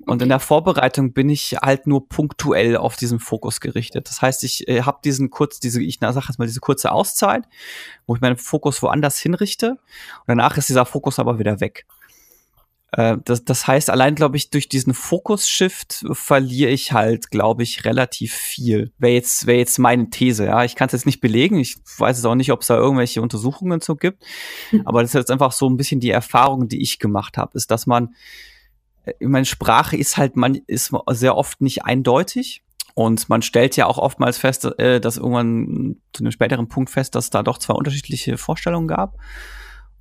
Und 0.00 0.14
okay. 0.14 0.22
in 0.24 0.28
der 0.28 0.40
Vorbereitung 0.40 1.12
bin 1.12 1.28
ich 1.28 1.56
halt 1.62 1.86
nur 1.86 2.08
punktuell 2.08 2.76
auf 2.76 2.96
diesen 2.96 3.20
Fokus 3.20 3.60
gerichtet. 3.60 4.08
Das 4.08 4.22
heißt, 4.22 4.44
ich 4.44 4.68
äh, 4.68 4.82
habe 4.82 4.98
diesen 5.04 5.30
kurz, 5.30 5.60
diese, 5.60 5.82
ich 5.82 5.98
sag 6.00 6.28
jetzt 6.28 6.38
mal, 6.38 6.46
diese 6.46 6.60
kurze 6.60 6.92
Auszeit, 6.92 7.44
wo 8.06 8.14
ich 8.14 8.20
meinen 8.20 8.36
Fokus 8.36 8.82
woanders 8.82 9.18
hinrichte. 9.18 9.70
Und 9.70 10.26
danach 10.26 10.56
ist 10.56 10.68
dieser 10.68 10.86
Fokus 10.86 11.18
aber 11.18 11.38
wieder 11.38 11.60
weg. 11.60 11.86
Äh, 12.96 13.16
das, 13.24 13.44
das 13.44 13.66
heißt, 13.66 13.90
allein, 13.90 14.14
glaube 14.14 14.36
ich, 14.36 14.50
durch 14.50 14.68
diesen 14.68 14.94
Fokus-Shift 14.94 16.04
verliere 16.12 16.70
ich 16.70 16.92
halt, 16.92 17.30
glaube 17.30 17.64
ich, 17.64 17.84
relativ 17.84 18.32
viel. 18.32 18.92
Wäre 18.98 19.14
jetzt, 19.14 19.46
wäre 19.46 19.58
jetzt 19.58 19.78
meine 19.78 20.10
These, 20.10 20.46
ja. 20.46 20.64
Ich 20.64 20.76
kann 20.76 20.86
es 20.86 20.92
jetzt 20.92 21.06
nicht 21.06 21.20
belegen. 21.20 21.58
Ich 21.58 21.76
weiß 21.98 22.18
es 22.18 22.24
auch 22.24 22.36
nicht, 22.36 22.52
ob 22.52 22.60
es 22.60 22.68
da 22.68 22.76
irgendwelche 22.76 23.20
Untersuchungen 23.20 23.80
zu 23.80 23.96
gibt. 23.96 24.22
Mhm. 24.70 24.82
Aber 24.84 25.02
das 25.02 25.10
ist 25.10 25.14
jetzt 25.14 25.30
einfach 25.30 25.52
so 25.52 25.68
ein 25.68 25.76
bisschen 25.76 26.00
die 26.00 26.10
Erfahrung, 26.10 26.68
die 26.68 26.82
ich 26.82 26.98
gemacht 27.00 27.36
habe, 27.36 27.52
ist, 27.54 27.70
dass 27.70 27.86
man, 27.86 28.14
äh, 29.04 29.14
ich 29.18 29.28
meine, 29.28 29.46
Sprache 29.46 29.96
ist 29.96 30.16
halt, 30.16 30.36
man 30.36 30.54
ist 30.66 30.92
sehr 31.10 31.36
oft 31.36 31.60
nicht 31.60 31.84
eindeutig. 31.84 32.62
Und 32.96 33.28
man 33.28 33.42
stellt 33.42 33.76
ja 33.76 33.86
auch 33.86 33.98
oftmals 33.98 34.38
fest, 34.38 34.66
äh, 34.78 35.00
dass 35.00 35.16
irgendwann 35.16 35.96
zu 36.12 36.22
einem 36.22 36.30
späteren 36.30 36.68
Punkt 36.68 36.90
fest, 36.90 37.16
dass 37.16 37.24
es 37.24 37.30
da 37.30 37.42
doch 37.42 37.58
zwei 37.58 37.74
unterschiedliche 37.74 38.38
Vorstellungen 38.38 38.86
gab. 38.86 39.18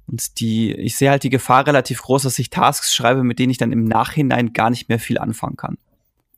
Und 0.08 0.40
die, 0.40 0.74
ich 0.74 0.98
sehe 0.98 1.10
halt 1.10 1.24
die 1.24 1.30
Gefahr 1.30 1.66
relativ 1.66 2.02
groß, 2.02 2.24
dass 2.24 2.40
ich 2.40 2.50
Tasks 2.50 2.94
schreibe, 2.94 3.24
mit 3.24 3.40
denen 3.40 3.52
ich 3.52 3.58
dann 3.58 3.72
im 3.72 3.86
Nachhinein 3.86 4.54
gar 4.54 4.70
nicht 4.70 4.90
mehr 4.90 5.00
viel 5.00 5.18
anfangen 5.18 5.58
kann. 5.58 5.78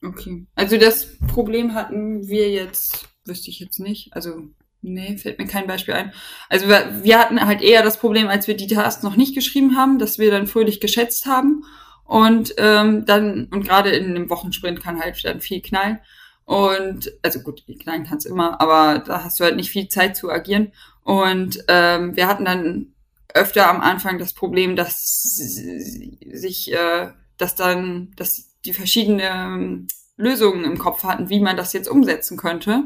Okay. 0.04 0.46
Also 0.56 0.78
das 0.78 1.18
Problem 1.28 1.74
hatten 1.74 2.28
wir 2.28 2.52
jetzt, 2.52 3.10
wüsste 3.26 3.50
ich 3.50 3.60
jetzt 3.60 3.80
nicht. 3.80 4.14
Also 4.14 4.50
Nee, 4.88 5.18
fällt 5.18 5.40
mir 5.40 5.48
kein 5.48 5.66
Beispiel 5.66 5.96
ein. 5.96 6.14
Also 6.48 6.68
wir, 6.68 7.04
wir 7.04 7.20
hatten 7.20 7.44
halt 7.44 7.64
eher 7.64 7.82
das 7.82 7.98
Problem, 7.98 8.28
als 8.28 8.48
wir 8.48 8.56
die 8.56 8.68
Tasks 8.68 9.02
noch 9.02 9.16
nicht 9.16 9.34
geschrieben 9.34 9.76
haben, 9.76 9.98
dass 9.98 10.20
wir 10.20 10.30
dann 10.30 10.46
fröhlich 10.46 10.80
geschätzt 10.80 11.26
haben 11.26 11.64
und 12.04 12.54
ähm, 12.58 13.04
dann 13.06 13.48
und 13.52 13.64
gerade 13.66 13.90
in 13.90 14.12
einem 14.12 14.30
Wochensprint 14.30 14.82
kann 14.84 15.00
halt 15.00 15.26
dann 15.26 15.42
viel 15.42 15.62
knallen 15.62 16.00
und 16.46 17.12
also 17.24 17.40
gut, 17.40 17.64
knallen 17.82 18.04
kann 18.04 18.20
es 18.20 18.26
immer, 18.26 18.62
aber 18.62 19.00
da 19.00 19.24
hast 19.24 19.40
du 19.40 19.44
halt 19.44 19.56
nicht 19.56 19.72
viel 19.72 19.88
Zeit 19.88 20.16
zu 20.16 20.30
agieren 20.30 20.72
und 21.04 21.64
ähm, 21.68 22.16
wir 22.16 22.28
hatten 22.28 22.46
dann 22.46 22.94
öfter 23.36 23.70
am 23.70 23.82
Anfang 23.82 24.18
das 24.18 24.34
Problem, 24.34 24.76
dass 24.76 25.36
sich, 25.36 26.72
äh, 26.72 27.10
dass 27.38 27.56
dann, 27.56 28.14
dass 28.16 28.48
die 28.64 28.74
verschiedenen 28.74 29.88
Lösungen 30.18 30.64
im 30.64 30.78
Kopf 30.78 31.04
hatten, 31.04 31.30
wie 31.30 31.42
man 31.42 31.58
das 31.58 31.74
jetzt 31.74 31.90
umsetzen 31.90 32.38
könnte 32.38 32.86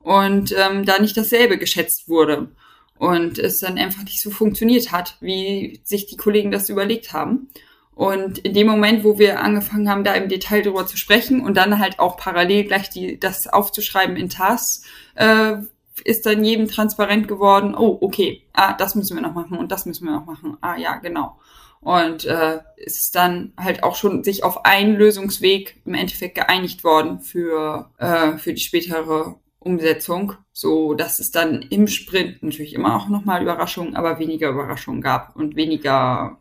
und 0.00 0.54
ähm, 0.56 0.84
da 0.84 0.98
nicht 0.98 1.16
dasselbe 1.16 1.58
geschätzt 1.58 2.08
wurde 2.08 2.52
und 2.96 3.38
es 3.38 3.58
dann 3.58 3.78
einfach 3.78 4.04
nicht 4.04 4.20
so 4.20 4.30
funktioniert 4.30 4.92
hat, 4.92 5.16
wie 5.20 5.80
sich 5.84 6.06
die 6.06 6.16
Kollegen 6.16 6.52
das 6.52 6.68
überlegt 6.68 7.12
haben. 7.12 7.48
Und 7.94 8.38
in 8.38 8.54
dem 8.54 8.68
Moment, 8.68 9.04
wo 9.04 9.18
wir 9.18 9.40
angefangen 9.40 9.88
haben, 9.88 10.04
da 10.04 10.14
im 10.14 10.28
Detail 10.28 10.62
drüber 10.62 10.86
zu 10.86 10.96
sprechen 10.96 11.40
und 11.40 11.56
dann 11.56 11.78
halt 11.78 11.98
auch 11.98 12.16
parallel 12.16 12.64
gleich 12.64 12.88
die, 12.88 13.18
das 13.18 13.48
aufzuschreiben 13.48 14.16
in 14.16 14.28
Tasks, 14.28 14.84
äh, 15.16 15.56
ist 16.04 16.26
dann 16.26 16.44
jedem 16.44 16.68
transparent 16.68 17.28
geworden, 17.28 17.74
oh, 17.74 17.98
okay, 18.00 18.42
ah, 18.52 18.74
das 18.74 18.94
müssen 18.94 19.16
wir 19.16 19.22
noch 19.22 19.34
machen 19.34 19.58
und 19.58 19.72
das 19.72 19.86
müssen 19.86 20.04
wir 20.04 20.12
noch 20.12 20.26
machen. 20.26 20.56
Ah 20.60 20.76
ja, 20.76 20.96
genau. 20.96 21.38
Und 21.80 22.24
äh, 22.26 22.60
ist 22.76 23.14
dann 23.16 23.52
halt 23.58 23.82
auch 23.82 23.96
schon 23.96 24.22
sich 24.22 24.44
auf 24.44 24.64
einen 24.64 24.94
Lösungsweg 24.94 25.80
im 25.84 25.94
Endeffekt 25.94 26.36
geeinigt 26.36 26.84
worden 26.84 27.20
für, 27.20 27.90
äh, 27.98 28.38
für 28.38 28.54
die 28.54 28.60
spätere 28.60 29.36
Umsetzung, 29.58 30.34
so 30.52 30.94
dass 30.94 31.18
es 31.18 31.30
dann 31.30 31.62
im 31.62 31.88
Sprint 31.88 32.42
natürlich 32.42 32.74
immer 32.74 32.96
auch 32.96 33.08
nochmal 33.08 33.42
Überraschungen, 33.42 33.96
aber 33.96 34.18
weniger 34.18 34.50
Überraschungen 34.50 35.00
gab 35.00 35.34
und 35.36 35.56
weniger 35.56 36.38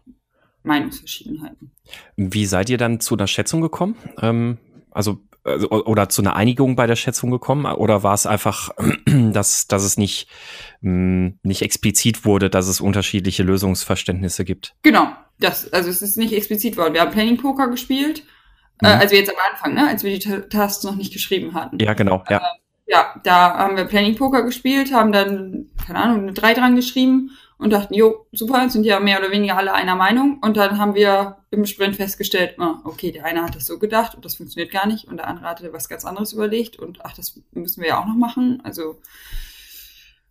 Meinungsverschiedenheiten. 0.64 1.72
Wie 2.16 2.46
seid 2.46 2.70
ihr 2.70 2.78
dann 2.78 3.00
zu 3.00 3.16
einer 3.16 3.28
Schätzung 3.28 3.62
gekommen? 3.62 3.96
Ähm, 4.22 4.58
also 4.92 5.20
also, 5.44 5.70
oder 5.70 6.10
zu 6.10 6.22
einer 6.22 6.36
Einigung 6.36 6.76
bei 6.76 6.88
der 6.88 6.96
Schätzung 6.96 7.32
gekommen? 7.32 7.66
Oder 7.66 8.04
war 8.04 8.14
es 8.14 8.26
einfach, 8.26 8.70
dass, 9.06 9.68
dass 9.68 9.84
es 9.84 9.98
nicht, 9.98 10.28
mh, 10.82 10.92
hm, 10.92 11.40
nicht 11.44 11.62
explizit 11.62 12.26
wurde, 12.26 12.50
dass 12.50 12.68
es 12.68 12.82
unterschiedliche 12.82 13.44
Lösungsverständnisse 13.44 14.46
gibt? 14.46 14.76
Genau, 14.84 15.08
das, 15.40 15.72
also 15.74 15.90
es 15.90 16.02
ist 16.02 16.18
nicht 16.18 16.34
explizit 16.34 16.78
worden. 16.78 16.94
Wir 16.94 17.02
haben 17.02 17.12
Planning 17.12 17.38
Poker 17.38 17.70
gespielt, 17.70 18.24
äh, 18.82 18.88
mhm. 18.88 18.92
äh, 18.92 19.02
also 19.02 19.16
jetzt 19.16 19.30
am 19.30 19.52
Anfang, 19.52 19.74
ne, 19.74 19.88
als 19.88 20.04
wir 20.04 20.18
die 20.18 20.50
Tasks 20.50 20.84
noch 20.84 20.96
nicht 20.96 21.14
geschrieben 21.14 21.54
hatten. 21.54 21.80
Ja, 21.80 21.94
genau, 21.94 22.24
ja. 22.30 22.38
Äh, 22.38 22.42
ja, 22.88 23.16
da 23.24 23.58
haben 23.58 23.78
wir 23.78 23.86
Planning 23.86 24.16
Poker 24.16 24.44
gespielt, 24.44 24.94
haben 24.94 25.12
dann, 25.14 25.68
keine 25.86 26.00
Ahnung, 26.00 26.24
eine 26.24 26.34
3 26.34 26.54
dran 26.56 26.76
geschrieben 26.76 27.32
und 27.62 27.70
dachten, 27.70 27.94
jo, 27.94 28.26
super, 28.32 28.68
sind 28.70 28.86
ja 28.86 29.00
mehr 29.00 29.20
oder 29.20 29.30
weniger 29.30 29.56
alle 29.56 29.72
einer 29.72 29.96
Meinung. 29.96 30.40
Und 30.42 30.58
dann 30.58 30.80
haben 30.80 30.96
wir 30.96 31.38
im 31.52 31.68
Sprint 31.68 31.96
festgestellt, 31.96 32.56
okay, 32.84 33.12
der 33.12 33.24
eine 33.24 33.44
hat 33.44 33.56
das 33.56 33.66
so 33.66 33.78
gedacht 33.78 34.16
und 34.16 34.26
das 34.26 34.36
funktioniert 34.36 34.72
gar 34.72 34.88
nicht 34.88 35.08
und 35.08 35.18
der 35.18 35.28
andere 35.28 35.46
hatte 35.48 35.72
was 35.72 35.88
ganz 35.88 36.04
anderes 36.04 36.34
überlegt 36.34 36.80
und 36.80 37.06
ach, 37.06 37.14
das 37.14 37.40
müssen 37.52 37.82
wir 37.82 37.90
ja 37.90 38.02
auch 38.02 38.08
noch 38.08 38.16
machen. 38.16 38.62
Also 38.64 39.00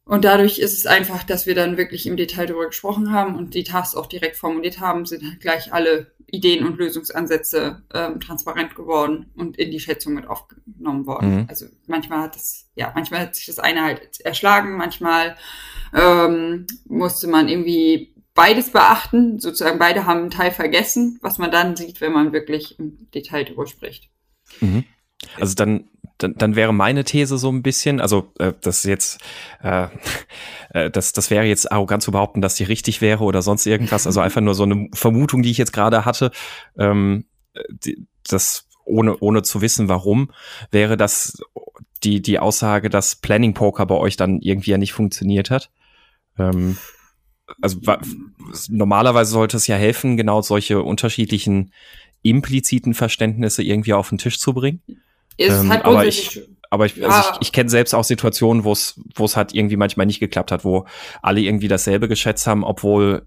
und 0.04 0.24
dadurch 0.24 0.58
ist 0.58 0.76
es 0.76 0.86
einfach, 0.86 1.22
dass 1.22 1.46
wir 1.46 1.54
dann 1.54 1.76
wirklich 1.76 2.06
im 2.06 2.16
Detail 2.16 2.46
darüber 2.46 2.66
gesprochen 2.66 3.12
haben 3.12 3.36
und 3.36 3.54
die 3.54 3.64
Tasks 3.64 3.94
auch 3.94 4.06
direkt 4.06 4.36
formuliert 4.36 4.80
haben, 4.80 5.06
sind 5.06 5.22
halt 5.22 5.40
gleich 5.40 5.72
alle 5.72 6.12
Ideen 6.26 6.66
und 6.66 6.78
Lösungsansätze 6.78 7.82
ähm, 7.92 8.20
transparent 8.20 8.74
geworden 8.74 9.30
und 9.36 9.56
in 9.56 9.70
die 9.70 9.80
Schätzung 9.80 10.14
mit 10.14 10.26
aufgenommen 10.26 11.06
worden. 11.06 11.36
Mhm. 11.36 11.46
Also 11.48 11.66
manchmal 11.86 12.20
hat 12.20 12.36
es, 12.36 12.68
ja, 12.74 12.92
manchmal 12.94 13.20
hat 13.20 13.34
sich 13.34 13.46
das 13.46 13.58
eine 13.58 13.82
halt 13.82 14.20
erschlagen, 14.20 14.76
manchmal 14.76 15.36
ähm, 15.94 16.66
musste 16.86 17.26
man 17.26 17.48
irgendwie 17.48 18.14
beides 18.34 18.70
beachten. 18.70 19.38
Sozusagen 19.38 19.78
beide 19.78 20.06
haben 20.06 20.20
einen 20.20 20.30
Teil 20.30 20.50
vergessen, 20.50 21.18
was 21.20 21.38
man 21.38 21.50
dann 21.50 21.76
sieht, 21.76 22.00
wenn 22.00 22.12
man 22.12 22.32
wirklich 22.32 22.78
im 22.78 23.10
Detail 23.12 23.44
darüber 23.44 23.66
spricht. 23.66 24.08
Mhm. 24.60 24.84
Also 25.38 25.54
dann 25.54 25.88
dann, 26.22 26.34
dann 26.34 26.56
wäre 26.56 26.72
meine 26.72 27.04
These 27.04 27.38
so 27.38 27.50
ein 27.50 27.62
bisschen, 27.62 28.00
also 28.00 28.32
äh, 28.38 28.52
das 28.60 28.84
jetzt, 28.84 29.20
äh, 29.62 29.88
äh, 30.70 30.90
das, 30.90 31.12
das 31.12 31.30
wäre 31.30 31.44
jetzt 31.44 31.70
arrogant 31.72 32.02
zu 32.02 32.12
behaupten, 32.12 32.40
dass 32.40 32.54
die 32.54 32.64
richtig 32.64 33.00
wäre 33.00 33.24
oder 33.24 33.42
sonst 33.42 33.66
irgendwas. 33.66 34.06
Also 34.06 34.20
einfach 34.20 34.40
nur 34.40 34.54
so 34.54 34.64
eine 34.64 34.88
Vermutung, 34.92 35.42
die 35.42 35.50
ich 35.50 35.58
jetzt 35.58 35.72
gerade 35.72 36.04
hatte, 36.04 36.30
ähm, 36.78 37.24
die, 37.68 38.06
das 38.28 38.68
ohne, 38.84 39.16
ohne 39.18 39.42
zu 39.42 39.60
wissen, 39.60 39.88
warum, 39.88 40.30
wäre 40.70 40.96
das 40.96 41.40
die, 42.02 42.22
die 42.22 42.38
Aussage, 42.38 42.90
dass 42.90 43.16
Planning 43.16 43.54
Poker 43.54 43.86
bei 43.86 43.94
euch 43.94 44.16
dann 44.16 44.40
irgendwie 44.40 44.70
ja 44.70 44.78
nicht 44.78 44.92
funktioniert 44.92 45.50
hat. 45.50 45.70
Ähm, 46.38 46.76
also 47.60 47.80
normalerweise 48.68 49.32
sollte 49.32 49.56
es 49.56 49.66
ja 49.66 49.76
helfen, 49.76 50.16
genau 50.16 50.40
solche 50.40 50.82
unterschiedlichen 50.82 51.72
impliziten 52.22 52.94
Verständnisse 52.94 53.62
irgendwie 53.62 53.94
auf 53.94 54.08
den 54.10 54.18
Tisch 54.18 54.38
zu 54.38 54.54
bringen. 54.54 54.82
Ist 55.36 55.50
ähm, 55.50 55.70
halt 55.70 55.84
aber 55.84 56.06
ich, 56.06 56.42
aber 56.70 56.86
ich, 56.86 57.02
also 57.02 57.08
ja. 57.08 57.32
ich, 57.34 57.48
ich 57.48 57.52
kenne 57.52 57.70
selbst 57.70 57.94
auch 57.94 58.04
Situationen, 58.04 58.64
wo 58.64 58.72
es 58.72 59.00
wo 59.14 59.24
es 59.24 59.36
halt 59.36 59.54
irgendwie 59.54 59.76
manchmal 59.76 60.06
nicht 60.06 60.20
geklappt 60.20 60.52
hat, 60.52 60.64
wo 60.64 60.86
alle 61.22 61.40
irgendwie 61.40 61.68
dasselbe 61.68 62.08
geschätzt 62.08 62.46
haben, 62.46 62.64
obwohl 62.64 63.26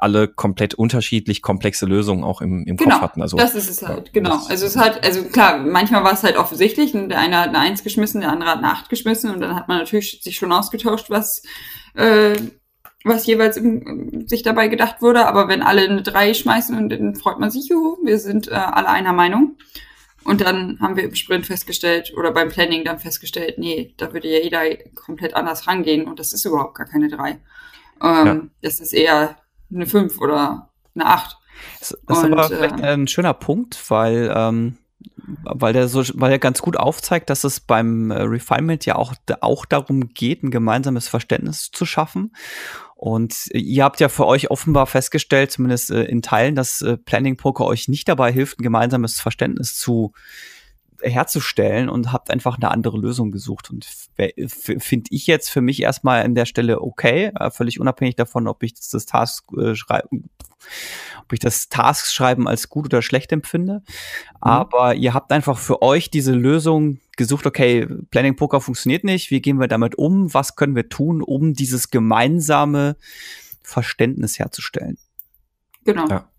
alle 0.00 0.28
komplett 0.28 0.74
unterschiedlich 0.74 1.42
komplexe 1.42 1.86
Lösungen 1.86 2.24
auch 2.24 2.40
im, 2.40 2.64
im 2.66 2.76
genau, 2.76 2.96
Kopf 2.96 3.02
hatten. 3.02 3.22
Also 3.22 3.36
das 3.36 3.54
ist 3.54 3.70
es 3.70 3.82
halt, 3.82 4.12
genau. 4.12 4.38
Also 4.48 4.66
es 4.66 4.76
hat, 4.76 5.04
also 5.04 5.24
klar, 5.24 5.58
manchmal 5.58 6.04
war 6.04 6.12
es 6.12 6.22
halt 6.22 6.36
offensichtlich 6.36 6.94
und 6.94 7.08
der 7.08 7.18
eine 7.18 7.38
hat 7.38 7.48
eine 7.48 7.58
Eins 7.58 7.82
geschmissen, 7.82 8.20
der 8.20 8.30
andere 8.30 8.50
hat 8.50 8.58
eine 8.58 8.70
Acht 8.70 8.88
geschmissen 8.88 9.30
und 9.30 9.40
dann 9.40 9.54
hat 9.54 9.68
man 9.68 9.78
natürlich 9.78 10.20
sich 10.22 10.36
schon 10.36 10.52
ausgetauscht, 10.52 11.10
was 11.10 11.42
äh, 11.94 12.34
was 13.04 13.26
jeweils 13.26 13.56
im, 13.56 14.28
sich 14.28 14.42
dabei 14.42 14.68
gedacht 14.68 15.02
wurde. 15.02 15.26
Aber 15.26 15.48
wenn 15.48 15.62
alle 15.62 15.82
eine 15.82 16.02
Drei 16.02 16.34
schmeißen 16.34 16.76
und 16.76 16.90
dann 16.90 17.16
freut 17.16 17.38
man 17.38 17.50
sich, 17.50 17.68
juhu, 17.68 17.96
wir 18.04 18.18
sind 18.18 18.48
äh, 18.48 18.54
alle 18.54 18.88
einer 18.88 19.12
Meinung. 19.12 19.56
Und 20.24 20.40
dann 20.40 20.78
haben 20.80 20.96
wir 20.96 21.04
im 21.04 21.14
Sprint 21.14 21.46
festgestellt 21.46 22.12
oder 22.16 22.32
beim 22.32 22.48
Planning 22.48 22.84
dann 22.84 22.98
festgestellt, 22.98 23.58
nee, 23.58 23.94
da 23.96 24.12
würde 24.12 24.28
ja 24.28 24.38
jeder 24.38 24.62
komplett 24.94 25.34
anders 25.34 25.66
rangehen 25.66 26.06
und 26.06 26.18
das 26.18 26.32
ist 26.32 26.44
überhaupt 26.44 26.76
gar 26.76 26.86
keine 26.86 27.08
drei. 27.08 27.38
Ähm, 28.02 28.26
ja. 28.26 28.40
Das 28.62 28.80
ist 28.80 28.92
eher 28.92 29.36
eine 29.72 29.86
fünf 29.86 30.20
oder 30.20 30.70
eine 30.94 31.06
acht. 31.06 31.38
Das, 31.80 31.96
das 32.06 32.18
und, 32.18 32.26
ist 32.26 32.32
aber 32.32 32.48
vielleicht 32.48 32.80
äh, 32.80 32.92
ein 32.92 33.08
schöner 33.08 33.34
Punkt, 33.34 33.90
weil 33.90 34.32
ähm, 34.34 34.78
weil 35.44 35.72
der 35.72 35.88
so, 35.88 36.02
weil 36.14 36.32
er 36.32 36.38
ganz 36.38 36.62
gut 36.62 36.76
aufzeigt, 36.76 37.30
dass 37.30 37.44
es 37.44 37.60
beim 37.60 38.10
äh, 38.10 38.22
Refinement 38.22 38.84
ja 38.86 38.96
auch, 38.96 39.14
auch 39.40 39.64
darum 39.64 40.08
geht, 40.08 40.42
ein 40.42 40.50
gemeinsames 40.50 41.08
Verständnis 41.08 41.70
zu 41.72 41.84
schaffen. 41.86 42.34
Und 43.02 43.48
ihr 43.52 43.82
habt 43.82 43.98
ja 43.98 44.08
für 44.08 44.28
euch 44.28 44.52
offenbar 44.52 44.86
festgestellt, 44.86 45.50
zumindest 45.50 45.90
äh, 45.90 46.04
in 46.04 46.22
Teilen, 46.22 46.54
dass 46.54 46.82
äh, 46.82 46.96
Planning 46.96 47.36
Poker 47.36 47.64
euch 47.64 47.88
nicht 47.88 48.08
dabei 48.08 48.30
hilft, 48.30 48.60
ein 48.60 48.62
gemeinsames 48.62 49.18
Verständnis 49.18 49.76
zu 49.76 50.12
herzustellen 51.02 51.88
und 51.88 52.12
habt 52.12 52.30
einfach 52.30 52.56
eine 52.56 52.70
andere 52.70 52.98
Lösung 52.98 53.30
gesucht. 53.30 53.70
Und 53.70 53.84
finde 53.84 55.08
ich 55.10 55.26
jetzt 55.26 55.50
für 55.50 55.60
mich 55.60 55.82
erstmal 55.82 56.22
an 56.22 56.34
der 56.34 56.46
Stelle 56.46 56.80
okay, 56.80 57.32
äh, 57.38 57.50
völlig 57.50 57.80
unabhängig 57.80 58.16
davon, 58.16 58.48
ob 58.48 58.62
ich 58.62 58.74
das, 58.74 58.90
das 58.90 59.06
Task 59.06 59.44
äh, 59.56 59.74
schreiben, 59.74 60.30
ob 61.22 61.32
ich 61.32 61.40
das 61.40 61.68
Task 61.68 62.12
schreiben 62.12 62.48
als 62.48 62.68
gut 62.68 62.86
oder 62.86 63.02
schlecht 63.02 63.32
empfinde. 63.32 63.82
Mhm. 63.84 63.84
Aber 64.40 64.94
ihr 64.94 65.14
habt 65.14 65.32
einfach 65.32 65.58
für 65.58 65.82
euch 65.82 66.10
diese 66.10 66.32
Lösung 66.32 67.00
gesucht, 67.16 67.46
okay, 67.46 67.86
Planning 68.10 68.36
Poker 68.36 68.60
funktioniert 68.60 69.04
nicht, 69.04 69.30
wie 69.30 69.40
gehen 69.40 69.60
wir 69.60 69.68
damit 69.68 69.96
um, 69.96 70.32
was 70.32 70.56
können 70.56 70.74
wir 70.76 70.88
tun, 70.88 71.22
um 71.22 71.54
dieses 71.54 71.90
gemeinsame 71.90 72.96
Verständnis 73.62 74.38
herzustellen. 74.38 74.98
Genau. 75.84 76.06
Ja. 76.08 76.31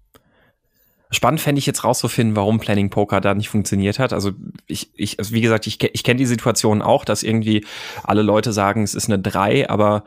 Spannend 1.14 1.42
fände 1.42 1.60
ich 1.60 1.66
jetzt 1.66 1.84
rauszufinden, 1.84 2.36
warum 2.36 2.60
Planning 2.60 2.90
Poker 2.90 3.22
da 3.22 3.34
nicht 3.36 3.50
funktioniert 3.50 4.00
hat. 4.00 4.14
Also 4.14 4.32
ich, 4.68 4.92
ich 4.96 5.20
also 5.20 5.34
wie 5.34 5.42
gesagt, 5.42 5.68
ich, 5.68 5.82
ich 5.82 6.04
kenne 6.04 6.18
die 6.18 6.26
Situation 6.26 6.82
auch, 6.82 7.06
dass 7.06 7.24
irgendwie 7.24 7.66
alle 8.04 8.24
Leute 8.24 8.52
sagen, 8.52 8.84
es 8.84 8.96
ist 8.96 9.10
eine 9.10 9.20
3, 9.20 9.70
aber 9.70 10.04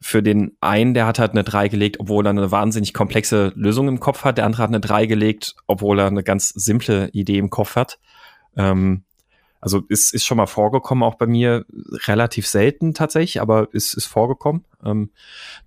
für 0.00 0.22
den 0.22 0.56
einen, 0.60 0.94
der 0.94 1.06
hat 1.06 1.18
halt 1.18 1.32
eine 1.32 1.44
3 1.44 1.68
gelegt, 1.68 1.98
obwohl 1.98 2.26
er 2.26 2.30
eine 2.30 2.50
wahnsinnig 2.50 2.94
komplexe 2.94 3.52
Lösung 3.56 3.88
im 3.88 4.00
Kopf 4.00 4.24
hat. 4.24 4.38
Der 4.38 4.44
andere 4.44 4.62
hat 4.62 4.68
eine 4.68 4.80
3 4.80 5.06
gelegt, 5.06 5.56
obwohl 5.66 5.98
er 5.98 6.06
eine 6.06 6.22
ganz 6.22 6.50
simple 6.50 7.08
Idee 7.12 7.38
im 7.38 7.50
Kopf 7.50 7.74
hat. 7.74 7.98
Ähm, 8.56 9.04
also 9.64 9.80
ist, 9.88 10.12
ist 10.12 10.26
schon 10.26 10.36
mal 10.36 10.46
vorgekommen, 10.46 11.02
auch 11.02 11.14
bei 11.14 11.26
mir 11.26 11.64
relativ 12.06 12.46
selten 12.46 12.92
tatsächlich, 12.92 13.40
aber 13.40 13.68
ist, 13.72 13.94
ist 13.94 14.04
vorgekommen. 14.04 14.66
Ähm, 14.84 15.10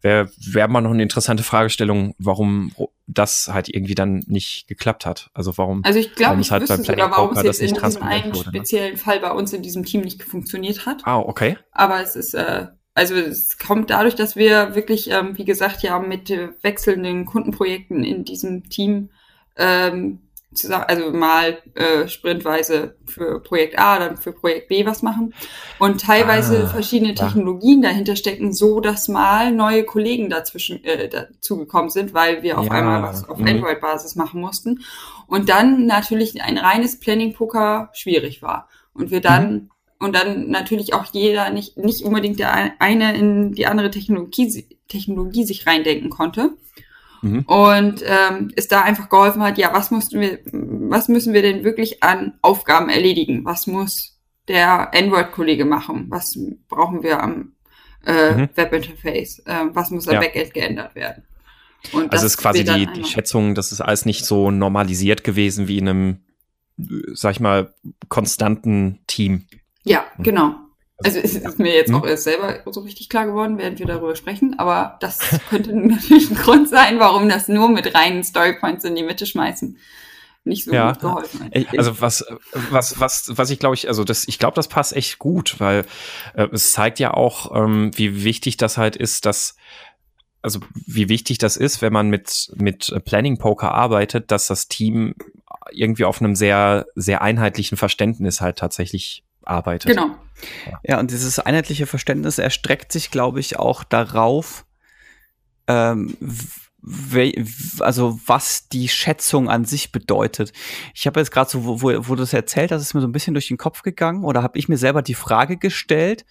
Wäre 0.01 0.29
wär 0.37 0.67
mal 0.67 0.81
noch 0.81 0.91
eine 0.91 1.01
interessante 1.01 1.41
Fragestellung, 1.41 2.13
warum 2.19 2.71
das 3.07 3.49
halt 3.51 3.69
irgendwie 3.69 3.95
dann 3.95 4.23
nicht 4.27 4.67
geklappt 4.67 5.07
hat. 5.07 5.31
Also 5.33 5.57
warum, 5.57 5.83
also 5.83 5.97
ich 5.97 6.13
glaube, 6.13 6.39
ich 6.41 6.51
halt 6.51 6.61
wüsste 6.61 6.83
sogar, 6.83 7.09
warum 7.09 7.35
es 7.35 7.41
jetzt 7.41 7.59
in 7.59 7.73
diesem 7.73 8.03
einen 8.03 8.35
wurde, 8.35 8.51
ne? 8.51 8.57
speziellen 8.57 8.91
ne? 8.91 8.97
Fall 8.99 9.19
bei 9.19 9.31
uns 9.31 9.51
in 9.51 9.63
diesem 9.63 9.83
Team 9.83 10.01
nicht 10.01 10.21
funktioniert 10.21 10.85
hat. 10.85 11.01
Ah, 11.05 11.17
okay. 11.17 11.57
Aber 11.71 11.99
es 11.99 12.15
ist, 12.15 12.35
äh, 12.35 12.67
also 12.93 13.15
es 13.15 13.57
kommt 13.57 13.89
dadurch, 13.89 14.13
dass 14.13 14.35
wir 14.35 14.75
wirklich, 14.75 15.09
ähm, 15.09 15.35
wie 15.39 15.45
gesagt, 15.45 15.81
ja 15.81 15.97
mit 15.97 16.29
wechselnden 16.61 17.25
Kundenprojekten 17.25 18.03
in 18.03 18.25
diesem 18.25 18.69
Team 18.69 19.09
ähm, 19.55 20.19
zusammen, 20.57 20.85
also 20.87 21.11
mal 21.11 21.59
äh, 21.75 22.07
sprintweise 22.07 22.95
für 23.05 23.39
Projekt 23.41 23.79
A, 23.79 23.99
dann 23.99 24.17
für 24.17 24.33
Projekt 24.33 24.67
B 24.67 24.85
was 24.85 25.01
machen 25.03 25.33
und 25.79 26.01
teilweise 26.01 26.63
Ah, 26.63 26.67
verschiedene 26.67 27.13
ja. 27.13 27.15
Technologien 27.15 27.81
dahinter 27.81 28.15
stecken, 28.15 28.53
so 28.53 28.79
dass 28.79 29.07
mal 29.07 29.51
neue 29.51 29.83
Kollegen 29.85 30.29
dazwischen 30.29 30.83
äh, 30.83 31.07
dazugekommen 31.09 31.89
sind, 31.89 32.13
weil 32.13 32.43
wir 32.43 32.57
auf 32.57 32.65
Ja, 32.65 32.71
einmal 32.71 33.01
was 33.03 33.27
auf 33.29 33.37
mhm. 33.37 33.47
Android-Basis 33.47 34.15
machen 34.15 34.41
mussten 34.41 34.81
und 35.27 35.49
dann 35.49 35.85
natürlich 35.85 36.41
ein 36.41 36.57
reines 36.57 36.99
Planning-Poker 36.99 37.89
schwierig 37.93 38.41
war 38.41 38.67
und 38.93 39.11
wir 39.11 39.21
dann 39.21 39.53
Mhm. 39.53 39.69
und 39.99 40.15
dann 40.15 40.49
natürlich 40.49 40.93
auch 40.93 41.05
jeder 41.11 41.49
nicht 41.49 41.77
nicht 41.77 42.03
unbedingt 42.03 42.39
der 42.39 42.79
eine 42.79 43.15
in 43.17 43.53
die 43.53 43.65
andere 43.67 43.91
Technologie 43.91 44.65
Technologie 44.87 45.43
sich 45.43 45.67
reindenken 45.67 46.09
konnte 46.09 46.51
Mhm. 47.21 47.39
und 47.41 48.03
ähm, 48.05 48.51
es 48.55 48.67
da 48.67 48.81
einfach 48.81 49.09
geholfen 49.09 49.41
hat, 49.43 49.57
ja, 49.57 49.73
was 49.73 49.91
mussten 49.91 50.19
wir, 50.21 50.39
was 50.51 51.07
müssen 51.07 51.33
wir 51.33 51.41
denn 51.41 51.63
wirklich 51.63 52.03
an 52.03 52.33
Aufgaben 52.41 52.89
erledigen? 52.89 53.43
Was 53.45 53.67
muss 53.67 54.19
der 54.47 54.93
Android-Kollege 54.93 55.65
machen? 55.65 56.05
Was 56.09 56.37
brauchen 56.69 57.03
wir 57.03 57.21
am 57.21 57.53
äh, 58.05 58.33
Mhm. 58.35 58.49
Webinterface? 58.55 59.39
Äh, 59.45 59.65
was 59.73 59.91
muss 59.91 60.07
am 60.07 60.15
Ja. 60.15 60.19
Backend 60.21 60.53
geändert 60.53 60.95
werden? 60.95 61.23
Und 61.91 62.11
Also 62.11 62.23
das 62.23 62.23
ist 62.23 62.37
quasi 62.37 62.63
die, 62.63 62.87
die 62.87 63.03
Schätzung, 63.03 63.55
das 63.55 63.71
ist 63.71 63.81
alles 63.81 64.05
nicht 64.05 64.25
so 64.25 64.51
normalisiert 64.51 65.23
gewesen 65.23 65.67
wie 65.67 65.77
in 65.77 65.87
einem, 65.89 66.17
sag 67.13 67.31
ich 67.33 67.39
mal, 67.39 67.73
konstanten 68.09 68.99
Team. 69.07 69.45
Ja, 69.83 70.05
genau. 70.19 70.55
Also 71.03 71.19
es 71.19 71.35
ist 71.35 71.59
mir 71.59 71.73
jetzt 71.73 71.89
Hm? 71.89 71.95
auch 71.95 72.05
erst 72.05 72.23
selber 72.23 72.61
so 72.71 72.81
richtig 72.81 73.09
klar 73.09 73.27
geworden, 73.27 73.57
während 73.57 73.79
wir 73.79 73.85
darüber 73.85 74.15
sprechen, 74.15 74.57
aber 74.57 74.97
das 74.99 75.19
könnte 75.49 75.75
natürlich 75.75 76.31
ein 76.31 76.35
Grund 76.35 76.69
sein, 76.69 76.99
warum 76.99 77.29
das 77.29 77.47
nur 77.47 77.69
mit 77.69 77.93
reinen 77.93 78.23
Storypoints 78.23 78.83
in 78.83 78.95
die 78.95 79.03
Mitte 79.03 79.25
schmeißen 79.25 79.77
nicht 80.47 80.65
so 80.65 80.73
Ja. 80.73 80.93
gut 80.93 81.01
geholfen 81.01 81.51
Also 81.77 82.01
was, 82.01 82.25
was, 82.69 82.99
was, 82.99 83.37
was 83.37 83.49
ich 83.49 83.59
glaube 83.59 83.75
ich, 83.75 83.87
also 83.87 84.03
das, 84.03 84.27
ich 84.27 84.39
glaube, 84.39 84.55
das 84.55 84.67
passt 84.67 84.95
echt 84.95 85.19
gut, 85.19 85.59
weil 85.59 85.85
äh, 86.35 86.47
es 86.51 86.71
zeigt 86.71 86.99
ja 86.99 87.13
auch, 87.13 87.53
ähm, 87.55 87.91
wie 87.95 88.23
wichtig 88.23 88.57
das 88.57 88.77
halt 88.77 88.95
ist, 88.95 89.25
dass 89.25 89.55
also 90.41 90.59
wie 90.85 91.09
wichtig 91.09 91.39
das 91.39 91.57
ist, 91.57 91.81
wenn 91.81 91.91
man 91.91 92.09
mit 92.09 92.51
mit 92.55 92.95
Planning 93.03 93.37
Poker 93.37 93.73
arbeitet, 93.73 94.31
dass 94.31 94.47
das 94.47 94.67
Team 94.69 95.15
irgendwie 95.71 96.05
auf 96.05 96.21
einem 96.21 96.35
sehr 96.35 96.85
sehr 96.95 97.21
einheitlichen 97.21 97.77
Verständnis 97.77 98.39
halt 98.39 98.57
tatsächlich 98.57 99.23
arbeitet. 99.47 99.89
Genau. 99.89 100.15
Ja, 100.83 100.99
und 100.99 101.11
dieses 101.11 101.39
einheitliche 101.39 101.87
Verständnis 101.87 102.37
erstreckt 102.37 102.91
sich, 102.91 103.11
glaube 103.11 103.39
ich, 103.39 103.57
auch 103.57 103.83
darauf, 103.83 104.65
ähm, 105.67 106.15
also 107.79 108.19
was 108.25 108.69
die 108.69 108.87
Schätzung 108.87 109.49
an 109.49 109.65
sich 109.65 109.91
bedeutet. 109.91 110.53
Ich 110.93 111.07
habe 111.07 111.19
jetzt 111.19 111.31
gerade 111.31 111.49
so, 111.49 111.65
wo, 111.65 111.81
wo, 111.81 111.91
wo 112.07 112.15
du 112.15 112.21
das 112.21 112.33
erzählt 112.33 112.71
hast, 112.71 112.81
ist 112.81 112.93
mir 112.93 113.01
so 113.01 113.07
ein 113.07 113.11
bisschen 113.11 113.33
durch 113.33 113.47
den 113.47 113.57
Kopf 113.57 113.81
gegangen 113.81 114.23
oder 114.23 114.43
habe 114.43 114.57
ich 114.57 114.69
mir 114.69 114.77
selber 114.77 115.01
die 115.01 115.15
Frage 115.15 115.57
gestellt, 115.57 116.25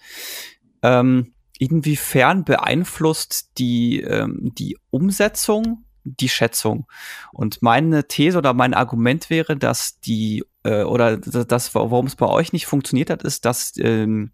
ähm, 0.81 1.33
inwiefern 1.59 2.43
beeinflusst 2.43 3.51
die, 3.57 4.01
ähm, 4.01 4.51
die 4.57 4.77
Umsetzung 4.89 5.83
die 6.03 6.29
Schätzung? 6.29 6.87
Und 7.33 7.61
meine 7.61 8.07
These 8.07 8.37
oder 8.37 8.53
mein 8.53 8.73
Argument 8.73 9.29
wäre, 9.29 9.57
dass 9.57 9.99
die 9.99 10.45
äh, 10.67 10.83
oder 10.83 11.17
das, 11.17 11.73
warum 11.75 12.07
es 12.07 12.15
bei 12.15 12.27
euch 12.27 12.51
nicht 12.51 12.65
funktioniert 12.65 13.09
hat, 13.09 13.23
ist, 13.23 13.45
dass, 13.45 13.73
ähm, 13.77 14.31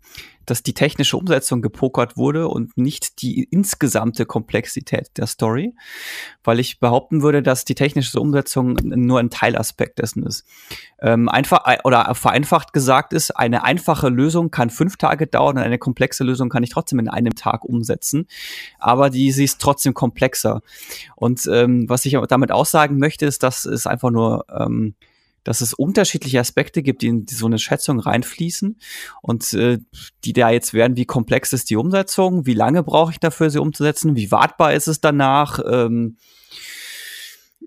dass 0.47 0.63
die 0.63 0.73
technische 0.73 1.15
Umsetzung 1.15 1.61
gepokert 1.61 2.17
wurde 2.17 2.47
und 2.47 2.75
nicht 2.75 3.21
die 3.21 3.43
insgesamte 3.43 4.25
Komplexität 4.25 5.11
der 5.17 5.27
Story, 5.27 5.73
weil 6.43 6.59
ich 6.59 6.79
behaupten 6.79 7.21
würde, 7.21 7.43
dass 7.43 7.65
die 7.65 7.75
technische 7.75 8.19
Umsetzung 8.19 8.73
nur 8.83 9.19
ein 9.19 9.29
Teilaspekt 9.29 9.99
dessen 9.99 10.25
ist. 10.25 10.43
Ähm, 10.99 11.29
einfach 11.29 11.63
oder 11.83 12.13
vereinfacht 12.15 12.73
gesagt 12.73 13.13
ist, 13.13 13.31
eine 13.31 13.63
einfache 13.63 14.09
Lösung 14.09 14.49
kann 14.49 14.71
fünf 14.71 14.97
Tage 14.97 15.27
dauern 15.27 15.57
und 15.57 15.63
eine 15.63 15.77
komplexe 15.77 16.23
Lösung 16.23 16.49
kann 16.49 16.63
ich 16.63 16.71
trotzdem 16.71 16.99
in 16.99 17.09
einem 17.09 17.35
Tag 17.35 17.63
umsetzen, 17.63 18.27
aber 18.79 19.11
die 19.11 19.31
sie 19.31 19.43
ist 19.43 19.61
trotzdem 19.61 19.93
komplexer. 19.93 20.61
Und 21.15 21.47
ähm, 21.51 21.87
was 21.87 22.05
ich 22.05 22.17
damit 22.27 22.51
aussagen 22.51 22.97
möchte, 22.97 23.27
ist, 23.27 23.43
dass 23.43 23.65
es 23.65 23.85
einfach 23.85 24.09
nur 24.09 24.45
ähm, 24.49 24.95
dass 25.43 25.61
es 25.61 25.73
unterschiedliche 25.73 26.39
Aspekte 26.39 26.83
gibt, 26.83 27.01
die 27.01 27.07
in 27.07 27.25
so 27.27 27.45
eine 27.45 27.59
Schätzung 27.59 27.99
reinfließen 27.99 28.79
und 29.21 29.53
äh, 29.53 29.79
die 30.23 30.33
da 30.33 30.49
jetzt 30.49 30.73
werden, 30.73 30.97
wie 30.97 31.05
komplex 31.05 31.53
ist 31.53 31.69
die 31.69 31.75
Umsetzung, 31.75 32.45
wie 32.45 32.53
lange 32.53 32.83
brauche 32.83 33.11
ich 33.11 33.19
dafür, 33.19 33.49
sie 33.49 33.59
umzusetzen, 33.59 34.15
wie 34.15 34.31
wartbar 34.31 34.73
ist 34.73 34.87
es 34.87 35.01
danach, 35.01 35.59
ähm, 35.69 36.17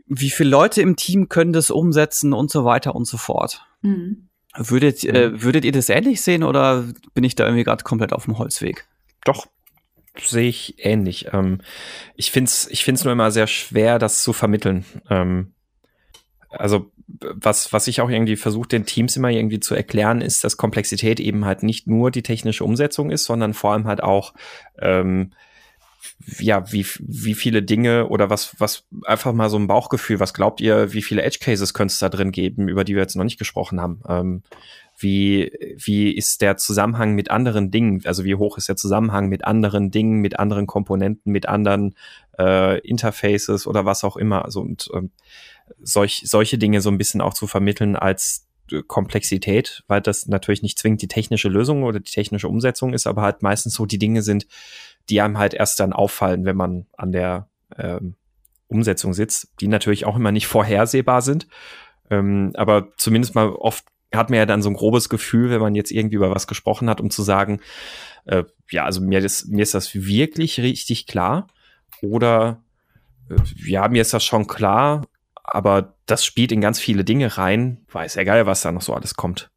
wie 0.06 0.30
viele 0.30 0.50
Leute 0.50 0.82
im 0.82 0.96
Team 0.96 1.28
können 1.28 1.52
das 1.52 1.70
umsetzen 1.70 2.32
und 2.32 2.50
so 2.50 2.64
weiter 2.64 2.94
und 2.94 3.06
so 3.06 3.16
fort. 3.16 3.66
Mhm. 3.82 4.28
Würdet, 4.56 5.04
äh, 5.04 5.42
würdet 5.42 5.64
ihr 5.64 5.72
das 5.72 5.90
ähnlich 5.90 6.22
sehen 6.22 6.42
oder 6.42 6.84
bin 7.12 7.24
ich 7.24 7.34
da 7.34 7.44
irgendwie 7.44 7.64
gerade 7.64 7.84
komplett 7.84 8.12
auf 8.12 8.24
dem 8.24 8.38
Holzweg? 8.38 8.86
Doch, 9.24 9.46
sehe 10.18 10.48
ich 10.48 10.76
ähnlich. 10.78 11.26
Ähm, 11.32 11.60
ich 12.14 12.30
finde 12.30 12.48
es 12.48 12.68
ich 12.70 12.84
find's 12.84 13.04
nur 13.04 13.12
immer 13.12 13.30
sehr 13.30 13.46
schwer, 13.46 13.98
das 13.98 14.22
zu 14.22 14.32
vermitteln. 14.32 14.86
Ähm, 15.10 15.52
also 16.48 16.90
was, 17.08 17.72
was 17.72 17.86
ich 17.86 18.00
auch 18.00 18.10
irgendwie 18.10 18.36
versuche, 18.36 18.68
den 18.68 18.86
Teams 18.86 19.16
immer 19.16 19.30
irgendwie 19.30 19.60
zu 19.60 19.74
erklären, 19.74 20.20
ist, 20.20 20.44
dass 20.44 20.56
Komplexität 20.56 21.20
eben 21.20 21.44
halt 21.44 21.62
nicht 21.62 21.86
nur 21.86 22.10
die 22.10 22.22
technische 22.22 22.64
Umsetzung 22.64 23.10
ist, 23.10 23.24
sondern 23.24 23.54
vor 23.54 23.72
allem 23.72 23.86
halt 23.86 24.02
auch 24.02 24.34
ähm, 24.78 25.32
ja, 26.38 26.70
wie, 26.72 26.86
wie 27.00 27.34
viele 27.34 27.62
Dinge 27.62 28.08
oder 28.08 28.30
was, 28.30 28.58
was 28.58 28.84
einfach 29.04 29.32
mal 29.32 29.50
so 29.50 29.58
ein 29.58 29.66
Bauchgefühl, 29.66 30.20
was 30.20 30.34
glaubt 30.34 30.60
ihr, 30.60 30.92
wie 30.92 31.02
viele 31.02 31.22
Edge 31.22 31.38
Cases 31.40 31.74
könnte 31.74 31.92
es 31.92 31.98
da 31.98 32.08
drin 32.08 32.32
geben, 32.32 32.68
über 32.68 32.84
die 32.84 32.94
wir 32.94 33.02
jetzt 33.02 33.16
noch 33.16 33.24
nicht 33.24 33.38
gesprochen 33.38 33.80
haben? 33.80 34.02
Ähm, 34.08 34.42
wie, 34.98 35.52
wie 35.76 36.10
ist 36.10 36.40
der 36.40 36.56
Zusammenhang 36.56 37.14
mit 37.14 37.30
anderen 37.30 37.70
Dingen? 37.70 38.02
Also 38.06 38.24
wie 38.24 38.34
hoch 38.34 38.56
ist 38.56 38.68
der 38.68 38.76
Zusammenhang 38.76 39.28
mit 39.28 39.44
anderen 39.44 39.90
Dingen, 39.90 40.20
mit 40.20 40.38
anderen 40.38 40.66
Komponenten, 40.66 41.32
mit 41.32 41.46
anderen 41.48 41.94
äh, 42.38 42.80
Interfaces 42.80 43.66
oder 43.66 43.84
was 43.84 44.04
auch 44.04 44.16
immer? 44.16 44.44
Also 44.44 44.60
und 44.62 44.88
ähm, 44.94 45.10
solch, 45.78 46.22
solche 46.24 46.58
Dinge 46.58 46.80
so 46.80 46.90
ein 46.90 46.98
bisschen 46.98 47.20
auch 47.20 47.34
zu 47.34 47.46
vermitteln 47.46 47.96
als 47.96 48.46
äh, 48.70 48.82
Komplexität, 48.86 49.84
weil 49.86 50.00
das 50.00 50.26
natürlich 50.26 50.62
nicht 50.62 50.78
zwingend 50.78 51.02
die 51.02 51.08
technische 51.08 51.48
Lösung 51.48 51.82
oder 51.82 52.00
die 52.00 52.10
technische 52.10 52.48
Umsetzung 52.48 52.92
ist, 52.92 53.06
aber 53.06 53.22
halt 53.22 53.42
meistens 53.42 53.74
so 53.74 53.86
die 53.86 53.98
Dinge 53.98 54.22
sind, 54.22 54.46
die 55.08 55.20
einem 55.20 55.38
halt 55.38 55.54
erst 55.54 55.80
dann 55.80 55.92
auffallen, 55.92 56.44
wenn 56.44 56.56
man 56.56 56.86
an 56.96 57.12
der 57.12 57.48
ähm, 57.76 58.16
Umsetzung 58.68 59.14
sitzt, 59.14 59.52
die 59.60 59.68
natürlich 59.68 60.04
auch 60.04 60.16
immer 60.16 60.32
nicht 60.32 60.46
vorhersehbar 60.46 61.22
sind. 61.22 61.46
Ähm, 62.10 62.52
aber 62.54 62.88
zumindest 62.96 63.34
mal 63.34 63.50
oft 63.50 63.84
hat 64.12 64.30
man 64.30 64.38
ja 64.38 64.46
dann 64.46 64.62
so 64.62 64.70
ein 64.70 64.74
grobes 64.74 65.08
Gefühl, 65.08 65.50
wenn 65.50 65.60
man 65.60 65.74
jetzt 65.74 65.90
irgendwie 65.90 66.16
über 66.16 66.34
was 66.34 66.46
gesprochen 66.46 66.88
hat, 66.88 67.00
um 67.00 67.10
zu 67.10 67.22
sagen, 67.22 67.60
äh, 68.24 68.44
ja, 68.70 68.84
also 68.84 69.00
mir, 69.00 69.20
das, 69.20 69.46
mir 69.46 69.62
ist 69.62 69.74
das 69.74 69.94
wirklich 69.94 70.60
richtig 70.60 71.06
klar. 71.06 71.48
Oder 72.02 72.62
äh, 73.30 73.36
ja, 73.64 73.88
mir 73.88 74.02
ist 74.02 74.14
das 74.14 74.24
schon 74.24 74.46
klar, 74.46 75.06
aber 75.46 75.94
das 76.06 76.24
spielt 76.24 76.52
in 76.52 76.60
ganz 76.60 76.78
viele 76.78 77.04
Dinge 77.04 77.38
rein. 77.38 77.84
Weiß 77.90 78.14
ja 78.14 78.24
geil, 78.24 78.46
was 78.46 78.62
da 78.62 78.72
noch 78.72 78.82
so 78.82 78.94
alles 78.94 79.14
kommt. 79.14 79.50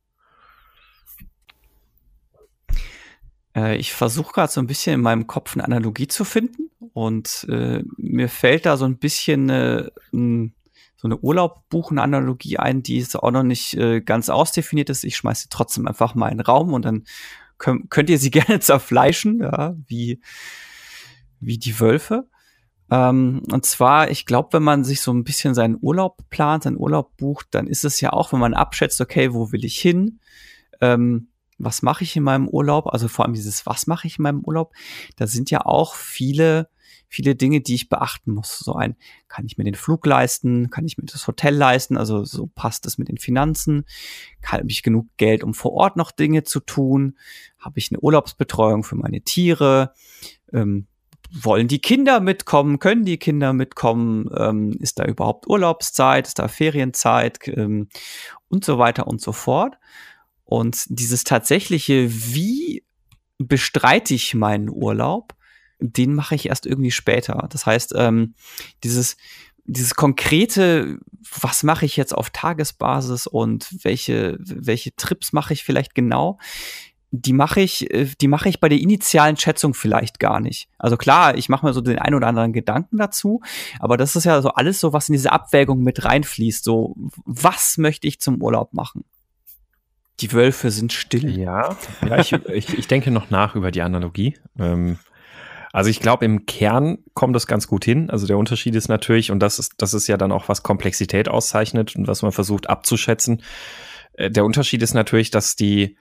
Äh, 3.55 3.77
ich 3.77 3.93
versuche 3.93 4.33
gerade 4.33 4.51
so 4.51 4.61
ein 4.61 4.67
bisschen 4.67 4.95
in 4.95 5.01
meinem 5.01 5.27
Kopf 5.27 5.55
eine 5.55 5.65
Analogie 5.65 6.07
zu 6.07 6.23
finden 6.23 6.69
und 6.93 7.45
äh, 7.49 7.83
mir 7.97 8.29
fällt 8.29 8.65
da 8.65 8.77
so 8.77 8.85
ein 8.85 8.97
bisschen 8.97 9.49
äh, 9.49 9.89
ein, 10.13 10.53
so 10.95 11.07
eine 11.07 11.17
Urlaubbuchen-Analogie 11.17 12.57
ein, 12.57 12.83
die 12.83 12.97
ist 12.97 13.15
auch 13.15 13.31
noch 13.31 13.43
nicht 13.43 13.75
äh, 13.75 14.01
ganz 14.01 14.29
ausdefiniert 14.29 14.89
ist. 14.89 15.03
Ich 15.03 15.17
schmeiße 15.17 15.43
sie 15.43 15.49
trotzdem 15.49 15.87
einfach 15.87 16.15
mal 16.15 16.29
in 16.29 16.37
den 16.37 16.45
Raum 16.45 16.73
und 16.73 16.85
dann 16.85 17.05
könnt, 17.57 17.89
könnt 17.89 18.09
ihr 18.09 18.19
sie 18.19 18.31
gerne 18.31 18.59
zerfleischen, 18.59 19.39
ja, 19.39 19.75
wie, 19.87 20.21
wie 21.39 21.57
die 21.57 21.79
Wölfe. 21.79 22.27
Ähm, 22.91 23.43
und 23.51 23.65
zwar, 23.65 24.09
ich 24.09 24.25
glaube, 24.25 24.49
wenn 24.53 24.63
man 24.63 24.83
sich 24.83 25.01
so 25.01 25.11
ein 25.13 25.23
bisschen 25.23 25.53
seinen 25.53 25.77
Urlaub 25.81 26.29
plant, 26.29 26.63
seinen 26.63 26.77
Urlaub 26.77 27.15
bucht, 27.17 27.47
dann 27.51 27.67
ist 27.67 27.85
es 27.85 28.01
ja 28.01 28.13
auch, 28.13 28.33
wenn 28.33 28.39
man 28.39 28.53
abschätzt, 28.53 28.99
okay, 29.01 29.33
wo 29.33 29.51
will 29.51 29.65
ich 29.65 29.79
hin? 29.79 30.19
Ähm, 30.81 31.29
was 31.59 31.81
mache 31.81 32.03
ich 32.03 32.15
in 32.15 32.23
meinem 32.23 32.47
Urlaub? 32.47 32.87
Also 32.87 33.07
vor 33.07 33.25
allem 33.25 33.33
dieses, 33.33 33.65
was 33.65 33.85
mache 33.85 34.07
ich 34.07 34.17
in 34.17 34.23
meinem 34.23 34.41
Urlaub? 34.41 34.73
Da 35.17 35.27
sind 35.27 35.51
ja 35.51 35.65
auch 35.65 35.93
viele, 35.93 36.69
viele 37.09 37.35
Dinge, 37.35 37.59
die 37.59 37.75
ich 37.75 37.89
beachten 37.89 38.31
muss. 38.31 38.59
So 38.59 38.73
ein, 38.73 38.95
kann 39.27 39.45
ich 39.45 39.57
mir 39.57 39.65
den 39.65 39.75
Flug 39.75 40.05
leisten? 40.05 40.69
Kann 40.69 40.85
ich 40.85 40.97
mir 40.97 41.05
das 41.05 41.27
Hotel 41.27 41.53
leisten? 41.53 41.97
Also 41.97 42.23
so 42.23 42.47
passt 42.47 42.85
es 42.85 42.97
mit 42.97 43.09
den 43.09 43.17
Finanzen? 43.17 43.85
Habe 44.43 44.69
ich 44.69 44.83
genug 44.83 45.07
Geld, 45.17 45.43
um 45.43 45.53
vor 45.53 45.73
Ort 45.73 45.97
noch 45.97 46.11
Dinge 46.11 46.43
zu 46.43 46.61
tun? 46.61 47.17
Habe 47.59 47.77
ich 47.77 47.91
eine 47.91 47.99
Urlaubsbetreuung 47.99 48.83
für 48.83 48.95
meine 48.95 49.21
Tiere? 49.21 49.93
Ähm, 50.53 50.87
wollen 51.31 51.67
die 51.67 51.79
Kinder 51.79 52.19
mitkommen? 52.19 52.79
Können 52.79 53.05
die 53.05 53.17
Kinder 53.17 53.53
mitkommen? 53.53 54.29
Ähm, 54.35 54.77
ist 54.79 54.99
da 54.99 55.05
überhaupt 55.05 55.47
Urlaubszeit? 55.47 56.27
Ist 56.27 56.39
da 56.39 56.47
Ferienzeit? 56.47 57.39
Ähm, 57.47 57.89
und 58.49 58.65
so 58.65 58.77
weiter 58.77 59.07
und 59.07 59.21
so 59.21 59.31
fort. 59.31 59.77
Und 60.43 60.85
dieses 60.89 61.23
tatsächliche, 61.23 62.09
wie 62.09 62.83
bestreite 63.37 64.13
ich 64.13 64.33
meinen 64.33 64.69
Urlaub, 64.69 65.35
den 65.79 66.13
mache 66.13 66.35
ich 66.35 66.49
erst 66.49 66.65
irgendwie 66.65 66.91
später. 66.91 67.47
Das 67.51 67.65
heißt, 67.65 67.93
ähm, 67.95 68.33
dieses, 68.83 69.15
dieses 69.65 69.95
konkrete, 69.95 70.97
was 71.39 71.63
mache 71.63 71.85
ich 71.85 71.95
jetzt 71.95 72.13
auf 72.13 72.31
Tagesbasis 72.31 73.27
und 73.27 73.67
welche, 73.83 74.37
welche 74.39 74.95
Trips 74.95 75.31
mache 75.31 75.53
ich 75.53 75.63
vielleicht 75.63 75.95
genau, 75.95 76.39
die 77.11 77.33
mache 77.33 77.61
ich, 77.61 77.91
äh, 77.93 78.07
die 78.21 78.27
mache 78.27 78.49
ich 78.49 78.59
bei 78.59 78.69
der 78.69 78.79
initialen 78.79 79.37
Schätzung 79.37 79.73
vielleicht 79.73 80.19
gar 80.19 80.39
nicht. 80.39 80.69
Also 80.77 80.97
klar, 80.97 81.37
ich 81.37 81.49
mache 81.49 81.65
mir 81.65 81.73
so 81.73 81.81
den 81.81 81.99
ein 81.99 82.13
oder 82.13 82.27
anderen 82.27 82.53
Gedanken 82.53 82.97
dazu, 82.97 83.41
aber 83.79 83.97
das 83.97 84.15
ist 84.15 84.25
ja 84.25 84.41
so 84.41 84.49
alles 84.49 84.79
so, 84.79 84.93
was 84.93 85.09
in 85.09 85.13
diese 85.13 85.31
Abwägung 85.31 85.81
mit 85.81 86.05
reinfließt. 86.05 86.63
So, 86.63 86.95
was 87.25 87.77
möchte 87.77 88.07
ich 88.07 88.19
zum 88.19 88.41
Urlaub 88.41 88.73
machen? 88.73 89.05
Die 90.19 90.33
Wölfe 90.33 90.69
sind 90.69 90.93
still. 90.93 91.37
Ja, 91.37 91.77
ja 92.07 92.19
ich, 92.19 92.33
ich, 92.33 92.77
ich 92.77 92.87
denke 92.87 93.11
noch 93.11 93.29
nach 93.29 93.55
über 93.55 93.71
die 93.71 93.81
Analogie. 93.81 94.37
Ähm, 94.57 94.99
also 95.71 95.89
ich 95.89 95.99
glaube, 95.99 96.25
im 96.25 96.45
Kern 96.45 96.99
kommt 97.13 97.35
das 97.35 97.47
ganz 97.47 97.67
gut 97.67 97.85
hin. 97.85 98.09
Also 98.09 98.27
der 98.27 98.37
Unterschied 98.37 98.75
ist 98.75 98.87
natürlich, 98.87 99.31
und 99.31 99.39
das 99.39 99.59
ist, 99.59 99.73
das 99.77 99.93
ist 99.93 100.07
ja 100.07 100.17
dann 100.17 100.31
auch, 100.31 100.49
was 100.49 100.63
Komplexität 100.63 101.29
auszeichnet 101.29 101.95
und 101.95 102.07
was 102.07 102.21
man 102.21 102.31
versucht 102.31 102.69
abzuschätzen. 102.69 103.43
Äh, 104.13 104.31
der 104.31 104.45
Unterschied 104.45 104.81
ist 104.81 104.93
natürlich, 104.93 105.31
dass 105.31 105.55
die 105.55 105.95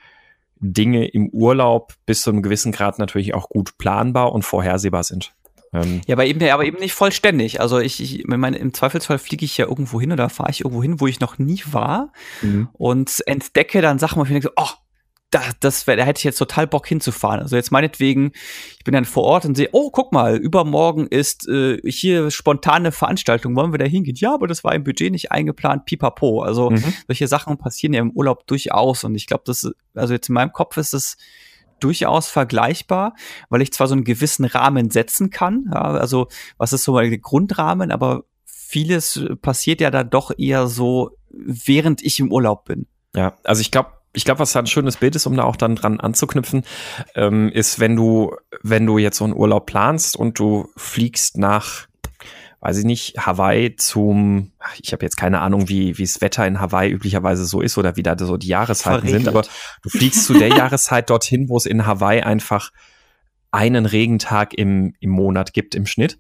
Dinge 0.61 1.07
im 1.07 1.29
Urlaub 1.29 1.95
bis 2.07 2.23
zu 2.23 2.31
einem 2.31 2.43
gewissen 2.43 2.73
Grad 2.73 2.99
natürlich 2.99 3.35
auch 3.35 3.49
gut 3.49 3.79
planbar 3.79 4.33
und 4.33 4.43
vorhersehbar 4.45 5.05
sind. 5.05 5.33
Ähm, 5.73 6.01
ja, 6.07 6.15
aber 6.15 6.25
eben, 6.25 6.43
aber 6.49 6.65
eben 6.65 6.79
nicht 6.79 6.95
vollständig. 6.95 7.61
Also 7.61 7.79
ich, 7.79 8.01
ich 8.03 8.27
meine, 8.27 8.57
im 8.57 8.73
Zweifelsfall 8.73 9.19
fliege 9.19 9.45
ich 9.45 9.57
ja 9.59 9.67
irgendwo 9.67 10.01
hin 10.01 10.13
oder 10.13 10.29
fahre 10.31 10.51
ich 10.51 10.61
irgendwo 10.61 10.83
hin, 10.83 11.01
wo 11.01 11.07
ich 11.07 11.21
noch 11.21 11.39
nie 11.39 11.63
war 11.71 12.13
mhm. 12.41 12.69
und 12.73 13.23
entdecke 13.27 13.83
dann 13.83 13.99
Sachen, 13.99 14.19
wo 14.19 14.25
ich 14.25 14.31
mir 14.31 14.41
denke, 14.41 14.53
oh, 14.57 14.71
da, 15.31 15.43
das 15.61 15.87
wär, 15.87 15.97
da 15.97 16.05
hätte 16.05 16.19
ich 16.19 16.25
jetzt 16.25 16.39
total 16.39 16.67
Bock 16.67 16.87
hinzufahren. 16.87 17.41
Also 17.41 17.57
jetzt 17.57 17.71
meinetwegen, 17.71 18.33
ich 18.79 18.85
bin 18.85 18.95
dann 18.95 19.05
vor 19.05 19.25
Ort 19.25 19.45
und 19.45 19.57
sehe, 19.57 19.69
oh, 19.73 19.91
guck 19.91 20.13
mal, 20.13 20.37
übermorgen 20.37 21.07
ist 21.07 21.47
äh, 21.49 21.79
hier 21.85 22.31
spontane 22.31 22.93
Veranstaltung, 22.93 23.55
wollen 23.55 23.73
wir 23.73 23.79
da 23.79 23.85
hingehen? 23.85 24.17
Ja, 24.17 24.33
aber 24.33 24.47
das 24.47 24.65
war 24.65 24.75
im 24.75 24.85
Budget 24.85 25.13
nicht 25.13 25.31
eingeplant, 25.31 25.85
pipapo. 25.85 26.43
Also 26.43 26.71
mhm. 26.71 26.95
solche 27.07 27.29
Sachen 27.29 27.59
passieren 27.59 27.93
ja 27.93 28.01
im 28.01 28.13
Urlaub 28.13 28.47
durchaus 28.47 29.05
und 29.05 29.15
ich 29.15 29.27
glaube, 29.27 29.43
das, 29.45 29.71
also 29.95 30.15
jetzt 30.15 30.29
in 30.31 30.35
meinem 30.35 30.53
Kopf 30.53 30.79
ist 30.79 30.95
es 30.95 31.19
durchaus 31.79 32.29
vergleichbar, 32.29 33.15
weil 33.51 33.63
ich 33.63 33.73
zwar 33.73 33.87
so 33.87 33.95
einen 33.95 34.05
gewissen 34.05 34.47
Rahmen 34.47 34.91
setzen 34.91 35.31
kann, 35.31 35.67
ja, 35.73 35.81
also 35.81 36.29
was 36.57 36.73
ist 36.73 36.85
so 36.85 36.93
mal 36.93 37.09
der 37.09 37.19
Grundrahmen, 37.19 37.93
aber 37.93 38.25
vieles 38.45 39.25
passiert 39.43 39.81
ja 39.81 39.91
dann 39.91 40.11
doch 40.11 40.33
eher 40.37 40.67
so, 40.67 41.11
während 41.31 42.03
ich 42.03 42.19
im 42.19 42.33
Urlaub 42.33 42.65
bin. 42.65 42.87
Ja, 43.15 43.35
also 43.45 43.61
ich 43.61 43.71
glaube, 43.71 43.98
ich 44.19 44.25
glaube, 44.25 44.41
was 44.41 44.53
da 44.53 44.59
ein 44.59 44.67
schönes 44.67 44.97
Bild 44.97 45.15
ist, 45.15 45.27
um 45.27 45.37
da 45.37 45.45
auch 45.45 45.55
dann 45.55 45.77
dran 45.77 46.01
anzuknüpfen, 46.01 46.65
ähm, 47.15 47.51
ist, 47.51 47.79
wenn 47.79 47.95
du, 47.95 48.35
wenn 48.63 48.85
du 48.85 48.99
jetzt 48.99 49.19
so 49.19 49.25
einen 49.25 49.33
Urlaub 49.35 49.67
planst 49.67 50.17
und 50.17 50.41
du 50.41 50.69
fliegst 50.77 51.39
nach, 51.39 51.87
weiß 52.59 52.79
ich 52.79 52.85
nicht, 52.85 53.17
Hawaii 53.25 53.77
zum, 53.77 54.51
ich 54.83 54.93
habe 54.93 55.07
jetzt 55.07 55.17
keine 55.17 55.41
Ahnung, 55.41 55.69
wie 55.69 55.99
wie 55.99 56.03
es 56.03 56.21
Wetter 56.21 56.45
in 56.49 56.61
Hawaii 56.61 56.91
üblicherweise 56.91 57.45
so 57.45 57.61
ist 57.61 57.79
oder 57.79 57.97
wie 57.97 58.03
da 58.03 58.19
so 58.19 58.37
die 58.37 58.49
Jahreszeiten 58.49 59.07
Verregnet. 59.07 59.23
sind, 59.23 59.29
aber 59.29 59.47
du 59.83 59.89
fliegst 59.89 60.25
zu 60.25 60.35
der 60.35 60.49
Jahreszeit 60.49 61.09
dorthin, 61.11 61.49
wo 61.49 61.57
es 61.57 61.65
in 61.65 61.87
Hawaii 61.87 62.23
einfach 62.23 62.73
einen 63.53 63.87
Regentag 63.87 64.53
im, 64.53 64.95
im 64.99 65.11
Monat 65.11 65.53
gibt 65.53 65.77
im 65.77 65.87
Schnitt. 65.87 66.19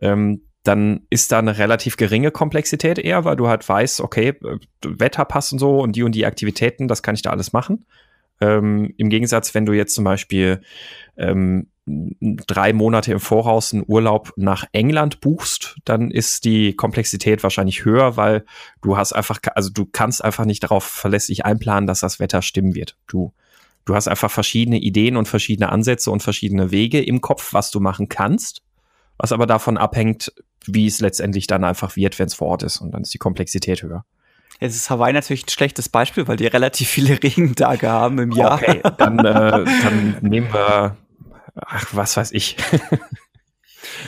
Ähm, 0.00 0.42
dann 0.62 1.00
ist 1.10 1.32
da 1.32 1.38
eine 1.38 1.58
relativ 1.58 1.96
geringe 1.96 2.30
Komplexität 2.30 2.98
eher, 2.98 3.24
weil 3.24 3.36
du 3.36 3.48
halt 3.48 3.68
weißt, 3.68 4.00
okay, 4.00 4.28
äh, 4.28 4.58
Wetter 4.84 5.24
passt 5.24 5.52
und 5.52 5.58
so 5.58 5.80
und 5.80 5.96
die 5.96 6.02
und 6.02 6.14
die 6.14 6.26
Aktivitäten, 6.26 6.88
das 6.88 7.02
kann 7.02 7.14
ich 7.14 7.22
da 7.22 7.30
alles 7.30 7.52
machen. 7.52 7.84
Ähm, 8.40 8.94
Im 8.96 9.10
Gegensatz, 9.10 9.54
wenn 9.54 9.66
du 9.66 9.72
jetzt 9.72 9.94
zum 9.94 10.04
Beispiel 10.04 10.62
ähm, 11.16 11.68
drei 11.84 12.72
Monate 12.72 13.12
im 13.12 13.18
Voraus 13.20 13.72
einen 13.72 13.84
Urlaub 13.86 14.32
nach 14.36 14.64
England 14.72 15.20
buchst, 15.20 15.78
dann 15.84 16.12
ist 16.12 16.44
die 16.44 16.74
Komplexität 16.74 17.42
wahrscheinlich 17.42 17.84
höher, 17.84 18.16
weil 18.16 18.44
du 18.82 18.96
hast 18.96 19.12
einfach, 19.12 19.40
also 19.56 19.70
du 19.70 19.86
kannst 19.86 20.24
einfach 20.24 20.44
nicht 20.44 20.62
darauf 20.62 20.84
verlässlich 20.84 21.44
einplanen, 21.44 21.88
dass 21.88 22.00
das 22.00 22.20
Wetter 22.20 22.40
stimmen 22.40 22.76
wird. 22.76 22.96
Du, 23.08 23.32
du 23.84 23.96
hast 23.96 24.06
einfach 24.06 24.30
verschiedene 24.30 24.78
Ideen 24.78 25.16
und 25.16 25.26
verschiedene 25.26 25.70
Ansätze 25.70 26.12
und 26.12 26.22
verschiedene 26.22 26.70
Wege 26.70 27.02
im 27.02 27.20
Kopf, 27.20 27.52
was 27.52 27.72
du 27.72 27.80
machen 27.80 28.08
kannst 28.08 28.62
was 29.22 29.32
aber 29.32 29.46
davon 29.46 29.78
abhängt, 29.78 30.32
wie 30.66 30.86
es 30.86 31.00
letztendlich 31.00 31.46
dann 31.46 31.64
einfach 31.64 31.96
wird, 31.96 32.18
wenn 32.18 32.26
es 32.26 32.34
vor 32.34 32.48
Ort 32.48 32.62
ist. 32.62 32.80
Und 32.80 32.92
dann 32.92 33.02
ist 33.02 33.14
die 33.14 33.18
Komplexität 33.18 33.82
höher. 33.82 34.04
Jetzt 34.60 34.76
ist 34.76 34.90
Hawaii 34.90 35.12
natürlich 35.12 35.46
ein 35.46 35.50
schlechtes 35.50 35.88
Beispiel, 35.88 36.28
weil 36.28 36.36
die 36.36 36.46
relativ 36.46 36.88
viele 36.88 37.14
Regentage 37.22 37.88
haben 37.88 38.18
im 38.18 38.32
Jahr. 38.32 38.60
Okay, 38.62 38.80
dann, 38.96 39.18
äh, 39.18 39.64
dann 39.82 40.16
nehmen 40.20 40.52
wir, 40.52 40.96
ach, 41.56 41.86
was 41.92 42.16
weiß 42.16 42.32
ich. 42.32 42.56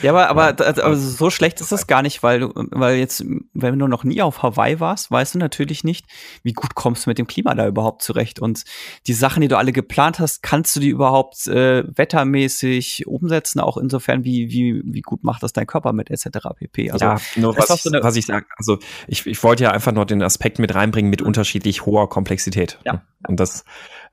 Ja, 0.02 0.14
aber, 0.14 0.28
aber 0.28 0.66
also 0.84 0.94
so 0.94 1.30
schlecht 1.30 1.60
ist 1.60 1.72
das 1.72 1.86
gar 1.86 2.02
nicht, 2.02 2.22
weil 2.22 2.40
du, 2.40 2.52
weil 2.54 2.96
jetzt, 2.96 3.24
wenn 3.52 3.78
du 3.78 3.86
noch 3.86 4.04
nie 4.04 4.22
auf 4.22 4.42
Hawaii 4.42 4.80
warst, 4.80 5.10
weißt 5.10 5.34
du 5.34 5.38
natürlich 5.38 5.84
nicht, 5.84 6.06
wie 6.42 6.52
gut 6.52 6.74
kommst 6.74 7.06
du 7.06 7.10
mit 7.10 7.18
dem 7.18 7.26
Klima 7.26 7.54
da 7.54 7.66
überhaupt 7.66 8.02
zurecht. 8.02 8.40
Und 8.40 8.64
die 9.06 9.12
Sachen, 9.12 9.40
die 9.40 9.48
du 9.48 9.58
alle 9.58 9.72
geplant 9.72 10.18
hast, 10.18 10.42
kannst 10.42 10.76
du 10.76 10.80
die 10.80 10.88
überhaupt 10.88 11.46
äh, 11.46 11.84
wettermäßig 11.96 13.06
umsetzen, 13.06 13.60
auch 13.60 13.76
insofern, 13.76 14.24
wie, 14.24 14.50
wie, 14.50 14.82
wie 14.84 15.02
gut 15.02 15.24
macht 15.24 15.42
das 15.42 15.52
dein 15.52 15.66
Körper 15.66 15.92
mit 15.92 16.10
etc. 16.10 16.48
pp. 16.56 16.90
Also, 16.90 17.04
ja, 17.04 17.16
nur 17.36 17.56
was, 17.56 17.84
ich, 17.84 17.92
was 17.92 18.16
ich 18.16 18.26
sage, 18.26 18.46
also 18.56 18.78
ich, 19.06 19.26
ich 19.26 19.42
wollte 19.42 19.64
ja 19.64 19.70
einfach 19.70 19.92
nur 19.92 20.06
den 20.06 20.22
Aspekt 20.22 20.58
mit 20.58 20.74
reinbringen 20.74 21.10
mit 21.10 21.22
unterschiedlich 21.22 21.86
hoher 21.86 22.08
Komplexität. 22.08 22.78
Ja. 22.84 23.02
Und 23.26 23.40
das 23.40 23.64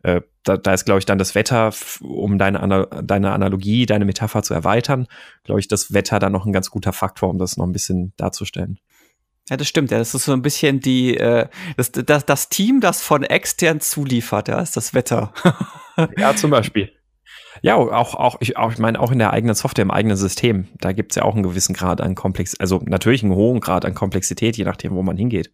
äh, 0.03 0.21
da, 0.43 0.57
da 0.57 0.73
ist, 0.73 0.85
glaube 0.85 0.99
ich, 0.99 1.05
dann 1.05 1.17
das 1.17 1.35
Wetter, 1.35 1.71
um 2.01 2.37
deine, 2.37 2.87
deine 3.03 3.31
Analogie, 3.31 3.85
deine 3.85 4.05
Metapher 4.05 4.41
zu 4.43 4.53
erweitern, 4.53 5.07
glaube 5.43 5.59
ich, 5.59 5.67
das 5.67 5.93
Wetter 5.93 6.19
dann 6.19 6.31
noch 6.31 6.45
ein 6.45 6.53
ganz 6.53 6.71
guter 6.71 6.93
Faktor, 6.93 7.29
um 7.29 7.37
das 7.37 7.57
noch 7.57 7.65
ein 7.65 7.71
bisschen 7.71 8.13
darzustellen. 8.17 8.79
Ja, 9.49 9.57
das 9.57 9.67
stimmt. 9.67 9.91
Ja, 9.91 9.97
das 9.97 10.13
ist 10.13 10.25
so 10.25 10.33
ein 10.33 10.41
bisschen 10.41 10.79
die 10.79 11.17
äh, 11.17 11.47
das, 11.75 11.91
das, 11.91 12.25
das 12.25 12.49
Team, 12.49 12.79
das 12.79 13.01
von 13.01 13.23
extern 13.23 13.81
zuliefert, 13.81 14.47
ja, 14.47 14.59
ist 14.61 14.77
das 14.77 14.93
Wetter. 14.93 15.33
ja, 16.17 16.35
zum 16.35 16.51
Beispiel. 16.51 16.91
Ja, 17.61 17.75
auch, 17.75 18.15
auch, 18.15 18.37
ich, 18.39 18.57
auch, 18.57 18.71
ich 18.71 18.79
meine, 18.79 18.99
auch 18.99 19.11
in 19.11 19.19
der 19.19 19.33
eigenen 19.33 19.55
Software, 19.55 19.83
im 19.83 19.91
eigenen 19.91 20.17
System, 20.17 20.67
da 20.79 20.93
gibt's 20.93 21.15
ja 21.15 21.23
auch 21.23 21.33
einen 21.33 21.43
gewissen 21.43 21.73
Grad 21.73 22.01
an 22.01 22.15
Komplex, 22.15 22.55
also 22.59 22.81
natürlich 22.85 23.23
einen 23.23 23.35
hohen 23.35 23.59
Grad 23.59 23.85
an 23.85 23.93
Komplexität, 23.93 24.57
je 24.57 24.63
nachdem, 24.63 24.95
wo 24.95 25.03
man 25.03 25.17
hingeht. 25.17 25.51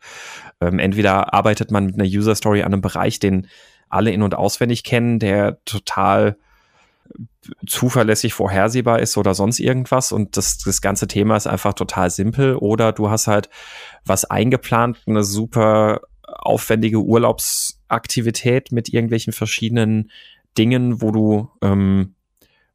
Ähm, 0.61 0.79
entweder 0.79 1.33
arbeitet 1.33 1.71
man 1.71 1.87
mit 1.87 1.95
einer 1.95 2.07
User 2.07 2.35
Story 2.35 2.61
an 2.61 2.73
einem 2.73 2.81
Bereich, 2.81 3.19
den 3.19 3.47
alle 3.89 4.11
in- 4.11 4.21
und 4.21 4.35
auswendig 4.35 4.83
kennen, 4.83 5.19
der 5.19 5.63
total 5.65 6.37
zuverlässig 7.65 8.33
vorhersehbar 8.33 8.99
ist 8.99 9.17
oder 9.17 9.33
sonst 9.33 9.59
irgendwas 9.59 10.11
und 10.11 10.35
das, 10.37 10.57
das 10.57 10.81
ganze 10.81 11.07
Thema 11.07 11.37
ist 11.37 11.47
einfach 11.47 11.73
total 11.73 12.09
simpel 12.09 12.55
oder 12.55 12.91
du 12.91 13.09
hast 13.09 13.27
halt 13.27 13.49
was 14.05 14.25
eingeplant, 14.25 14.99
eine 15.07 15.23
super 15.23 16.01
aufwendige 16.27 16.99
Urlaubsaktivität 16.99 18.71
mit 18.71 18.89
irgendwelchen 18.89 19.31
verschiedenen 19.31 20.11
Dingen, 20.57 21.01
wo 21.01 21.11
du 21.11 21.49
ähm, 21.61 22.15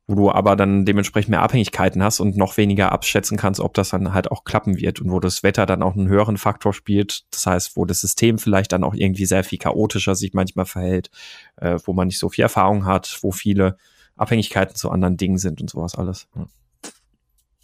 wo 0.06 0.14
du 0.16 0.30
aber 0.30 0.56
dann 0.56 0.84
dementsprechend 0.84 1.30
mehr 1.30 1.42
Abhängigkeiten 1.42 2.02
hast 2.02 2.20
und 2.20 2.36
noch 2.36 2.56
weniger 2.56 2.92
abschätzen 2.92 3.38
kannst, 3.38 3.60
ob 3.60 3.74
das 3.74 3.90
dann 3.90 4.12
halt 4.12 4.30
auch 4.30 4.44
klappen 4.44 4.76
wird 4.76 5.00
und 5.00 5.10
wo 5.10 5.20
das 5.20 5.42
Wetter 5.42 5.64
dann 5.64 5.82
auch 5.82 5.94
einen 5.94 6.08
höheren 6.08 6.36
Faktor 6.36 6.72
spielt. 6.72 7.24
Das 7.30 7.46
heißt, 7.46 7.76
wo 7.76 7.84
das 7.84 8.00
System 8.00 8.38
vielleicht 8.38 8.72
dann 8.72 8.84
auch 8.84 8.94
irgendwie 8.94 9.26
sehr 9.26 9.44
viel 9.44 9.58
chaotischer 9.58 10.14
sich 10.14 10.34
manchmal 10.34 10.66
verhält, 10.66 11.10
äh, 11.56 11.78
wo 11.84 11.92
man 11.92 12.08
nicht 12.08 12.18
so 12.18 12.28
viel 12.28 12.42
Erfahrung 12.42 12.84
hat, 12.84 13.18
wo 13.22 13.30
viele 13.30 13.76
Abhängigkeiten 14.16 14.74
zu 14.74 14.90
anderen 14.90 15.16
Dingen 15.16 15.38
sind 15.38 15.60
und 15.60 15.70
sowas 15.70 15.94
alles. 15.94 16.28
Ja. 16.34 16.46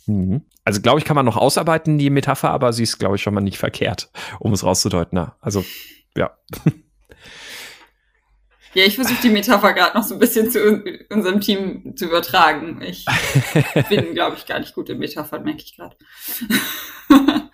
Mhm. 0.07 0.43
Also 0.64 0.81
glaube 0.81 1.01
ich, 1.01 1.05
kann 1.05 1.16
man 1.16 1.27
noch 1.27 1.37
ausarbeiten, 1.37 1.99
die 1.99 2.11
Metapher, 2.11 2.51
aber 2.51 2.73
sie 2.73 2.85
ist, 2.85 2.99
glaube 2.99 3.16
ich, 3.16 3.23
schon 3.23 3.35
mal 3.35 3.41
nicht 3.41 3.59
verkehrt, 3.59 4.11
um 4.39 4.53
es 4.53 4.64
rauszudeuten. 4.64 5.16
Na, 5.16 5.37
also, 5.41 5.64
ja. 6.16 6.31
Ja, 8.75 8.85
ich 8.85 8.97
versuche 8.97 9.23
die 9.23 9.31
Metapher 9.31 9.73
gerade 9.73 9.97
noch 9.97 10.05
so 10.05 10.14
ein 10.14 10.21
bisschen 10.21 10.51
zu 10.51 10.83
unserem 11.11 11.41
Team 11.41 11.97
zu 11.97 12.07
übertragen. 12.07 12.83
Ich 12.83 13.07
bin, 13.89 14.14
glaube 14.14 14.37
ich, 14.37 14.47
gar 14.47 14.59
nicht 14.59 14.75
gut 14.75 14.91
in 14.91 14.99
Metaphern, 14.99 15.43
merke 15.43 15.62
ich 15.62 15.77
gerade. 15.77 15.97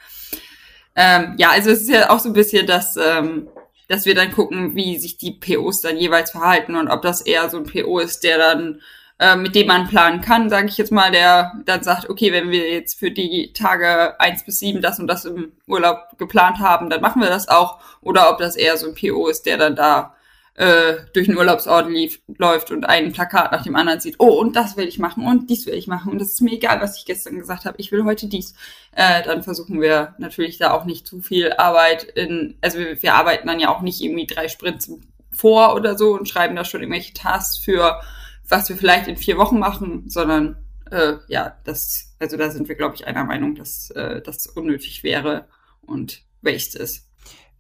ähm, 0.96 1.34
ja, 1.38 1.50
also 1.50 1.70
es 1.70 1.82
ist 1.82 1.90
ja 1.90 2.10
auch 2.10 2.18
so 2.18 2.30
ein 2.30 2.34
bisschen, 2.34 2.66
dass, 2.66 2.96
ähm, 2.96 3.48
dass 3.88 4.06
wir 4.06 4.14
dann 4.14 4.32
gucken, 4.32 4.74
wie 4.74 4.98
sich 4.98 5.16
die 5.16 5.32
POs 5.32 5.80
dann 5.80 5.96
jeweils 5.96 6.32
verhalten 6.32 6.74
und 6.74 6.88
ob 6.88 7.02
das 7.02 7.20
eher 7.20 7.48
so 7.48 7.58
ein 7.58 7.64
PO 7.64 8.00
ist, 8.00 8.24
der 8.24 8.38
dann 8.38 8.80
äh, 9.20 9.36
mit 9.36 9.54
dem 9.54 9.68
man 9.68 9.86
planen 9.86 10.20
kann, 10.20 10.50
sage 10.50 10.66
ich 10.66 10.76
jetzt 10.76 10.90
mal, 10.90 11.12
der 11.12 11.52
dann 11.64 11.84
sagt, 11.84 12.10
okay, 12.10 12.32
wenn 12.32 12.50
wir 12.50 12.72
jetzt 12.72 12.98
für 12.98 13.12
die 13.12 13.52
Tage 13.52 14.18
eins 14.20 14.44
bis 14.44 14.58
sieben 14.58 14.82
das 14.82 14.98
und 14.98 15.06
das 15.06 15.24
im 15.24 15.52
Urlaub 15.68 16.18
geplant 16.18 16.58
haben, 16.58 16.90
dann 16.90 17.00
machen 17.00 17.22
wir 17.22 17.28
das 17.28 17.48
auch. 17.48 17.78
Oder 18.00 18.30
ob 18.30 18.38
das 18.38 18.56
eher 18.56 18.76
so 18.76 18.88
ein 18.88 18.94
PO 18.96 19.28
ist, 19.28 19.46
der 19.46 19.56
dann 19.56 19.76
da 19.76 20.16
äh, 20.54 20.94
durch 21.12 21.26
den 21.26 21.36
Urlaubsort 21.36 21.88
lief, 21.88 22.20
läuft 22.38 22.70
und 22.70 22.84
ein 22.84 23.12
Plakat 23.12 23.50
nach 23.50 23.64
dem 23.64 23.74
anderen 23.74 23.98
sieht, 24.00 24.16
oh, 24.18 24.38
und 24.38 24.54
das 24.54 24.76
will 24.76 24.86
ich 24.86 24.98
machen 24.98 25.26
und 25.26 25.50
dies 25.50 25.66
will 25.66 25.74
ich 25.74 25.88
machen 25.88 26.12
und 26.12 26.20
das 26.20 26.28
ist 26.28 26.42
mir 26.42 26.52
egal, 26.52 26.80
was 26.80 26.96
ich 26.96 27.04
gestern 27.04 27.38
gesagt 27.38 27.64
habe, 27.64 27.76
ich 27.78 27.90
will 27.90 28.04
heute 28.04 28.28
dies. 28.28 28.54
Äh, 28.92 29.24
dann 29.24 29.42
versuchen 29.42 29.80
wir 29.80 30.14
natürlich 30.18 30.58
da 30.58 30.70
auch 30.72 30.84
nicht 30.84 31.06
zu 31.06 31.20
viel 31.20 31.52
Arbeit 31.54 32.04
in, 32.04 32.56
also 32.60 32.78
wir, 32.78 33.02
wir 33.02 33.14
arbeiten 33.14 33.48
dann 33.48 33.58
ja 33.58 33.74
auch 33.74 33.80
nicht 33.82 34.00
irgendwie 34.00 34.26
drei 34.26 34.48
Sprints 34.48 34.90
vor 35.32 35.74
oder 35.74 35.98
so 35.98 36.14
und 36.14 36.28
schreiben 36.28 36.54
da 36.54 36.64
schon 36.64 36.80
irgendwelche 36.82 37.14
Tasks 37.14 37.58
für, 37.58 38.00
was 38.48 38.68
wir 38.68 38.76
vielleicht 38.76 39.08
in 39.08 39.16
vier 39.16 39.38
Wochen 39.38 39.58
machen, 39.58 40.08
sondern 40.08 40.56
äh, 40.92 41.14
ja, 41.26 41.56
das, 41.64 42.14
also 42.20 42.36
da 42.36 42.50
sind 42.50 42.68
wir, 42.68 42.76
glaube 42.76 42.94
ich, 42.94 43.08
einer 43.08 43.24
Meinung, 43.24 43.56
dass 43.56 43.90
äh, 43.90 44.22
das 44.22 44.46
unnötig 44.46 45.02
wäre 45.02 45.48
und 45.80 46.22
Waste 46.42 46.78
ist. 46.78 47.08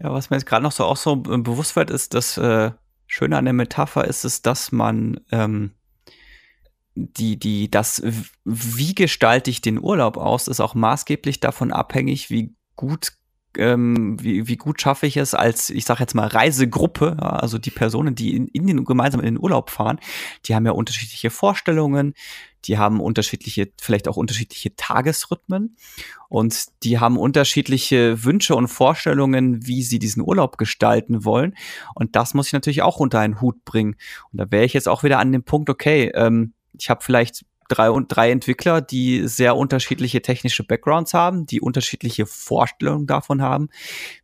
Ja, 0.00 0.12
was 0.12 0.30
mir 0.30 0.36
jetzt 0.36 0.46
gerade 0.46 0.62
noch 0.62 0.72
so 0.72 0.84
auch 0.84 0.96
so 0.96 1.16
bewusst 1.16 1.74
wird, 1.76 1.90
ist, 1.90 2.14
dass 2.14 2.36
äh, 2.36 2.70
Schöne 3.14 3.38
an 3.38 3.44
der 3.44 3.54
Metapher 3.54 4.06
ist 4.06 4.24
es, 4.24 4.42
dass 4.42 4.72
man 4.72 5.20
ähm, 5.30 5.70
die, 6.96 7.38
die, 7.38 7.70
das, 7.70 8.02
wie 8.44 8.92
gestalte 8.92 9.52
ich 9.52 9.60
den 9.60 9.80
Urlaub 9.80 10.16
aus, 10.16 10.48
ist 10.48 10.58
auch 10.58 10.74
maßgeblich 10.74 11.38
davon 11.38 11.70
abhängig, 11.70 12.28
wie 12.30 12.56
gut 12.74 13.12
ähm, 13.58 14.16
wie, 14.22 14.48
wie 14.48 14.56
gut 14.56 14.80
schaffe 14.80 15.06
ich 15.06 15.16
es 15.16 15.34
als, 15.34 15.70
ich 15.70 15.84
sage 15.84 16.00
jetzt 16.00 16.14
mal, 16.14 16.26
Reisegruppe, 16.26 17.16
ja, 17.20 17.30
also 17.30 17.58
die 17.58 17.70
Personen, 17.70 18.14
die 18.14 18.36
in, 18.36 18.48
in 18.48 18.66
den, 18.66 18.84
gemeinsam 18.84 19.20
in 19.20 19.26
den 19.26 19.42
Urlaub 19.42 19.70
fahren, 19.70 19.98
die 20.46 20.54
haben 20.54 20.66
ja 20.66 20.72
unterschiedliche 20.72 21.30
Vorstellungen, 21.30 22.14
die 22.64 22.78
haben 22.78 23.00
unterschiedliche, 23.00 23.70
vielleicht 23.80 24.08
auch 24.08 24.16
unterschiedliche 24.16 24.74
Tagesrhythmen 24.74 25.76
und 26.28 26.66
die 26.82 26.98
haben 26.98 27.18
unterschiedliche 27.18 28.24
Wünsche 28.24 28.56
und 28.56 28.68
Vorstellungen, 28.68 29.66
wie 29.66 29.82
sie 29.82 29.98
diesen 29.98 30.22
Urlaub 30.22 30.58
gestalten 30.58 31.24
wollen. 31.24 31.54
Und 31.94 32.16
das 32.16 32.34
muss 32.34 32.48
ich 32.48 32.52
natürlich 32.52 32.82
auch 32.82 32.98
unter 32.98 33.20
einen 33.20 33.40
Hut 33.40 33.64
bringen. 33.64 33.96
Und 34.32 34.38
da 34.38 34.50
wäre 34.50 34.64
ich 34.64 34.72
jetzt 34.72 34.88
auch 34.88 35.02
wieder 35.02 35.18
an 35.18 35.32
dem 35.32 35.44
Punkt, 35.44 35.68
okay, 35.68 36.10
ähm, 36.14 36.54
ich 36.78 36.90
habe 36.90 37.04
vielleicht 37.04 37.44
drei 37.68 37.90
und 37.90 38.08
drei 38.08 38.30
Entwickler, 38.30 38.80
die 38.80 39.26
sehr 39.26 39.56
unterschiedliche 39.56 40.22
technische 40.22 40.64
Backgrounds 40.64 41.14
haben, 41.14 41.46
die 41.46 41.60
unterschiedliche 41.60 42.26
Vorstellungen 42.26 43.06
davon 43.06 43.42
haben, 43.42 43.68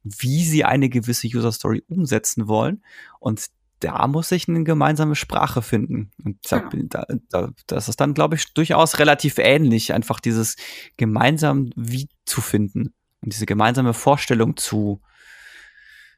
wie 0.02 0.44
sie 0.44 0.64
eine 0.64 0.88
gewisse 0.88 1.26
User 1.26 1.52
Story 1.52 1.82
umsetzen 1.88 2.48
wollen. 2.48 2.82
Und 3.18 3.46
da 3.80 4.06
muss 4.06 4.30
ich 4.30 4.48
eine 4.48 4.62
gemeinsame 4.62 5.16
Sprache 5.16 5.62
finden. 5.62 6.10
Und 6.22 6.38
da, 6.50 6.58
genau. 6.58 6.86
da, 6.88 7.06
da, 7.30 7.50
das 7.66 7.88
ist 7.88 8.00
dann, 8.00 8.14
glaube 8.14 8.36
ich, 8.36 8.52
durchaus 8.52 8.98
relativ 8.98 9.38
ähnlich, 9.38 9.92
einfach 9.92 10.20
dieses 10.20 10.56
gemeinsam 10.96 11.70
wie 11.76 12.08
zu 12.26 12.40
finden 12.42 12.92
und 13.22 13.32
diese 13.32 13.46
gemeinsame 13.46 13.94
Vorstellung 13.94 14.56
zu, 14.56 15.00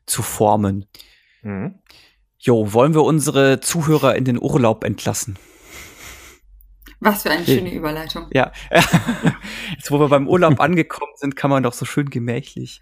zu 0.07 0.23
formen. 0.23 0.87
Mhm. 1.43 1.77
Jo, 2.39 2.73
wollen 2.73 2.95
wir 2.95 3.05
unsere 3.05 3.61
Zuhörer 3.61 4.17
in 4.17 4.25
den 4.25 4.41
Urlaub 4.41 4.83
entlassen? 4.83 5.39
Was 7.05 7.25
für 7.25 7.31
eine 7.33 7.45
schöne 7.45 7.73
Überleitung. 7.75 8.29
Ja. 8.33 8.53
Jetzt, 9.75 9.91
wo 9.91 9.99
wir 9.99 10.09
beim 10.09 10.29
Urlaub 10.29 10.61
angekommen 10.61 11.11
sind, 11.17 11.35
kann 11.35 11.51
man 11.51 11.65
doch 11.65 11.73
so 11.73 11.85
schön 11.85 12.11
gemächlich. 12.11 12.81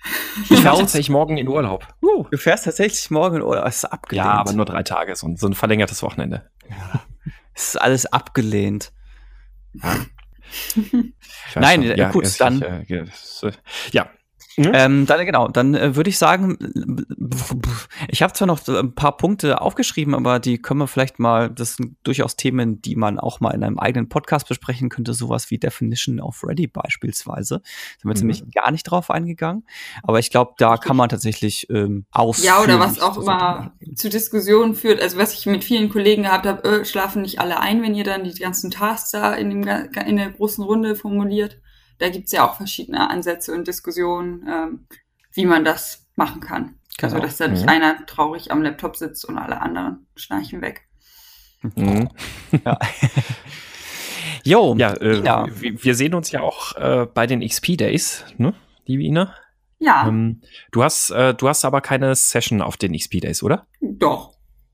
Ich 0.51 0.61
fahre 0.61 0.79
tatsächlich 0.79 1.09
morgen 1.09 1.39
in 1.39 1.49
Urlaub. 1.49 1.87
Uh, 2.03 2.27
du 2.31 2.37
fährst 2.37 2.67
tatsächlich 2.67 3.11
morgen 3.11 3.37
in 3.37 3.43
Urlaub. 3.43 3.65
Das 3.65 3.77
ist 3.77 3.85
abgelehnt. 3.87 4.27
Ja, 4.27 4.33
aber 4.33 4.53
nur 4.53 4.67
drei 4.67 4.83
Tage. 4.83 5.17
So 5.17 5.27
ein, 5.27 5.37
so 5.37 5.47
ein 5.47 5.55
verlängertes 5.55 6.03
Wochenende. 6.03 6.51
Ja. 6.69 7.03
Es 7.55 7.69
ist 7.69 7.81
alles 7.81 8.05
abgelehnt. 8.05 8.93
Ja. 9.73 9.97
Nein, 11.55 11.83
schon. 11.83 11.97
ja, 11.97 12.11
gut, 12.11 12.41
dann. 12.41 12.85
Ich, 12.87 12.91
äh, 12.91 13.53
ja, 13.93 14.11
Mhm. 14.61 14.73
Ähm, 14.75 15.07
dann 15.07 15.25
genau, 15.25 15.49
dann 15.49 15.75
äh, 15.75 15.97
würde 15.97 16.11
ich 16.11 16.19
sagen, 16.19 16.59
ich 18.09 18.23
habe 18.23 18.35
zwar 18.35 18.47
noch 18.47 18.67
ein 18.69 18.95
paar 18.95 19.17
Punkte 19.17 19.63
aufgeschrieben, 19.63 20.15
aber 20.15 20.39
die 20.39 20.61
können 20.61 20.81
wir 20.81 20.87
vielleicht 20.87 21.19
mal, 21.19 21.49
das 21.49 21.77
sind 21.77 21.97
durchaus 22.03 22.37
Themen, 22.37 22.83
die 22.83 22.95
man 22.95 23.19
auch 23.19 23.41
mal 23.41 23.53
in 23.53 23.65
einem 23.65 23.79
eigenen 23.79 24.11
Podcast 24.11 24.49
besprechen 24.49 24.91
könnte, 24.91 25.15
sowas 25.15 25.51
wie 25.51 25.57
Definition 25.57 26.21
of 26.21 26.45
Ready 26.45 26.67
beispielsweise. 26.67 27.61
Da 27.63 27.63
sind 28.03 28.11
wir 28.11 28.15
mhm. 28.15 28.21
nämlich 28.21 28.51
gar 28.53 28.71
nicht 28.71 28.83
drauf 28.83 29.11
eingegangen, 29.11 29.65
aber 30.03 30.19
ich 30.19 30.31
glaube, 30.31 30.53
da 30.59 30.77
kann 30.77 30.97
man 30.97 31.09
tatsächlich 31.09 31.67
ähm, 31.71 32.05
aus. 32.11 32.43
Ja, 32.43 32.61
oder 32.63 32.79
was 32.79 33.01
auch 33.01 33.17
immer 33.17 33.73
zu 33.95 34.11
Diskussionen 34.11 34.75
führt, 34.75 35.01
also 35.01 35.17
was 35.17 35.33
ich 35.33 35.47
mit 35.47 35.65
vielen 35.65 35.89
Kollegen 35.89 36.25
gehabt 36.25 36.45
habe, 36.45 36.69
äh, 36.69 36.85
schlafen 36.85 37.23
nicht 37.23 37.41
alle 37.41 37.61
ein, 37.61 37.83
wenn 37.83 37.95
ihr 37.95 38.05
dann 38.05 38.25
die 38.25 38.35
ganzen 38.35 38.71
Tasks 38.71 39.13
da 39.13 39.33
in, 39.33 39.49
dem, 39.49 39.89
in 40.07 40.17
der 40.17 40.31
großen 40.31 40.63
Runde 40.63 40.97
formuliert 40.97 41.61
da 42.01 42.09
gibt's 42.09 42.33
ja 42.33 42.49
auch 42.49 42.57
verschiedene 42.57 43.09
Ansätze 43.09 43.53
und 43.53 43.69
Diskussionen, 43.69 44.47
ähm, 44.49 44.87
wie 45.33 45.47
man 45.47 45.65
das 45.65 46.07
machen 46.17 46.41
kann. 46.41 46.75
Also, 47.01 47.17
genau. 47.17 47.27
Also, 47.27 47.27
dass 47.27 47.37
da 47.37 47.49
nicht 47.49 47.63
mhm. 47.63 47.69
einer 47.69 48.07
traurig 48.07 48.51
am 48.51 48.63
Laptop 48.63 48.97
sitzt 48.97 49.25
und 49.25 49.39
alle 49.39 49.61
anderen 49.61 50.07
schnarchen 50.17 50.61
weg. 50.61 50.89
Mhm. 51.63 52.09
Ja. 52.65 52.79
jo, 54.43 54.75
ja, 54.77 54.93
äh, 54.95 55.23
ja, 55.23 55.47
wir 55.61 55.95
sehen 55.95 56.15
uns 56.15 56.33
ja 56.33 56.41
auch 56.41 56.75
äh, 56.77 57.07
bei 57.07 57.27
den 57.27 57.47
XP 57.47 57.77
Days, 57.77 58.25
ne, 58.39 58.55
liebe 58.87 59.03
Ina? 59.05 59.35
Ja. 59.79 60.09
Ähm, 60.09 60.41
du 60.73 60.83
hast, 60.83 61.11
äh, 61.11 61.35
du 61.35 61.49
hast 61.49 61.65
aber 61.65 61.81
keine 61.81 62.15
Session 62.17 62.61
auf 62.61 62.77
den 62.77 62.97
XP 62.97 63.21
Days, 63.21 63.43
oder? 63.43 63.67
Doch. 63.81 64.33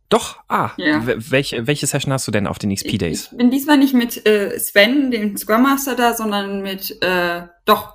Doch, 0.09 0.39
ah, 0.49 0.71
ja. 0.77 1.03
welche, 1.05 1.67
welche 1.67 1.87
Session 1.87 2.13
hast 2.13 2.29
du 2.29 2.31
denn 2.31 2.47
auf 2.47 2.59
den 2.59 2.75
XP 2.75 2.99
Days? 2.99 3.31
Ich, 3.33 3.39
bin 3.39 3.51
diesmal 3.51 3.77
nicht 3.77 3.93
mit 3.93 4.27
äh, 4.27 4.57
Sven, 4.59 5.11
dem 5.11 5.37
Scrum 5.37 5.63
Master 5.63 5.97
da, 5.97 6.15
sondern 6.15 6.63
mit, 6.63 7.03
äh, 7.03 7.43
doch, 7.65 7.95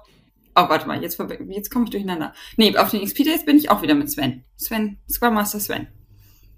oh, 0.56 0.70
warte 0.70 0.88
mal, 0.88 1.02
jetzt, 1.02 1.22
jetzt 1.48 1.72
komme 1.72 1.86
ich 1.86 1.92
durcheinander. 1.92 2.34
Nee, 2.58 2.76
auf 2.78 2.92
den 2.92 3.04
XP 3.04 3.24
Days 3.24 3.46
bin 3.46 3.58
ich 3.58 3.70
auch 3.70 3.82
wieder 3.82 3.96
mit 3.96 4.12
Sven. 4.12 4.44
Sven, 4.58 4.98
Scrum 5.10 5.36
Master 5.36 5.60
Sven. 5.60 5.88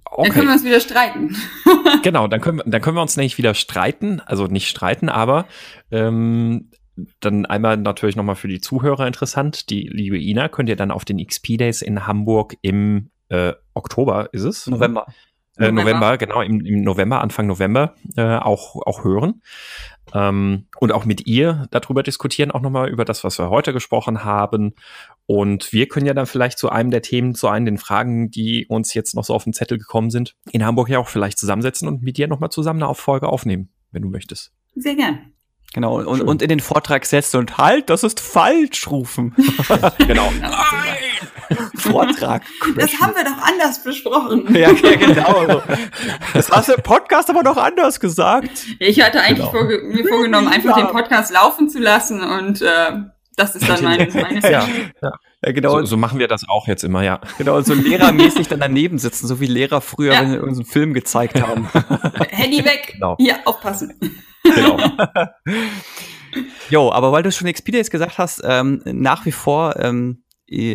Okay. 0.06 0.28
Dann 0.28 0.34
können 0.34 0.48
wir 0.48 0.54
uns 0.54 0.64
wieder 0.64 0.80
streiten. 0.80 1.36
genau, 2.04 2.28
dann 2.28 2.42
können, 2.42 2.58
wir, 2.60 2.64
dann 2.66 2.82
können 2.82 2.98
wir 2.98 3.02
uns 3.02 3.18
nämlich 3.18 3.38
wieder 3.38 3.54
streiten, 3.54 4.22
also 4.22 4.48
nicht 4.48 4.70
streiten, 4.70 5.10
aber 5.10 5.46
ähm, 5.92 6.70
dann 7.20 7.46
einmal 7.46 7.78
natürlich 7.78 8.16
nochmal 8.16 8.36
für 8.36 8.48
die 8.48 8.62
Zuhörer 8.62 9.08
interessant. 9.08 9.70
Die 9.70 9.88
liebe 9.88 10.20
Ina 10.20 10.50
könnt 10.50 10.70
ihr 10.70 10.76
dann 10.76 10.92
auf 10.92 11.06
den 11.06 11.24
XP 11.26 11.58
Days 11.58 11.82
in 11.82 12.06
Hamburg 12.06 12.56
im 12.62 13.10
äh, 13.30 13.54
Oktober, 13.74 14.30
ist 14.32 14.44
es? 14.44 14.68
November. 14.68 15.08
Äh, 15.58 15.72
November. 15.72 16.18
genau, 16.18 16.42
im, 16.42 16.66
im, 16.66 16.84
November, 16.84 17.22
Anfang 17.22 17.48
November 17.48 17.96
äh, 18.16 18.38
auch, 18.38 18.76
auch 18.86 19.04
hören. 19.04 19.42
Ähm, 20.14 20.66
und 20.80 20.92
auch 20.92 21.06
mit 21.06 21.28
ihr 21.28 21.68
darüber 21.72 22.04
diskutieren, 22.04 22.52
auch 22.52 22.62
nochmal 22.62 22.90
über 22.90 23.06
das, 23.06 23.24
was 23.24 23.40
wir 23.40 23.50
heute 23.50 23.72
gesprochen 23.72 24.24
haben. 24.24 24.74
Und 25.26 25.72
wir 25.72 25.88
können 25.88 26.06
ja 26.06 26.14
dann 26.14 26.26
vielleicht 26.26 26.58
zu 26.58 26.70
einem 26.70 26.92
der 26.92 27.02
Themen, 27.02 27.36
zu 27.36 27.48
einem 27.48 27.66
den 27.66 27.78
Fragen, 27.78 28.30
die 28.30 28.66
uns 28.68 28.94
jetzt 28.94 29.16
noch 29.16 29.24
so 29.24 29.34
auf 29.34 29.44
den 29.44 29.54
Zettel 29.54 29.78
gekommen 29.78 30.10
sind, 30.10 30.36
in 30.52 30.66
Hamburg 30.66 30.90
ja 30.90 31.00
auch 31.00 31.08
vielleicht 31.08 31.38
zusammensetzen 31.38 31.88
und 31.88 32.02
mit 32.02 32.18
dir 32.18 32.28
nochmal 32.28 32.50
zusammen 32.50 32.84
eine 32.84 32.94
Folge 32.96 33.30
aufnehmen, 33.30 33.70
wenn 33.92 34.02
du 34.02 34.10
möchtest. 34.10 34.52
Sehr 34.76 34.96
gern. 34.96 35.34
Genau, 35.74 36.02
und, 36.04 36.22
und 36.22 36.42
in 36.44 36.50
den 36.50 36.60
Vortrag 36.60 37.04
setzen 37.06 37.38
und 37.38 37.58
halt, 37.58 37.90
das 37.90 38.04
ist 38.04 38.20
falsch 38.20 38.88
rufen. 38.92 39.36
genau. 39.98 40.30
Nein! 40.40 41.70
Vortrag. 41.84 42.44
Das 42.76 43.00
haben 43.00 43.14
wir 43.16 43.24
doch 43.24 43.42
anders 43.42 43.84
besprochen. 43.84 44.48
ja, 44.56 44.72
ja, 44.72 44.96
genau. 44.96 45.62
Das 46.34 46.50
hast 46.50 46.70
du 46.70 46.74
im 46.74 46.82
Podcast 46.82 47.30
aber 47.30 47.44
doch 47.44 47.58
anders 47.58 48.00
gesagt. 48.00 48.66
Ich 48.80 49.02
hatte 49.02 49.22
eigentlich 49.22 49.50
genau. 49.50 49.52
vorge 49.52 49.82
mir 49.84 50.08
vorgenommen, 50.08 50.48
einfach 50.48 50.78
ja. 50.78 50.86
den 50.86 50.92
Podcast 50.92 51.32
laufen 51.32 51.70
zu 51.70 51.80
lassen 51.80 52.22
und 52.22 52.62
äh, 52.62 52.92
das 53.36 53.56
ist 53.56 53.68
dann 53.68 53.84
meine, 53.84 54.08
meine 54.14 54.40
ja. 54.42 54.68
ja. 55.02 55.12
Ja, 55.46 55.52
genau. 55.52 55.80
So, 55.80 55.86
so, 55.86 55.98
machen 55.98 56.20
wir 56.20 56.28
das 56.28 56.48
auch 56.48 56.68
jetzt 56.68 56.84
immer, 56.84 57.04
ja. 57.04 57.20
Genau, 57.38 57.60
so 57.62 57.74
lehrermäßig 57.74 58.48
dann 58.48 58.62
daneben 58.62 58.98
sitzen, 58.98 59.28
so 59.28 59.42
wie 59.42 59.48
Lehrer 59.48 59.82
früher, 59.82 60.14
ja. 60.14 60.22
wenn 60.22 60.32
sie 60.32 60.40
unseren 60.40 60.66
Film 60.66 60.94
gezeigt 60.94 61.42
haben. 61.42 61.68
Handy 62.30 62.64
weg. 62.64 62.94
Genau. 62.94 63.18
Hier, 63.20 63.36
aufpassen. 63.46 63.94
Genau. 64.44 64.78
jo, 66.70 66.92
aber 66.92 67.12
weil 67.12 67.24
du 67.24 67.32
schon 67.32 67.48
Expedience 67.48 67.90
gesagt 67.90 68.18
hast, 68.18 68.42
ähm, 68.46 68.82
nach 68.86 69.26
wie 69.26 69.34
vor 69.34 69.76
ähm, 69.80 70.24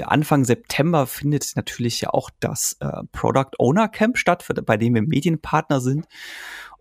Anfang 0.03 0.45
September 0.45 1.07
findet 1.07 1.57
natürlich 1.57 2.01
ja 2.01 2.11
auch 2.11 2.31
das 2.41 2.77
äh, 2.81 3.03
Product 3.13 3.53
Owner 3.59 3.89
Camp 3.89 4.19
statt, 4.19 4.43
für, 4.43 4.55
bei 4.55 4.77
dem 4.77 4.95
wir 4.95 5.03
Medienpartner 5.03 5.81
sind. 5.81 6.07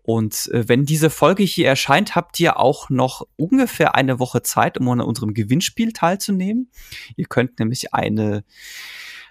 Und 0.02 0.48
äh, 0.52 0.68
wenn 0.68 0.86
diese 0.86 1.10
Folge 1.10 1.42
hier 1.42 1.68
erscheint, 1.68 2.16
habt 2.16 2.40
ihr 2.40 2.58
auch 2.58 2.88
noch 2.88 3.26
ungefähr 3.36 3.94
eine 3.94 4.18
Woche 4.18 4.42
Zeit, 4.42 4.78
um 4.78 4.88
an 4.88 5.02
unserem 5.02 5.34
Gewinnspiel 5.34 5.92
teilzunehmen. 5.92 6.70
Ihr 7.16 7.26
könnt 7.26 7.58
nämlich 7.58 7.92
eine 7.92 8.44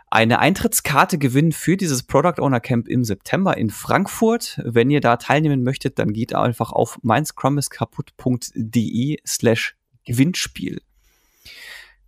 eine 0.09 0.39
Eintrittskarte 0.39 1.17
gewinnen 1.17 1.51
für 1.51 1.75
dieses 1.75 2.03
Product 2.03 2.39
Owner 2.39 2.61
Camp 2.61 2.87
im 2.87 3.03
September 3.03 3.57
in 3.57 3.69
Frankfurt. 3.69 4.57
Wenn 4.63 4.89
ihr 4.89 5.01
da 5.01 5.17
teilnehmen 5.17 5.63
möchtet, 5.63 5.99
dann 5.99 6.13
geht 6.13 6.33
einfach 6.33 6.71
auf 6.71 6.97
meinscrumiskaputt.de 7.01 9.17
slash 9.25 9.75
Gewinnspiel. 10.05 10.79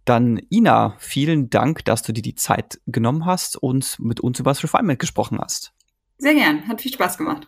Dann 0.10 0.42
Ina, 0.50 0.96
vielen 0.98 1.52
Dank, 1.52 1.86
dass 1.86 2.02
du 2.02 2.14
dir 2.14 2.24
die 2.24 2.34
Zeit 2.34 2.82
genommen 2.88 3.28
hast 3.28 3.58
und 3.58 4.00
mit 4.00 4.20
uns 4.20 4.40
über 4.40 4.50
das 4.50 4.64
Refinement 4.64 4.98
gesprochen 4.98 5.38
hast. 5.40 5.72
Sehr 6.18 6.34
gern, 6.34 6.68
hat 6.68 6.82
viel 6.82 6.92
Spaß 6.92 7.20
gemacht. 7.20 7.48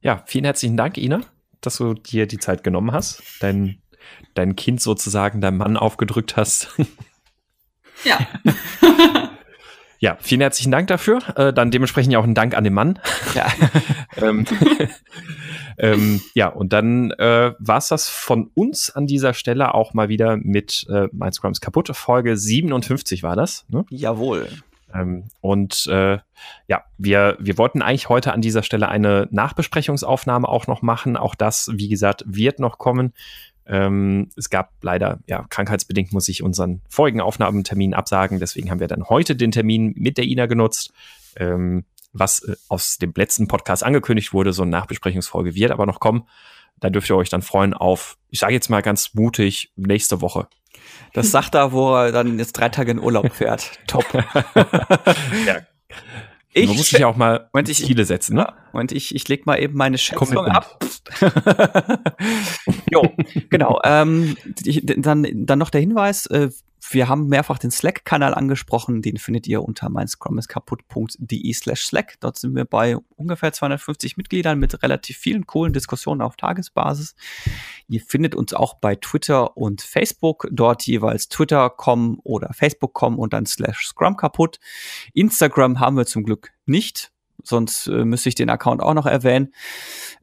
Ja, 0.00 0.22
vielen 0.24 0.46
herzlichen 0.46 0.78
Dank, 0.78 0.96
Ina, 0.96 1.20
dass 1.60 1.76
du 1.76 1.92
dir 1.92 2.26
die 2.26 2.38
Zeit 2.38 2.64
genommen 2.64 2.92
hast, 2.92 3.22
dein, 3.40 3.82
dein 4.32 4.56
Kind 4.56 4.80
sozusagen 4.80 5.42
deinem 5.42 5.58
Mann 5.58 5.76
aufgedrückt 5.76 6.38
hast. 6.38 6.74
Ja. 8.04 8.18
Ja, 9.98 10.18
vielen 10.20 10.42
herzlichen 10.42 10.70
Dank 10.70 10.88
dafür. 10.88 11.20
Äh, 11.36 11.54
dann 11.54 11.70
dementsprechend 11.70 12.12
ja 12.12 12.18
auch 12.18 12.24
ein 12.24 12.34
Dank 12.34 12.54
an 12.54 12.64
den 12.64 12.74
Mann. 12.74 12.98
Ja, 13.34 13.46
ähm, 14.18 14.44
ähm, 15.78 16.20
ja 16.34 16.48
und 16.48 16.72
dann 16.72 17.10
äh, 17.12 17.52
war 17.58 17.78
es 17.78 17.88
das 17.88 18.08
von 18.08 18.50
uns 18.54 18.90
an 18.90 19.06
dieser 19.06 19.34
Stelle 19.34 19.74
auch 19.74 19.94
mal 19.94 20.08
wieder 20.08 20.36
mit 20.36 20.86
äh, 20.88 21.08
Mein 21.12 21.32
Scrum 21.32 21.52
ist 21.52 21.60
kaputt. 21.60 21.90
Folge 21.94 22.36
57 22.36 23.22
war 23.22 23.36
das. 23.36 23.64
Ne? 23.68 23.84
Jawohl. 23.90 24.48
Ähm, 24.94 25.24
und 25.40 25.86
äh, 25.88 26.18
ja, 26.68 26.84
wir, 26.98 27.36
wir 27.40 27.58
wollten 27.58 27.82
eigentlich 27.82 28.08
heute 28.08 28.32
an 28.32 28.40
dieser 28.40 28.62
Stelle 28.62 28.88
eine 28.88 29.28
Nachbesprechungsaufnahme 29.30 30.48
auch 30.48 30.66
noch 30.66 30.82
machen. 30.82 31.16
Auch 31.16 31.34
das, 31.34 31.70
wie 31.72 31.88
gesagt, 31.88 32.24
wird 32.26 32.60
noch 32.60 32.78
kommen. 32.78 33.12
Ähm, 33.66 34.30
es 34.36 34.48
gab 34.48 34.72
leider, 34.82 35.18
ja, 35.26 35.44
krankheitsbedingt 35.48 36.12
muss 36.12 36.28
ich 36.28 36.42
unseren 36.42 36.82
vorigen 36.88 37.20
Aufnahmetermin 37.20 37.94
absagen. 37.94 38.38
Deswegen 38.38 38.70
haben 38.70 38.80
wir 38.80 38.86
dann 38.86 39.08
heute 39.08 39.34
den 39.34 39.50
Termin 39.50 39.92
mit 39.96 40.18
der 40.18 40.24
Ina 40.24 40.46
genutzt. 40.46 40.92
Ähm, 41.36 41.84
was 42.18 42.42
äh, 42.42 42.56
aus 42.68 42.98
dem 42.98 43.12
letzten 43.16 43.48
Podcast 43.48 43.84
angekündigt 43.84 44.32
wurde, 44.32 44.52
so 44.52 44.62
eine 44.62 44.70
Nachbesprechungsfolge 44.70 45.54
wird 45.54 45.70
aber 45.70 45.86
noch 45.86 46.00
kommen. 46.00 46.28
Da 46.78 46.90
dürft 46.90 47.08
ihr 47.08 47.16
euch 47.16 47.30
dann 47.30 47.42
freuen 47.42 47.74
auf, 47.74 48.18
ich 48.30 48.40
sage 48.40 48.52
jetzt 48.52 48.68
mal 48.68 48.82
ganz 48.82 49.14
mutig, 49.14 49.72
nächste 49.76 50.20
Woche. 50.20 50.48
Das 51.14 51.30
sagt 51.30 51.54
er, 51.54 51.72
wo 51.72 51.94
er 51.94 52.12
dann 52.12 52.38
jetzt 52.38 52.52
drei 52.52 52.68
Tage 52.68 52.90
in 52.90 52.98
Urlaub 52.98 53.32
fährt. 53.32 53.78
Top. 53.86 54.04
ja. 55.46 55.60
Ich 56.52 56.68
Man 56.68 56.76
muss 56.76 56.88
sich 56.88 57.00
ja 57.00 57.06
auch 57.06 57.16
mal 57.16 57.50
Moment, 57.52 57.68
ich, 57.68 57.84
Ziele 57.84 58.06
setzen, 58.06 58.34
ne? 58.34 58.50
Und 58.72 58.90
ich, 58.90 59.14
ich 59.14 59.28
leg 59.28 59.44
mal 59.44 59.60
eben 59.60 59.76
meine 59.76 59.98
Schätzung 59.98 60.38
ab. 60.46 60.82
jo, 62.90 63.12
genau. 63.50 63.78
Ähm, 63.84 64.38
ich, 64.64 64.80
dann, 64.84 65.26
dann 65.34 65.58
noch 65.58 65.68
der 65.68 65.82
Hinweis, 65.82 66.24
äh, 66.26 66.48
wir 66.90 67.08
haben 67.08 67.28
mehrfach 67.28 67.58
den 67.58 67.70
Slack-Kanal 67.70 68.34
angesprochen, 68.34 69.02
den 69.02 69.18
findet 69.18 69.46
ihr 69.46 69.62
unter 69.62 69.88
meinscrumiskaputt.de 69.88 71.52
slash 71.52 71.86
Slack. 71.86 72.16
Dort 72.20 72.38
sind 72.38 72.54
wir 72.54 72.64
bei 72.64 72.96
ungefähr 73.16 73.52
250 73.52 74.16
Mitgliedern 74.16 74.58
mit 74.58 74.82
relativ 74.82 75.16
vielen 75.16 75.46
coolen 75.46 75.72
Diskussionen 75.72 76.22
auf 76.22 76.36
Tagesbasis. 76.36 77.14
Ihr 77.88 78.00
findet 78.00 78.34
uns 78.34 78.54
auch 78.54 78.74
bei 78.74 78.96
Twitter 78.96 79.56
und 79.56 79.82
Facebook, 79.82 80.48
dort 80.50 80.86
jeweils 80.86 81.28
Twitter.com 81.28 82.20
oder 82.22 82.52
Facebook.com 82.52 83.18
und 83.18 83.32
dann 83.32 83.46
slash 83.46 83.86
Scrum 83.86 84.16
kaputt. 84.16 84.58
Instagram 85.14 85.80
haben 85.80 85.96
wir 85.96 86.06
zum 86.06 86.24
Glück 86.24 86.52
nicht, 86.66 87.12
sonst 87.42 87.86
äh, 87.86 88.04
müsste 88.04 88.28
ich 88.28 88.34
den 88.34 88.50
Account 88.50 88.82
auch 88.82 88.94
noch 88.94 89.06
erwähnen. 89.06 89.54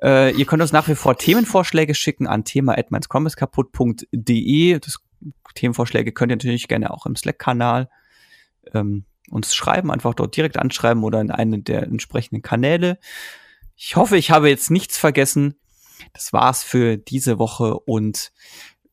Äh, 0.02 0.36
ihr 0.36 0.46
könnt 0.46 0.62
uns 0.62 0.72
nach 0.72 0.88
wie 0.88 0.96
vor 0.96 1.18
Themenvorschläge 1.18 1.96
schicken 1.96 2.28
an 2.28 2.44
thema.meinscrumiskaputt.de. 2.44 4.80
Das 4.80 5.00
Themenvorschläge 5.56 6.12
könnt 6.12 6.32
ihr 6.32 6.38
natürlich 6.38 6.68
gerne 6.68 6.92
auch 6.92 7.06
im 7.06 7.16
Slack-Kanal 7.16 7.90
ähm, 8.74 9.06
uns 9.30 9.56
schreiben, 9.56 9.92
einfach 9.92 10.14
dort 10.14 10.36
direkt 10.36 10.58
anschreiben 10.58 11.04
oder 11.04 11.22
in 11.22 11.32
einen 11.32 11.64
der 11.64 11.84
entsprechenden 11.84 12.42
Kanäle. 12.42 13.00
Ich 13.76 13.96
hoffe, 13.96 14.18
ich 14.18 14.32
habe 14.32 14.50
jetzt 14.50 14.72
nichts 14.72 14.98
vergessen. 14.98 15.56
Das 16.14 16.34
war's 16.34 16.64
für 16.64 16.98
diese 16.98 17.40
Woche 17.40 17.80
und 17.80 18.32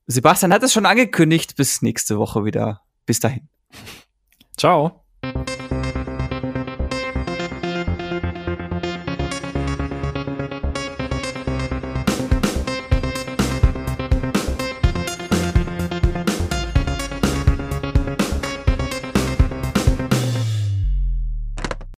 Sebastian 0.06 0.52
hat 0.52 0.62
es 0.62 0.72
schon 0.72 0.86
angekündigt. 0.86 1.56
Bis 1.56 1.82
nächste 1.82 2.18
Woche 2.18 2.44
wieder. 2.44 2.82
Bis 3.06 3.20
dahin. 3.20 3.48
Ciao. 4.56 5.04